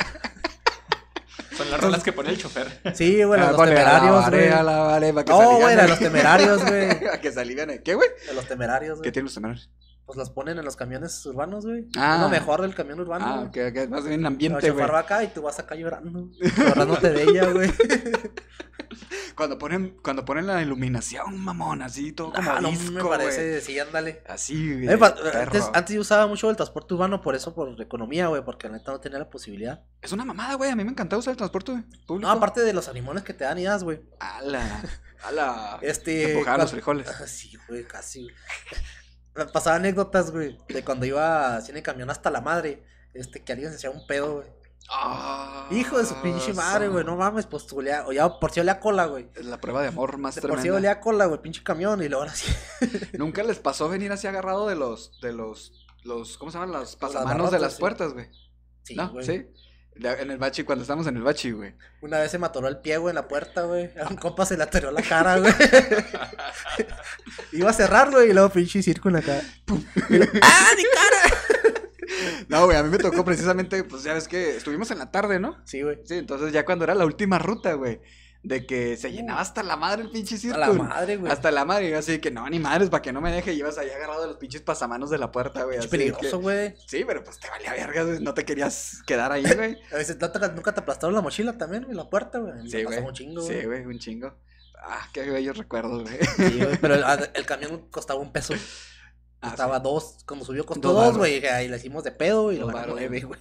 [1.57, 2.81] Son las rolas que pone el chofer.
[2.95, 4.49] sí, güey, Ah, los vale, temerarios, a güey.
[4.49, 6.89] vale, a vale, No, güey, de los temerarios, güey.
[7.07, 7.81] A que se aliviane.
[7.83, 8.07] ¿Qué, güey?
[8.27, 9.11] De los temerarios, ¿Qué güey.
[9.11, 9.69] tienen los temerarios?
[10.05, 11.87] Pues los ponen en los camiones urbanos, güey.
[11.97, 12.19] Ah.
[12.21, 13.67] Lo mejor del camión urbano, Ah, güey.
[13.69, 13.89] ok, ok.
[13.89, 14.85] Más bien ambiente, güey.
[14.85, 16.29] acá y tú vas acá llorando.
[16.57, 17.71] Llorándote de ella, güey.
[19.35, 23.17] Cuando ponen, cuando ponen la iluminación, mamón, así, todo como Ah, no disco, me güey.
[23.17, 24.23] parece, sí, ándale.
[24.27, 24.85] Así, güey.
[24.85, 28.69] me antes, antes yo usaba mucho el transporte urbano por eso, por economía, güey, porque
[28.69, 29.83] la neta no tenía la posibilidad.
[30.01, 30.69] Es una mamada, güey.
[30.71, 32.19] A mí me encantaba usar el transporte güey, público.
[32.19, 33.99] No, aparte de los animones que te dan ideas, güey.
[34.19, 34.81] Ala,
[35.25, 35.79] ala.
[35.81, 36.25] Este.
[36.27, 37.07] Te empujaban los frijoles.
[37.27, 38.27] Sí, güey, casi.
[39.53, 42.83] Pasaba anécdotas, güey, de cuando iba así en el camión hasta la madre.
[43.13, 44.47] Este, que alguien se hacía un pedo, güey.
[44.89, 48.79] Ah, Hijo de su pinche madre, güey, no mames, pues tú ya por si olía
[48.79, 49.29] cola, güey.
[49.41, 50.77] La prueba de amor más De por si tremenda.
[50.77, 52.53] olía cola, güey, pinche camión, y luego ahora sí.
[53.17, 56.71] Nunca les pasó venir así agarrado de los, de los, los, ¿cómo se llaman?
[56.73, 57.79] Las Las pasamanos de las sí.
[57.79, 58.27] puertas, güey.
[58.83, 59.09] Sí, ¿No?
[59.09, 59.25] güey.
[59.25, 59.47] Sí.
[59.97, 61.73] En el bachi, cuando estamos en el bachi, güey.
[62.01, 63.89] Una vez se me atoró el pie, güey, en la puerta, güey.
[63.97, 65.53] A un compa se le atoró la cara, güey.
[67.53, 69.41] Iba a cerrarlo y luego pinche circo en la cara.
[69.65, 69.83] ¡Pum!
[70.09, 71.77] Y lo- ¡Ah, mi cara!
[72.49, 75.39] No, güey, a mí me tocó precisamente, pues ya ves que estuvimos en la tarde,
[75.39, 75.57] ¿no?
[75.65, 75.99] Sí, güey.
[76.05, 78.01] Sí, entonces ya cuando era la última ruta, güey.
[78.47, 80.59] De que se llenaba hasta la madre el pinche circo.
[80.59, 81.31] la madre, güey.
[81.31, 83.53] Hasta la madre, y yo así que no, ni madres, para que no me deje,
[83.53, 85.79] y ibas ahí agarrado de los pinches pasamanos de la puerta, güey.
[85.79, 86.75] De peligroso, que- güey.
[86.87, 88.19] Sí, pero pues te valía verga, güey.
[88.19, 89.77] No te querías quedar ahí, güey.
[89.91, 92.69] A veces ¿no te- nunca te aplastaron la mochila también, güey, la puerta, güey.
[92.69, 92.99] Sí, güey.
[92.99, 93.83] un chingo, Sí, güey.
[93.83, 94.35] un chingo.
[94.77, 96.19] Ah, qué bellos recuerdos, güey.
[96.37, 98.53] Sí, güey, Pero el, el camión costaba un peso.
[99.41, 99.83] Ah, Costaba sí.
[99.83, 100.17] dos.
[100.27, 101.39] Cuando subió costó Dos güey.
[101.39, 103.39] Y ahí le hicimos de pedo y lo ganó nueve, güey.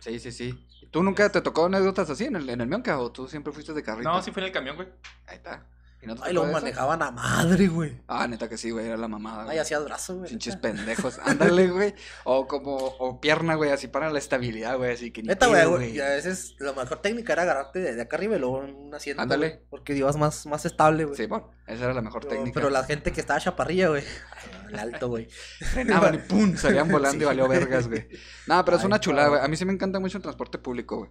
[0.00, 0.66] Sí, sí, sí.
[0.96, 3.74] ¿Tú nunca te tocó anécdotas así en el, en el Mionca o tú siempre fuiste
[3.74, 4.08] de carrito?
[4.10, 4.88] No, sí fue en el camión, güey.
[5.26, 5.62] Ahí está.
[6.02, 6.60] ¿Y no te Ay, tocó lo eso?
[6.60, 8.00] manejaban a madre, güey.
[8.06, 9.40] Ah, neta que sí, güey, era la mamada.
[9.40, 9.58] Ay, güey.
[9.58, 10.28] hacías brazo, güey.
[10.30, 11.18] Pinches pendejos.
[11.24, 11.94] Ándale, güey.
[12.24, 15.70] O como, o pierna, güey, así para la estabilidad, güey, así que ni Neta, pedo,
[15.76, 18.74] güey, y a veces la mejor técnica era agarrarte de, acá arriba y luego en
[18.76, 19.22] un asiento.
[19.22, 19.48] Ándale.
[19.48, 21.16] güey, Porque ibas más, más estable, güey.
[21.16, 22.54] Sí, bueno, esa era la mejor pero, técnica.
[22.54, 24.04] pero la gente que estaba chaparrilla, güey.
[24.68, 25.28] El alto, güey.
[25.72, 27.22] frenaban y pum, salían volando Sí.
[27.22, 28.06] y valió vergas, güey.
[28.46, 29.40] No, pero es Ay, una chulada, güey.
[29.40, 31.10] A mí sí me encanta mucho el transporte público, güey.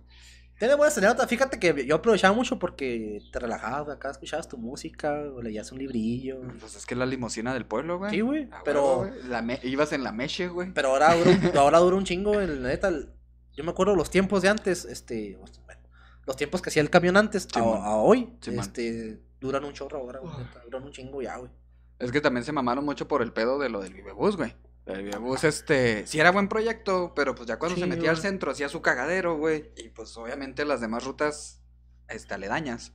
[0.58, 1.28] Tiene buenas anécdotas.
[1.28, 5.80] Fíjate que yo aprovechaba mucho porque te relajabas, acá escuchabas tu música, o leías un
[5.80, 6.42] librillo.
[6.60, 8.12] Pues es que es la limusina del pueblo, güey.
[8.12, 8.48] Sí, güey.
[8.52, 10.72] Ah, Pero, güey, la me- ibas en la meche, güey.
[10.74, 12.88] pero ahora dura un, ahora dura un chingo, el, la neta.
[12.88, 13.10] el-
[13.54, 15.82] yo me acuerdo los tiempos de antes, este, bueno,
[16.26, 17.64] los tiempos que hacía el camión antes a,
[17.98, 20.34] hoy, este, duran un chorro ahora, güey,
[20.66, 21.52] duran un chingo ya, güey.
[22.00, 24.54] Es que también se mamaron mucho por el pedo de lo del Vivebus, güey.
[24.86, 28.18] El Vivebus, este, sí era buen proyecto, pero pues ya cuando Sí, se metía al
[28.18, 29.72] centro hacía su cagadero, güey.
[29.78, 31.60] Y pues obviamente las demás rutas,
[32.08, 32.94] este, aledañas,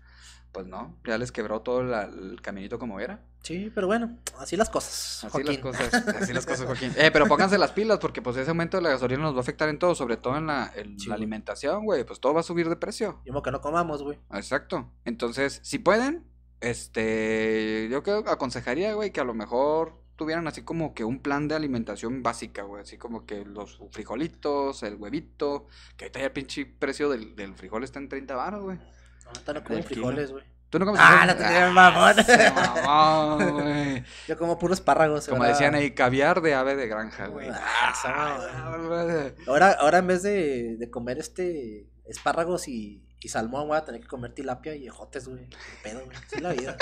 [0.53, 3.24] pues no, ya les quebró todo la- el caminito como era.
[3.43, 5.24] Sí, pero bueno, así las cosas.
[5.24, 5.47] Así Joaquín.
[5.55, 6.93] las cosas, así las cosas, Joaquín.
[6.97, 9.41] Eh, pero pónganse las pilas porque pues ese aumento de la gasolina nos va a
[9.41, 12.05] afectar en todo, sobre todo en la, en Sí, la alimentación, güey.
[12.05, 13.20] Pues todo va a subir de precio.
[13.24, 14.18] Yo que no comamos, güey.
[14.32, 14.93] Exacto.
[15.05, 16.24] Entonces, si pueden,
[16.61, 21.49] este, yo creo aconsejaría, güey, que a lo mejor tuvieran así como que un plan
[21.49, 25.66] de alimentación básica, güey, así como que los frijolitos, el huevito,
[25.97, 28.79] que ahorita ya el pinche precio del, del frijol está en 30 baros, güey.
[29.25, 29.83] Ahorita no kilo.
[29.83, 30.45] frijoles, güey.
[30.68, 32.14] ¿Tú no comes Ah, la tenía mamón.
[32.23, 34.05] se mamó, güey.
[34.29, 35.27] Yo como puros espárragos.
[35.27, 37.49] Como decían ahí, caviar de ave de granja, güey.
[37.51, 39.31] Ah, Ah.
[39.47, 44.03] Ahora, ahora en vez de, de comer este espárragos y, y salmón, voy a tener
[44.03, 45.49] que comer tilapia y ejotes, güey.
[45.49, 46.16] Qué pedo, güey.
[46.31, 46.77] Es la vida.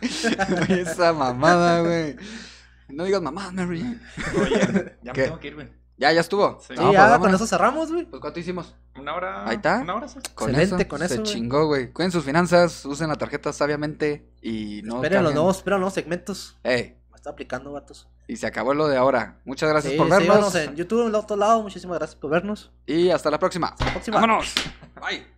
[0.00, 2.16] Güey, Esa mamada, güey.
[2.88, 4.00] No digas mamá, Mary.
[4.40, 5.20] Oye, ya ¿Qué?
[5.22, 5.68] me tengo que ir, güey.
[5.98, 6.60] Ya, ya estuvo.
[6.60, 6.74] Sí.
[6.76, 7.34] No, pues ya, con vámonos.
[7.40, 8.04] eso cerramos, güey.
[8.06, 8.74] Pues ¿cuánto hicimos?
[8.96, 9.48] Una hora.
[9.48, 9.78] Ahí está.
[9.78, 10.18] Una hora, sí.
[10.34, 11.24] Con Excelente, eso, con se eso, güey.
[11.34, 11.92] chingó, güey.
[11.92, 15.34] Cuiden sus finanzas, usen la tarjeta sabiamente y no esperen los cambien.
[15.34, 16.56] nuevos, esperen los nuevos segmentos.
[16.62, 18.08] Ey, Me está aplicando, vatos.
[18.28, 19.40] y se acabó lo de ahora.
[19.44, 20.52] Muchas gracias Sí, por vernos.
[20.52, 21.62] síganos en YouTube, en el otro lado.
[21.62, 22.70] Muchísimas gracias por vernos.
[22.86, 23.66] Y hasta la próxima.
[23.68, 24.20] Hasta la próxima.
[24.20, 24.54] Vámonos.
[25.00, 25.37] Bye.